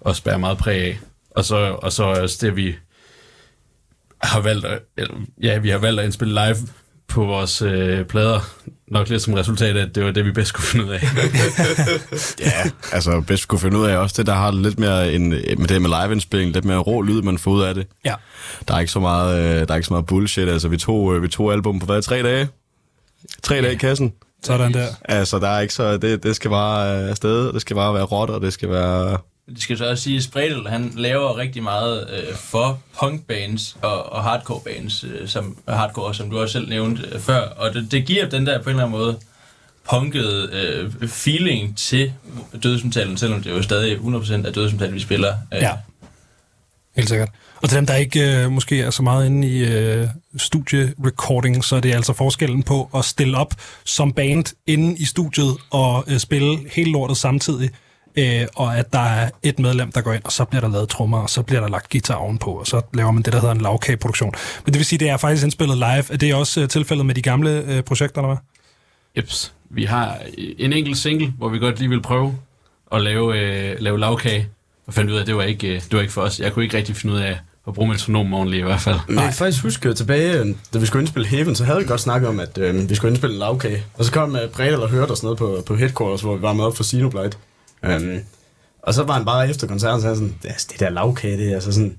også 0.00 0.22
bærer 0.22 0.38
meget 0.38 0.58
præg 0.58 0.82
af. 0.82 0.98
Og 1.30 1.44
så, 1.44 1.56
og 1.56 1.92
så 1.92 2.04
også 2.04 2.38
det, 2.40 2.56
vi 2.56 2.74
har 4.22 4.40
valgt 4.40 4.64
at, 4.64 4.80
ja, 5.42 5.58
vi 5.58 5.68
har 5.68 5.78
valgt 5.78 6.00
at 6.00 6.06
indspille 6.06 6.34
live 6.34 6.56
på 7.08 7.24
vores 7.24 7.62
øh, 7.62 8.04
plader, 8.04 8.40
nok 8.88 9.08
lidt 9.08 9.22
som 9.22 9.34
resultat 9.34 9.76
af, 9.76 9.82
at 9.82 9.94
det 9.94 10.04
var 10.04 10.10
det, 10.10 10.24
vi 10.24 10.32
bedst 10.32 10.54
kunne 10.54 10.64
finde 10.64 10.84
ud 10.84 10.90
af. 10.90 11.00
Ja, 12.40 12.70
altså 12.92 13.20
bedst 13.20 13.48
kunne 13.48 13.58
finde 13.58 13.78
ud 13.78 13.86
af 13.86 13.96
også 13.96 14.14
det, 14.18 14.26
der 14.26 14.34
har 14.34 14.52
lidt 14.52 14.78
mere 14.78 15.12
en, 15.12 15.28
med 15.28 15.66
det 15.68 15.82
med 15.82 15.90
liveindspilling, 15.90 16.52
lidt 16.52 16.64
mere 16.64 16.78
rå 16.78 17.02
lyd, 17.02 17.22
man 17.22 17.38
får 17.38 17.50
ud 17.50 17.62
af 17.62 17.74
det. 17.74 17.86
Ja. 18.04 18.14
Der 18.68 18.74
er 18.74 18.80
ikke 18.80 18.92
så 18.92 19.00
meget, 19.00 19.38
øh, 19.38 19.68
der 19.68 19.72
er 19.72 19.76
ikke 19.76 19.86
så 19.86 19.92
meget 19.92 20.06
bullshit. 20.06 20.48
Altså, 20.48 20.68
vi 20.68 20.76
tog, 20.76 21.14
øh, 21.14 21.22
vi 21.22 21.28
tog 21.28 21.52
album 21.52 21.78
på 21.78 21.86
hvad, 21.86 22.02
tre 22.02 22.22
dage? 22.22 22.48
Tre 23.42 23.62
dage 23.62 23.72
i 23.72 23.76
kassen. 23.76 24.12
Sådan 24.44 24.72
der. 24.74 24.86
Altså, 25.04 25.38
der 25.38 25.48
er 25.48 25.60
ikke 25.60 25.74
så, 25.74 25.96
det, 25.96 26.22
det 26.22 26.36
skal 26.36 26.50
bare 26.50 27.02
øh, 27.02 27.08
afsted, 27.10 27.52
det 27.52 27.60
skal 27.60 27.76
bare 27.76 27.94
være 27.94 28.02
råt, 28.04 28.30
og 28.30 28.40
det 28.40 28.52
skal 28.52 28.70
være... 28.70 29.18
Det 29.48 29.62
skal 29.62 29.78
så 29.78 29.90
også 29.90 30.02
sige, 30.04 30.16
at 30.16 30.22
Spredel, 30.22 30.68
han 30.68 30.92
laver 30.96 31.36
rigtig 31.36 31.62
meget 31.62 32.08
øh, 32.10 32.34
for 32.34 32.80
punkbands 33.00 33.76
og, 33.82 34.12
og 34.12 34.22
hardcore 34.22 34.60
bands, 34.64 35.04
øh, 35.04 35.28
som 35.28 35.56
hardcore, 35.68 36.14
som 36.14 36.30
du 36.30 36.40
også 36.40 36.52
selv 36.52 36.68
nævnte 36.68 37.02
øh, 37.12 37.20
før. 37.20 37.40
Og 37.40 37.74
det, 37.74 37.90
det 37.90 38.06
giver 38.06 38.28
den 38.28 38.46
der 38.46 38.62
på 38.62 38.70
en 38.70 38.76
eller 38.76 38.84
anden 38.86 38.98
måde 39.00 39.16
punkede 39.90 40.48
øh, 40.52 41.08
feeling 41.08 41.78
til 41.78 42.12
dødsmetallen, 42.62 43.16
selvom 43.16 43.42
det 43.42 43.52
er 43.52 43.56
jo 43.56 43.62
stadig 43.62 43.96
100% 43.96 44.46
af 44.46 44.52
dødsmetallen, 44.52 44.94
vi 44.94 45.00
spiller. 45.00 45.34
Øh, 45.54 45.60
Ja. 45.62 45.72
Helt 46.96 47.08
sikkert. 47.08 47.28
Og 47.64 47.70
til 47.70 47.76
dem, 47.76 47.86
der 47.86 47.94
ikke 47.94 48.44
øh, 48.44 48.50
måske 48.50 48.80
er 48.80 48.90
så 48.90 49.02
meget 49.02 49.26
inde 49.26 49.48
i 49.48 49.64
øh, 49.64 50.06
studierecording, 50.36 51.64
så 51.64 51.76
er 51.76 51.80
det 51.80 51.94
altså 51.94 52.12
forskellen 52.12 52.62
på 52.62 52.90
at 52.94 53.04
stille 53.04 53.38
op 53.38 53.54
som 53.84 54.12
band 54.12 54.44
inde 54.66 54.96
i 54.98 55.04
studiet 55.04 55.56
og 55.70 56.04
øh, 56.08 56.18
spille 56.18 56.58
hele 56.72 56.92
lortet 56.92 57.16
samtidig, 57.16 57.70
øh, 58.16 58.46
og 58.56 58.78
at 58.78 58.92
der 58.92 58.98
er 58.98 59.30
et 59.42 59.58
medlem, 59.58 59.92
der 59.92 60.00
går 60.00 60.12
ind, 60.12 60.24
og 60.24 60.32
så 60.32 60.44
bliver 60.44 60.60
der 60.60 60.68
lavet 60.68 60.88
trommer, 60.88 61.18
og 61.18 61.30
så 61.30 61.42
bliver 61.42 61.60
der 61.60 61.68
lagt 61.68 61.90
guitar 61.90 62.14
ovenpå, 62.14 62.50
og 62.50 62.66
så 62.66 62.82
laver 62.94 63.10
man 63.10 63.22
det, 63.22 63.32
der 63.32 63.40
hedder 63.40 63.54
en 63.54 63.60
lavkageproduktion. 63.60 64.32
Men 64.64 64.72
det 64.72 64.78
vil 64.78 64.84
sige, 64.84 64.98
det 64.98 65.08
er 65.08 65.16
faktisk 65.16 65.44
indspillet 65.44 65.76
live. 65.76 66.12
Er 66.12 66.16
det 66.16 66.34
også 66.34 66.60
øh, 66.60 66.68
tilfældet 66.68 67.06
med 67.06 67.14
de 67.14 67.22
gamle 67.22 67.50
øh, 67.50 67.82
projekter, 67.82 68.20
eller 68.20 68.34
hvad? 68.34 68.38
Jeps. 69.16 69.54
Vi 69.70 69.84
har 69.84 70.18
øh, 70.38 70.54
en 70.58 70.72
enkelt 70.72 70.98
single, 70.98 71.32
hvor 71.38 71.48
vi 71.48 71.58
godt 71.58 71.78
lige 71.78 71.88
vil 71.88 72.02
prøve 72.02 72.38
at 72.92 73.02
lave, 73.02 73.38
øh, 73.38 73.80
lave 73.80 74.00
lavkage. 74.00 74.48
Og 74.86 74.94
fandt 74.94 75.10
ud 75.10 75.16
af, 75.16 75.20
at 75.20 75.26
det 75.26 75.36
var, 75.36 75.42
ikke, 75.42 75.68
øh, 75.68 75.74
det 75.74 75.92
var 75.92 76.00
ikke 76.00 76.12
for 76.12 76.22
os. 76.22 76.40
Jeg 76.40 76.52
kunne 76.52 76.64
ikke 76.64 76.76
rigtig 76.76 76.96
finde 76.96 77.14
ud 77.14 77.20
af 77.20 77.38
at 77.68 77.74
bruge 77.74 77.88
metronom 77.88 78.34
ordentligt 78.34 78.60
i 78.60 78.64
hvert 78.64 78.80
fald. 78.80 78.96
Men 79.08 79.16
jeg 79.16 79.24
kan 79.24 79.32
faktisk 79.34 79.62
huske 79.62 79.94
tilbage, 79.94 80.38
øh, 80.38 80.46
da 80.74 80.78
vi 80.78 80.86
skulle 80.86 81.02
indspille 81.02 81.28
Haven, 81.28 81.54
så 81.56 81.64
havde 81.64 81.78
vi 81.78 81.84
godt 81.84 82.00
snakket 82.00 82.28
om, 82.28 82.40
at 82.40 82.58
øh, 82.58 82.90
vi 82.90 82.94
skulle 82.94 83.10
indspille 83.10 83.34
en 83.34 83.38
lavkage. 83.38 83.82
Og 83.94 84.04
så 84.04 84.12
kom 84.12 84.36
øh, 84.36 84.48
Bredal 84.50 84.82
og 84.82 84.88
hørte 84.90 85.10
os 85.10 85.22
nede 85.22 85.36
på, 85.36 85.62
på 85.66 85.76
Headquarters, 85.76 86.20
hvor 86.20 86.36
vi 86.36 86.42
var 86.42 86.52
med 86.52 86.64
op 86.64 86.76
for 86.76 86.84
Sinoblight. 86.84 87.38
Um, 87.88 88.18
og 88.82 88.94
så 88.94 89.02
var 89.02 89.14
han 89.14 89.24
bare 89.24 89.50
efter 89.50 89.66
koncerten, 89.66 90.00
så 90.02 90.08
sådan, 90.14 90.34
det, 90.42 90.50
er- 90.50 90.64
det 90.70 90.80
der 90.80 90.90
lavkage, 90.90 91.36
det 91.38 91.50
er 91.50 91.54
altså 91.54 91.72
sådan, 91.72 91.96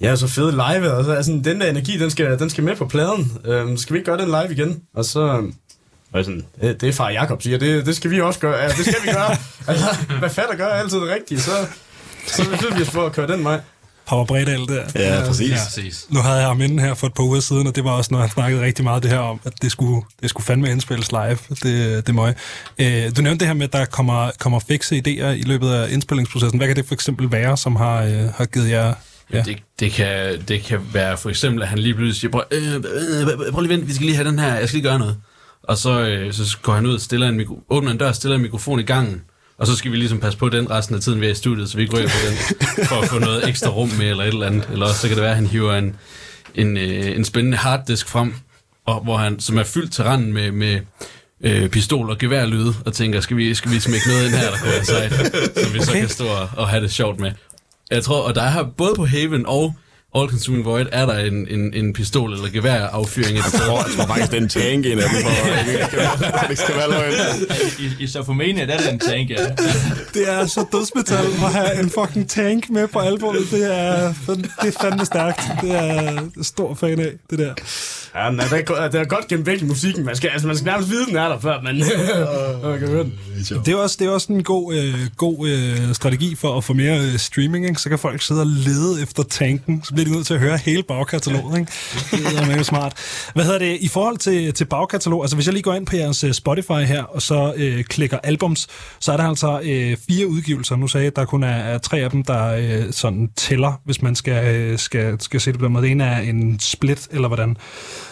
ja, 0.00 0.16
så 0.16 0.26
fed 0.28 0.50
live, 0.52 0.90
og 0.92 1.04
så 1.04 1.22
sådan, 1.22 1.44
den 1.44 1.60
der 1.60 1.70
energi, 1.70 1.98
den 1.98 2.10
skal, 2.10 2.38
den 2.38 2.50
skal 2.50 2.64
med 2.64 2.76
på 2.76 2.86
pladen. 2.86 3.32
Um, 3.48 3.76
skal 3.76 3.94
vi 3.94 3.98
ikke 3.98 4.10
gøre 4.10 4.18
den 4.20 4.28
live 4.28 4.52
igen? 4.52 4.82
Og 4.94 5.04
så, 5.04 5.20
var 5.20 6.18
jeg 6.18 6.24
sådan, 6.24 6.44
det, 6.60 6.80
det 6.80 6.88
er 6.88 6.92
far 6.92 7.10
Jakob 7.10 7.42
siger, 7.42 7.58
det, 7.58 7.86
det 7.86 7.96
skal 7.96 8.10
vi 8.10 8.20
også 8.20 8.40
gøre. 8.40 8.56
Ja, 8.56 8.68
det 8.68 8.76
skal 8.86 9.02
vi 9.06 9.12
gøre. 9.12 9.30
altså, 9.68 9.86
hvad 10.18 10.30
fatter 10.30 10.56
gør 10.56 10.66
altid 10.66 10.98
det 10.98 11.08
rigtige, 11.14 11.40
så, 11.40 11.50
så 12.26 12.42
vi 12.76 12.82
os 12.82 12.90
for 12.90 13.06
at 13.06 13.12
køre 13.12 13.26
den 13.28 13.44
vej. 13.44 13.60
Papa 14.06 14.24
Bredal 14.24 14.60
der. 14.66 14.82
Ja, 14.94 15.26
præcis. 15.26 15.50
Ja, 15.50 15.56
præcis. 15.64 16.06
Nu 16.10 16.20
havde 16.20 16.36
jeg 16.36 16.46
ham 16.46 16.60
inde 16.60 16.82
her 16.82 16.94
for 16.94 17.06
et 17.06 17.14
par 17.14 17.24
uger 17.24 17.40
siden, 17.40 17.66
og 17.66 17.76
det 17.76 17.84
var 17.84 17.90
også, 17.90 18.08
når 18.14 18.20
han 18.20 18.30
snakkede 18.30 18.62
rigtig 18.62 18.84
meget 18.84 19.02
det 19.02 19.10
her 19.10 19.18
om, 19.18 19.40
at 19.44 19.52
det 19.62 19.72
skulle, 19.72 20.02
det 20.22 20.30
skulle 20.30 20.44
fandme 20.44 20.70
indspilles 20.70 21.12
live. 21.12 21.38
Det, 21.62 22.06
det 22.06 22.14
møg. 22.14 22.34
Øh, 22.78 23.16
du 23.16 23.22
nævnte 23.22 23.38
det 23.38 23.46
her 23.46 23.54
med, 23.54 23.64
at 23.64 23.72
der 23.72 23.84
kommer, 23.84 24.30
kommer 24.38 24.60
fikse 24.68 25.02
idéer 25.06 25.26
i 25.26 25.42
løbet 25.42 25.70
af 25.70 25.92
indspillingsprocessen. 25.92 26.58
Hvad 26.58 26.66
kan 26.66 26.76
det 26.76 26.86
for 26.86 26.94
eksempel 26.94 27.32
være, 27.32 27.56
som 27.56 27.76
har, 27.76 28.02
øh, 28.02 28.32
har 28.36 28.44
givet 28.44 28.70
jer... 28.70 28.94
Ja. 29.32 29.42
Det, 29.42 29.58
det, 29.80 29.92
kan, 29.92 30.42
det 30.48 30.62
kan 30.62 30.80
være 30.92 31.16
for 31.16 31.30
eksempel, 31.30 31.62
at 31.62 31.68
han 31.68 31.78
lige 31.78 31.94
pludselig 31.94 32.20
siger, 32.20 32.30
prøv, 32.30 32.42
øh, 32.50 32.74
øh, 32.74 33.52
prøv 33.52 33.60
lige 33.60 33.76
vent, 33.76 33.88
vi 33.88 33.92
skal 33.92 34.06
lige 34.06 34.16
have 34.16 34.28
den 34.28 34.38
her, 34.38 34.54
jeg 34.54 34.68
skal 34.68 34.76
lige 34.76 34.88
gøre 34.88 34.98
noget. 34.98 35.16
Og 35.62 35.78
så, 35.78 36.00
øh, 36.00 36.32
så 36.32 36.58
går 36.62 36.72
han 36.74 36.86
ud 36.86 36.94
og 36.94 37.00
stiller 37.00 37.28
en 37.28 37.36
mikro, 37.36 37.62
åbner 37.70 37.90
en 37.90 37.98
dør, 37.98 38.12
stiller 38.12 38.36
en 38.36 38.42
mikrofon 38.42 38.80
i 38.80 38.82
gangen, 38.82 39.22
og 39.58 39.66
så 39.66 39.76
skal 39.76 39.92
vi 39.92 39.96
ligesom 39.96 40.20
passe 40.20 40.38
på 40.38 40.48
den 40.48 40.70
resten 40.70 40.94
af 40.96 41.00
tiden, 41.00 41.20
vi 41.20 41.26
er 41.26 41.30
i 41.30 41.34
studiet, 41.34 41.70
så 41.70 41.76
vi 41.76 41.82
ikke 41.82 41.96
ryger 41.96 42.08
på 42.08 42.14
den, 42.28 42.36
for 42.86 43.00
at 43.00 43.08
få 43.08 43.18
noget 43.18 43.48
ekstra 43.48 43.70
rum 43.70 43.90
med, 43.98 44.10
eller 44.10 44.24
et 44.24 44.28
eller 44.28 44.46
andet. 44.46 44.68
Eller 44.72 44.86
også 44.86 45.00
så 45.00 45.08
kan 45.08 45.16
det 45.16 45.22
være, 45.22 45.30
at 45.30 45.36
han 45.36 45.46
hiver 45.46 45.74
en, 45.74 45.96
en, 46.54 46.76
øh, 46.76 47.16
en 47.16 47.24
spændende 47.24 47.56
harddisk 47.56 48.08
frem, 48.08 48.34
og, 48.86 49.00
hvor 49.00 49.16
han, 49.16 49.40
som 49.40 49.58
er 49.58 49.64
fyldt 49.64 49.92
til 49.92 50.04
randen 50.04 50.32
med, 50.32 50.50
med 50.50 50.80
øh, 51.40 51.68
pistol 51.68 52.10
og 52.10 52.18
geværlyde, 52.18 52.74
og 52.86 52.92
tænker, 52.92 53.20
skal 53.20 53.36
vi, 53.36 53.54
skal 53.54 53.70
vi 53.70 53.80
smække 53.80 54.08
noget 54.08 54.26
ind 54.26 54.34
her, 54.34 54.50
der 54.50 54.58
kunne 54.58 54.70
være 54.70 54.84
sejt, 54.84 55.12
så 55.56 55.68
vi 55.72 55.78
okay. 55.78 55.86
så 55.86 55.92
kan 55.92 56.08
stå 56.08 56.26
og, 56.26 56.48
og 56.56 56.68
have 56.68 56.82
det 56.82 56.92
sjovt 56.92 57.20
med. 57.20 57.32
Jeg 57.90 58.04
tror, 58.04 58.20
og 58.20 58.34
der 58.34 58.42
er 58.42 58.50
her 58.50 58.62
både 58.62 58.94
på 58.94 59.06
Haven 59.06 59.46
og 59.46 59.74
All 60.16 60.28
Consuming 60.28 60.64
Void, 60.64 60.86
er 60.92 61.06
der 61.06 61.18
en, 61.18 61.48
en, 61.48 61.74
en 61.74 61.92
pistol 61.92 62.32
eller 62.32 62.48
geværaffyring. 62.48 63.36
Jeg 63.36 63.44
tror, 63.44 63.76
jeg 63.76 63.86
tror 63.96 64.06
faktisk, 64.06 64.30
det 64.30 64.38
er 64.38 64.42
en 64.42 64.48
tank, 64.48 64.86
en 64.86 64.98
af 64.98 65.08
dem, 65.10 65.22
for 65.22 66.48
det 66.50 66.58
skal 66.58 66.74
være 66.74 66.90
løgn. 66.90 67.12
I, 67.78 68.02
i 68.02 68.06
Sofomania, 68.06 68.66
der 68.66 68.72
er 68.72 68.78
det 68.78 68.92
en 68.92 68.98
tank, 68.98 69.30
ja. 69.30 69.36
Det 70.14 70.30
er 70.30 70.46
så 70.46 70.66
dødsmetal 70.72 71.26
at 71.26 71.52
have 71.52 71.80
en 71.82 71.90
fucking 71.90 72.28
tank 72.30 72.70
med 72.70 72.88
på 72.88 72.98
albumet. 72.98 73.50
Det 73.50 73.76
er, 73.78 74.14
det 74.62 74.74
er 74.74 74.78
fandme 74.80 75.04
stærkt. 75.04 75.40
Det 75.60 75.70
er 75.74 76.20
stor 76.42 76.74
fan 76.74 77.00
af, 77.00 77.12
det 77.30 77.38
der. 77.38 77.54
Ja, 78.14 78.30
men 78.30 78.40
det 78.40 78.70
er, 78.70 78.88
det 78.88 79.00
er 79.00 79.04
godt 79.04 79.28
gennem 79.28 79.46
væk 79.46 79.62
i 79.62 79.64
musikken. 79.64 80.04
Man 80.04 80.16
skal, 80.16 80.30
altså, 80.30 80.46
man 80.46 80.56
skal 80.56 80.66
nærmest 80.66 80.90
vide, 80.90 81.06
den 81.06 81.16
er 81.16 81.28
der, 81.28 81.40
før 81.40 81.60
man, 81.62 81.78
man 82.70 82.78
kan 82.78 82.88
høre 82.88 83.02
den. 83.02 83.12
Det 83.64 83.68
er 83.68 83.76
også, 83.76 83.96
det 84.00 84.06
er 84.06 84.10
også 84.10 84.32
en 84.32 84.42
god, 84.42 84.74
øh, 84.74 84.94
god 85.16 85.48
øh, 85.48 85.94
strategi 85.94 86.34
for 86.34 86.56
at 86.56 86.64
få 86.64 86.72
mere 86.72 87.00
øh, 87.00 87.18
streaming. 87.18 87.66
Ikke? 87.66 87.80
Så 87.80 87.88
kan 87.88 87.98
folk 87.98 88.22
sidde 88.22 88.40
og 88.40 88.46
lede 88.46 89.02
efter 89.02 89.22
tanken. 89.22 89.82
Så 89.84 89.94
bliver 89.94 90.03
de 90.04 90.12
nødt 90.12 90.26
til 90.26 90.34
at 90.34 90.40
høre 90.40 90.56
hele 90.56 90.82
bagkataloget. 90.82 91.58
Ikke? 91.58 91.72
Det 92.10 92.38
er 92.38 92.46
mega 92.46 92.62
smart. 92.62 92.92
Hvad 93.34 93.44
hedder 93.44 93.58
det? 93.58 93.78
I 93.80 93.88
forhold 93.88 94.18
til, 94.18 94.54
til 94.54 94.64
bagkatalog, 94.64 95.22
altså 95.24 95.36
hvis 95.36 95.46
jeg 95.46 95.52
lige 95.52 95.62
går 95.62 95.74
ind 95.74 95.86
på 95.86 95.96
jeres 95.96 96.24
øh, 96.24 96.32
Spotify 96.32 96.72
her, 96.86 97.02
og 97.02 97.22
så 97.22 97.54
øh, 97.56 97.84
klikker 97.84 98.18
albums, 98.18 98.66
så 99.00 99.12
er 99.12 99.16
der 99.16 99.24
altså 99.24 99.60
øh, 99.64 99.96
fire 100.08 100.26
udgivelser. 100.26 100.76
Nu 100.76 100.88
sagde 100.88 101.04
jeg, 101.04 101.12
at 101.12 101.16
der 101.16 101.24
kun 101.24 101.42
er, 101.42 101.48
er 101.48 101.78
tre 101.78 101.98
af 101.98 102.10
dem, 102.10 102.24
der 102.24 102.54
øh, 102.54 102.92
sådan 102.92 103.30
tæller, 103.36 103.80
hvis 103.84 104.02
man 104.02 104.16
skal, 104.16 104.54
øh, 104.54 104.78
skal, 104.78 105.20
skal 105.20 105.40
se 105.40 105.52
det 105.52 105.58
på 105.58 105.64
den 105.64 105.72
måde. 105.72 105.84
Det 105.84 105.90
ene 105.90 106.04
er 106.04 106.20
en 106.20 106.60
split, 106.60 107.08
eller 107.10 107.28
hvordan. 107.28 107.56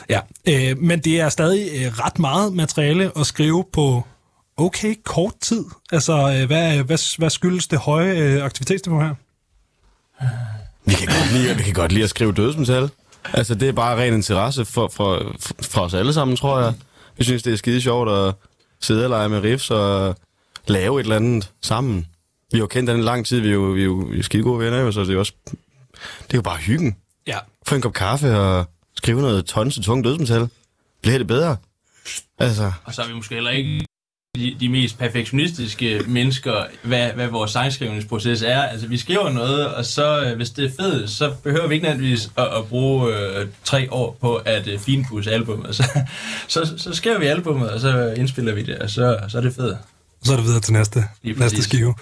Ja, 0.08 0.20
øh, 0.48 0.78
men 0.78 0.98
det 0.98 1.20
er 1.20 1.28
stadig 1.28 1.68
øh, 1.74 1.92
ret 1.98 2.18
meget 2.18 2.52
materiale 2.52 3.10
at 3.18 3.26
skrive 3.26 3.64
på 3.72 4.02
okay 4.56 4.94
kort 5.04 5.34
tid. 5.40 5.64
Altså, 5.92 6.12
øh, 6.12 6.46
hvad, 6.46 6.82
hvad, 6.82 7.18
hvad 7.18 7.30
skyldes 7.30 7.66
det 7.68 7.78
høje 7.78 8.16
øh, 8.18 8.44
aktivitetsniveau 8.44 9.00
her? 9.00 9.14
Øh, 10.22 10.28
vi 10.84 10.94
kan 10.94 11.06
godt 11.06 11.32
lide, 11.32 11.56
vi 11.56 11.62
kan 11.62 11.74
godt 11.74 11.92
lide 11.92 12.04
at 12.04 12.10
skrive 12.10 12.32
dødsmetal. 12.32 12.90
Altså, 13.24 13.54
det 13.54 13.68
er 13.68 13.72
bare 13.72 13.96
ren 13.96 14.14
interesse 14.14 14.64
for, 14.64 14.88
for, 14.88 15.34
for, 15.62 15.80
os 15.80 15.94
alle 15.94 16.12
sammen, 16.12 16.36
tror 16.36 16.60
jeg. 16.60 16.74
Vi 17.18 17.24
synes, 17.24 17.42
det 17.42 17.52
er 17.52 17.56
skide 17.56 17.80
sjovt 17.80 18.10
at 18.10 18.34
sidde 18.80 19.04
og 19.04 19.10
lege 19.10 19.28
med 19.28 19.40
riffs 19.40 19.70
og 19.70 20.16
lave 20.66 21.00
et 21.00 21.04
eller 21.04 21.16
andet 21.16 21.50
sammen. 21.62 22.06
Vi 22.52 22.58
har 22.58 22.62
jo 22.62 22.66
kendt 22.66 22.90
den 22.90 23.00
lang 23.00 23.26
tid, 23.26 23.40
vi 23.40 23.48
er 23.48 23.52
jo, 23.52 23.62
vi 23.62 23.80
er 23.80 23.84
jo, 23.84 23.94
vi 23.94 24.18
er 24.18 24.22
skide 24.22 24.42
gode 24.42 24.58
venner, 24.58 24.90
så 24.90 25.00
det 25.00 25.08
er 25.08 25.12
jo 25.12 25.18
også... 25.18 25.32
Det 26.22 26.34
er 26.34 26.38
jo 26.38 26.42
bare 26.42 26.56
hyggen. 26.56 26.96
Ja. 27.26 27.38
Få 27.66 27.74
en 27.74 27.80
kop 27.80 27.92
kaffe 27.92 28.38
og 28.38 28.66
skrive 28.96 29.20
noget 29.20 29.44
tons 29.44 29.74
til 29.74 29.82
tung 29.82 30.04
dødsmetal. 30.04 30.48
Bliver 31.02 31.18
det 31.18 31.26
bedre? 31.26 31.56
Altså, 32.38 32.72
Og 32.84 32.94
så 32.94 33.02
er 33.02 33.06
vi 33.06 33.14
måske 33.14 33.34
heller 33.34 33.50
ikke 33.50 33.86
de, 34.38 34.56
de 34.60 34.68
mest 34.68 34.98
perfektionistiske 34.98 36.00
mennesker, 36.06 36.64
hvad, 36.82 37.08
hvad 37.12 37.28
vores 37.28 37.50
sangskrivningsproces 37.50 38.42
er. 38.42 38.62
Altså, 38.62 38.86
vi 38.86 38.96
skriver 38.96 39.30
noget, 39.30 39.74
og 39.74 39.84
så, 39.84 40.24
øh, 40.24 40.36
hvis 40.36 40.50
det 40.50 40.64
er 40.64 40.70
fedt, 40.80 41.10
så 41.10 41.34
behøver 41.42 41.68
vi 41.68 41.74
ikke 41.74 41.84
nødvendigvis 41.86 42.30
at, 42.38 42.44
at 42.44 42.66
bruge 42.68 43.14
øh, 43.16 43.46
tre 43.64 43.92
år 43.92 44.16
på 44.20 44.36
at 44.36 44.68
øh, 44.68 44.78
finpudse 44.78 45.30
albumet. 45.30 45.74
Så, 45.76 45.84
så, 46.48 46.74
så 46.76 46.94
skriver 46.94 47.18
vi 47.18 47.26
albumet, 47.26 47.70
og 47.70 47.80
så 47.80 48.14
indspiller 48.16 48.54
vi 48.54 48.62
det, 48.62 48.78
og 48.78 48.90
så, 48.90 49.18
så 49.28 49.38
er 49.38 49.42
det 49.42 49.54
fedt. 49.54 49.76
Så 50.24 50.32
er 50.32 50.36
det 50.36 50.46
videre 50.46 50.60
til 50.60 50.72
næste, 50.72 51.04
næste 51.22 51.62
skive. 51.62 51.94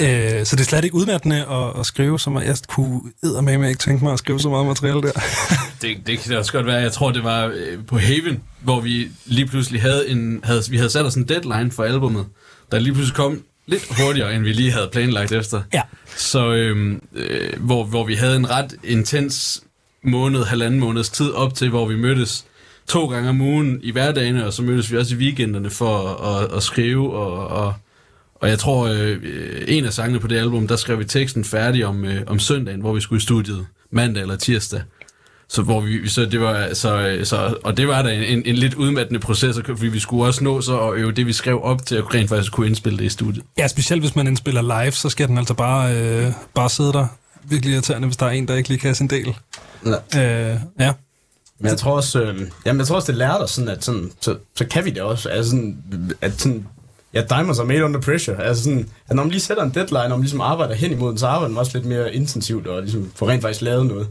yeah. 0.00 0.38
Øh, 0.40 0.46
så 0.46 0.56
det 0.56 0.62
er 0.62 0.66
slet 0.66 0.84
ikke 0.84 0.96
udmattende 0.96 1.46
at, 1.46 1.80
at 1.80 1.86
skrive, 1.86 2.18
som 2.18 2.36
jeg 2.36 2.56
kunne 2.68 3.00
eddermame 3.22 3.68
ikke 3.68 3.78
tænke 3.78 4.04
mig 4.04 4.12
at 4.12 4.18
skrive 4.18 4.40
så 4.40 4.48
meget 4.48 4.66
materiale 4.66 5.02
der. 5.02 5.12
Det, 5.82 5.96
det 6.06 6.18
kan 6.18 6.32
da 6.32 6.38
også 6.38 6.52
godt 6.52 6.66
være. 6.66 6.76
Jeg 6.76 6.92
tror, 6.92 7.10
det 7.10 7.24
var 7.24 7.46
øh, 7.54 7.78
på 7.86 7.98
Haven, 7.98 8.42
hvor 8.60 8.80
vi 8.80 9.08
lige 9.24 9.46
pludselig 9.46 9.82
havde 9.82 10.08
en... 10.08 10.40
Havde, 10.44 10.62
vi 10.70 10.76
havde 10.76 10.90
sat 10.90 11.06
os 11.06 11.14
en 11.14 11.28
deadline 11.28 11.70
for 11.72 11.84
albummet, 11.84 12.26
der 12.72 12.78
lige 12.78 12.92
pludselig 12.92 13.16
kom 13.16 13.42
lidt 13.66 13.82
hurtigere, 14.00 14.34
end 14.34 14.42
vi 14.42 14.52
lige 14.52 14.72
havde 14.72 14.88
planlagt 14.92 15.32
efter. 15.32 15.62
Ja. 15.72 15.82
Så 16.16 16.52
øhm, 16.52 17.02
øh, 17.14 17.50
hvor, 17.58 17.84
hvor 17.84 18.04
vi 18.04 18.14
havde 18.14 18.36
en 18.36 18.50
ret 18.50 18.74
intens 18.84 19.62
måned, 20.04 20.44
halvanden 20.44 20.80
måneds 20.80 21.08
tid 21.10 21.30
op 21.30 21.54
til, 21.54 21.68
hvor 21.68 21.86
vi 21.86 21.96
mødtes 21.96 22.44
to 22.88 23.06
gange 23.06 23.28
om 23.28 23.40
ugen 23.40 23.80
i 23.82 23.90
hverdagene, 23.90 24.46
og 24.46 24.52
så 24.52 24.62
mødtes 24.62 24.92
vi 24.92 24.96
også 24.96 25.14
i 25.14 25.18
weekenderne 25.18 25.70
for 25.70 26.08
at, 26.08 26.42
at, 26.42 26.56
at 26.56 26.62
skrive, 26.62 27.12
og, 27.12 27.48
og, 27.48 27.74
og 28.34 28.48
jeg 28.48 28.58
tror, 28.58 28.88
øh, 28.88 29.18
en 29.68 29.84
af 29.84 29.92
sangene 29.92 30.20
på 30.20 30.26
det 30.26 30.36
album, 30.36 30.68
der 30.68 30.76
skrev 30.76 30.98
vi 30.98 31.04
teksten 31.04 31.44
færdig 31.44 31.86
om, 31.86 32.04
øh, 32.04 32.22
om 32.26 32.38
søndagen, 32.38 32.80
hvor 32.80 32.92
vi 32.92 33.00
skulle 33.00 33.18
i 33.18 33.20
studiet, 33.20 33.66
mandag 33.90 34.22
eller 34.22 34.36
tirsdag. 34.36 34.82
Så, 35.50 35.62
hvor 35.62 35.80
vi, 35.80 36.08
så 36.08 36.24
det 36.24 36.40
var, 36.40 36.74
så, 36.74 37.20
så, 37.24 37.54
og 37.64 37.76
det 37.76 37.88
var 37.88 38.02
da 38.02 38.14
en, 38.14 38.22
en, 38.22 38.42
en 38.46 38.54
lidt 38.54 38.74
udmattende 38.74 39.20
proces, 39.20 39.56
fordi 39.66 39.86
vi 39.86 39.98
skulle 39.98 40.24
også 40.24 40.44
nå 40.44 40.60
så 40.60 40.80
at 40.80 40.98
øve 40.98 41.12
det, 41.12 41.26
vi 41.26 41.32
skrev 41.32 41.62
op 41.62 41.86
til 41.86 41.96
at 41.96 42.14
rent 42.14 42.28
faktisk 42.28 42.52
kunne 42.52 42.66
indspille 42.66 42.98
det 42.98 43.04
i 43.04 43.08
studiet. 43.08 43.44
ja, 43.58 43.68
specielt 43.68 44.02
hvis 44.02 44.16
man 44.16 44.26
indspiller 44.26 44.82
live, 44.82 44.92
så 44.92 45.08
skal 45.08 45.28
den 45.28 45.38
altså 45.38 45.54
bare, 45.54 45.96
øh, 45.96 46.32
bare 46.54 46.70
sidde 46.70 46.92
der. 46.92 47.06
Virkelig 47.44 47.72
irriterende, 47.72 48.08
hvis 48.08 48.16
der 48.16 48.26
er 48.26 48.30
en, 48.30 48.48
der 48.48 48.54
ikke 48.54 48.68
lige 48.68 48.78
kan 48.78 48.94
sin 48.94 49.10
del. 49.10 49.36
Ja. 50.14 50.52
Øh, 50.52 50.60
ja. 50.80 50.92
Men 51.60 51.68
jeg 51.70 51.78
tror 51.78 51.92
også, 51.96 52.22
øh, 52.22 52.40
jamen, 52.66 52.78
jeg 52.80 52.86
tror 52.86 52.96
også, 52.96 53.12
det 53.12 53.18
lærte 53.18 53.42
os 53.42 53.50
sådan, 53.50 53.68
at 53.68 53.84
sådan, 53.84 54.12
så, 54.20 54.36
så 54.56 54.66
kan 54.66 54.84
vi 54.84 54.90
det 54.90 55.02
også. 55.02 55.28
Altså 55.28 55.50
sådan, 55.50 55.82
at 56.20 56.32
sådan, 56.40 56.66
ja, 57.14 57.22
diamonds 57.28 57.58
are 57.58 57.66
made 57.66 57.84
under 57.84 58.00
pressure. 58.00 58.44
Altså 58.44 58.62
sådan, 58.64 58.88
at 59.08 59.16
når 59.16 59.22
man 59.22 59.30
lige 59.30 59.40
sætter 59.40 59.62
en 59.62 59.70
deadline, 59.74 60.02
og 60.04 60.10
man 60.10 60.20
ligesom 60.20 60.40
arbejder 60.40 60.74
hen 60.74 60.92
imod 60.92 61.10
den, 61.10 61.18
så 61.18 61.26
arbejder 61.26 61.48
man 61.54 61.58
også 61.58 61.78
lidt 61.78 61.86
mere 61.88 62.14
intensivt, 62.14 62.66
og 62.66 62.82
ligesom 62.82 63.12
får 63.16 63.28
rent 63.28 63.42
faktisk 63.42 63.62
lavet 63.62 63.86
noget. 63.86 64.08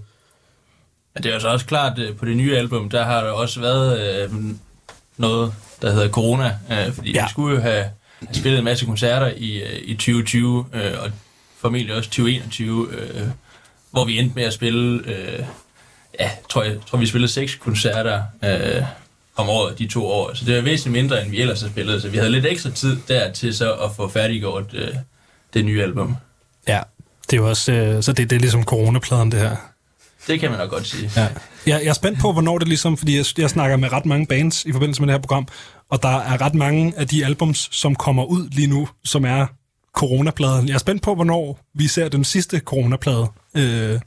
Men 1.13 1.23
det 1.23 1.29
er 1.29 1.33
jo 1.33 1.39
så 1.39 1.47
også 1.47 1.65
klart, 1.65 1.99
øh, 1.99 2.15
på 2.15 2.25
det 2.25 2.37
nye 2.37 2.57
album, 2.57 2.89
der 2.89 3.03
har 3.03 3.21
der 3.23 3.31
også 3.31 3.59
været 3.59 4.23
øh, 4.23 4.33
noget, 5.17 5.53
der 5.81 5.91
hedder 5.91 6.09
Corona, 6.09 6.57
øh, 6.71 6.93
fordi 6.93 7.11
Ja. 7.11 7.17
ja. 7.19 7.25
vi 7.25 7.29
skulle 7.31 7.55
jo 7.55 7.61
have, 7.61 7.73
have 8.19 8.33
spillet 8.33 8.57
en 8.59 8.65
masse 8.65 8.85
koncerter 8.85 9.27
i, 9.37 9.61
øh, 9.63 9.79
i 9.83 9.93
2020, 9.93 10.65
øh, 10.73 10.91
og 11.03 11.11
formentlig 11.57 11.95
også 11.95 12.09
2021, 12.09 12.87
øh, 12.91 13.27
hvor 13.91 14.05
vi 14.05 14.19
endte 14.19 14.35
med 14.35 14.43
at 14.43 14.53
spille, 14.53 15.01
øh, 15.11 15.39
ja, 16.19 16.31
tror 16.49 16.63
jeg, 16.63 16.75
tror 16.89 16.97
vi 16.97 17.05
spillede 17.05 17.31
seks 17.31 17.55
koncerter 17.55 18.23
øh, 18.43 18.83
om 19.35 19.49
året, 19.49 19.79
de 19.79 19.87
to 19.87 20.05
år. 20.05 20.33
Så 20.33 20.45
det 20.45 20.55
var 20.55 20.61
væsentligt 20.61 21.03
mindre, 21.03 21.21
end 21.21 21.31
vi 21.31 21.41
ellers 21.41 21.61
har 21.61 21.69
spillet, 21.69 22.01
så 22.01 22.09
vi 22.09 22.17
havde 22.17 22.31
lidt 22.31 22.45
ekstra 22.45 22.69
tid 22.69 22.97
der 23.07 23.31
til 23.31 23.53
så 23.55 23.73
at 23.73 23.91
få 23.95 24.07
færdiggjort 24.09 24.73
øh, 24.73 24.87
det 25.53 25.65
nye 25.65 25.83
album. 25.83 26.15
ja. 26.67 26.79
Det 27.31 27.37
er 27.37 27.41
jo 27.41 27.49
også, 27.49 27.71
øh, 27.71 28.03
så 28.03 28.13
det, 28.13 28.29
det 28.29 28.35
er 28.35 28.39
ligesom 28.39 28.63
coronapladen, 28.63 29.31
det 29.31 29.39
her. 29.39 29.55
Det 30.27 30.39
kan 30.39 30.49
man 30.49 30.59
nok 30.59 30.69
godt 30.69 30.87
sige. 30.87 31.11
Ja. 31.15 31.21
Jeg, 31.21 31.81
jeg 31.83 31.89
er 31.89 31.93
spændt 31.93 32.19
på, 32.19 32.31
hvornår 32.31 32.57
det 32.57 32.67
ligesom, 32.67 32.97
fordi 32.97 33.17
jeg, 33.17 33.25
jeg 33.37 33.49
snakker 33.49 33.77
med 33.77 33.91
ret 33.91 34.05
mange 34.05 34.25
bands 34.25 34.65
i 34.65 34.71
forbindelse 34.71 35.01
med 35.01 35.07
det 35.07 35.13
her 35.13 35.21
program, 35.21 35.47
og 35.89 36.03
der 36.03 36.17
er 36.17 36.41
ret 36.41 36.53
mange 36.53 36.93
af 36.97 37.07
de 37.07 37.25
albums, 37.25 37.69
som 37.71 37.95
kommer 37.95 38.23
ud 38.23 38.49
lige 38.49 38.67
nu, 38.67 38.89
som 39.05 39.25
er 39.25 39.45
coronapladen. 39.95 40.67
Jeg 40.67 40.73
er 40.73 40.77
spændt 40.77 41.01
på, 41.01 41.15
hvornår 41.15 41.59
vi 41.73 41.87
ser 41.87 42.09
den 42.09 42.23
sidste 42.23 42.59
coronaplade, 42.59 43.27
øh, 43.57 43.99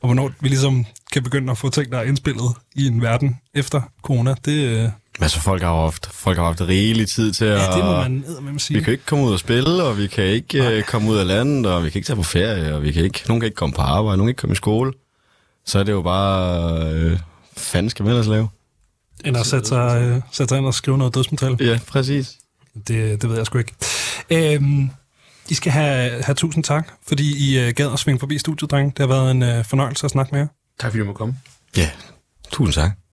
og 0.00 0.06
hvornår 0.08 0.30
vi 0.40 0.48
ligesom 0.48 0.84
kan 1.12 1.22
begynde 1.22 1.50
at 1.50 1.58
få 1.58 1.70
ting, 1.70 1.92
der 1.92 1.98
er 1.98 2.02
indspillet 2.02 2.50
i 2.74 2.86
en 2.86 3.02
verden 3.02 3.36
efter 3.54 3.80
corona. 4.02 4.34
Det, 4.44 4.52
øh, 4.52 4.88
Altså, 5.20 5.40
folk 5.40 5.62
har 5.62 5.82
haft, 5.82 6.08
folk 6.12 6.38
har 6.38 6.44
haft 6.44 6.60
rigelig 6.60 7.08
tid 7.08 7.32
til 7.32 7.44
at... 7.44 7.58
Ja, 7.58 7.76
det 7.76 7.84
må 7.84 7.96
man 7.96 8.24
eddermame 8.28 8.60
sige. 8.60 8.78
Vi 8.78 8.84
kan 8.84 8.92
ikke 8.92 9.04
komme 9.04 9.24
ud 9.24 9.32
og 9.32 9.38
spille, 9.38 9.82
og 9.82 9.98
vi 9.98 10.06
kan 10.06 10.24
ikke 10.24 10.58
Nej. 10.58 10.82
komme 10.82 11.10
ud 11.10 11.16
af 11.16 11.26
landet, 11.26 11.66
og 11.66 11.84
vi 11.84 11.90
kan 11.90 11.98
ikke 11.98 12.06
tage 12.06 12.16
på 12.16 12.22
ferie, 12.22 12.74
og 12.74 12.82
vi 12.82 12.92
kan 12.92 13.04
ikke, 13.04 13.20
nogen 13.28 13.40
kan 13.40 13.46
ikke 13.46 13.56
komme 13.56 13.72
på 13.72 13.82
arbejde, 13.82 14.16
nogen 14.16 14.26
kan 14.26 14.30
ikke 14.30 14.40
komme 14.40 14.52
i 14.52 14.56
skole. 14.56 14.92
Så 15.66 15.78
er 15.78 15.82
det 15.82 15.92
jo 15.92 16.02
bare... 16.02 16.92
Øh, 16.92 17.18
fanden 17.56 17.90
skal 17.90 18.02
man 18.04 18.10
ellers 18.10 18.26
lave? 18.26 18.48
At 19.24 19.46
sætte 19.46 19.68
sig, 19.68 20.02
øh, 20.02 20.20
sætte 20.32 20.48
sig 20.50 20.58
ind 20.58 20.66
og 20.66 20.74
skrive 20.74 20.98
noget 20.98 21.14
dødsmetal. 21.14 21.56
Ja, 21.60 21.78
præcis. 21.86 22.36
Det, 22.74 23.22
det 23.22 23.30
ved 23.30 23.36
jeg 23.36 23.46
sgu 23.46 23.58
ikke. 23.58 23.74
Øhm, 24.30 24.90
I 25.50 25.54
skal 25.54 25.72
have, 25.72 26.22
have 26.22 26.34
tusind 26.34 26.64
tak, 26.64 26.92
fordi 27.08 27.50
I 27.50 27.58
øh, 27.58 27.74
gad 27.74 27.92
at 27.92 27.98
svinge 27.98 28.18
forbi 28.18 28.38
studiet, 28.38 28.70
dreng. 28.70 28.96
Det 28.96 28.98
har 28.98 29.06
været 29.06 29.30
en 29.30 29.42
øh, 29.42 29.64
fornøjelse 29.64 30.04
at 30.04 30.10
snakke 30.10 30.30
med 30.32 30.40
jer. 30.40 30.46
Tak 30.80 30.90
fordi 30.90 31.00
du 31.00 31.04
må 31.04 31.12
komme. 31.12 31.36
Ja, 31.76 31.90
tusind 32.52 32.74
tak. 32.74 32.98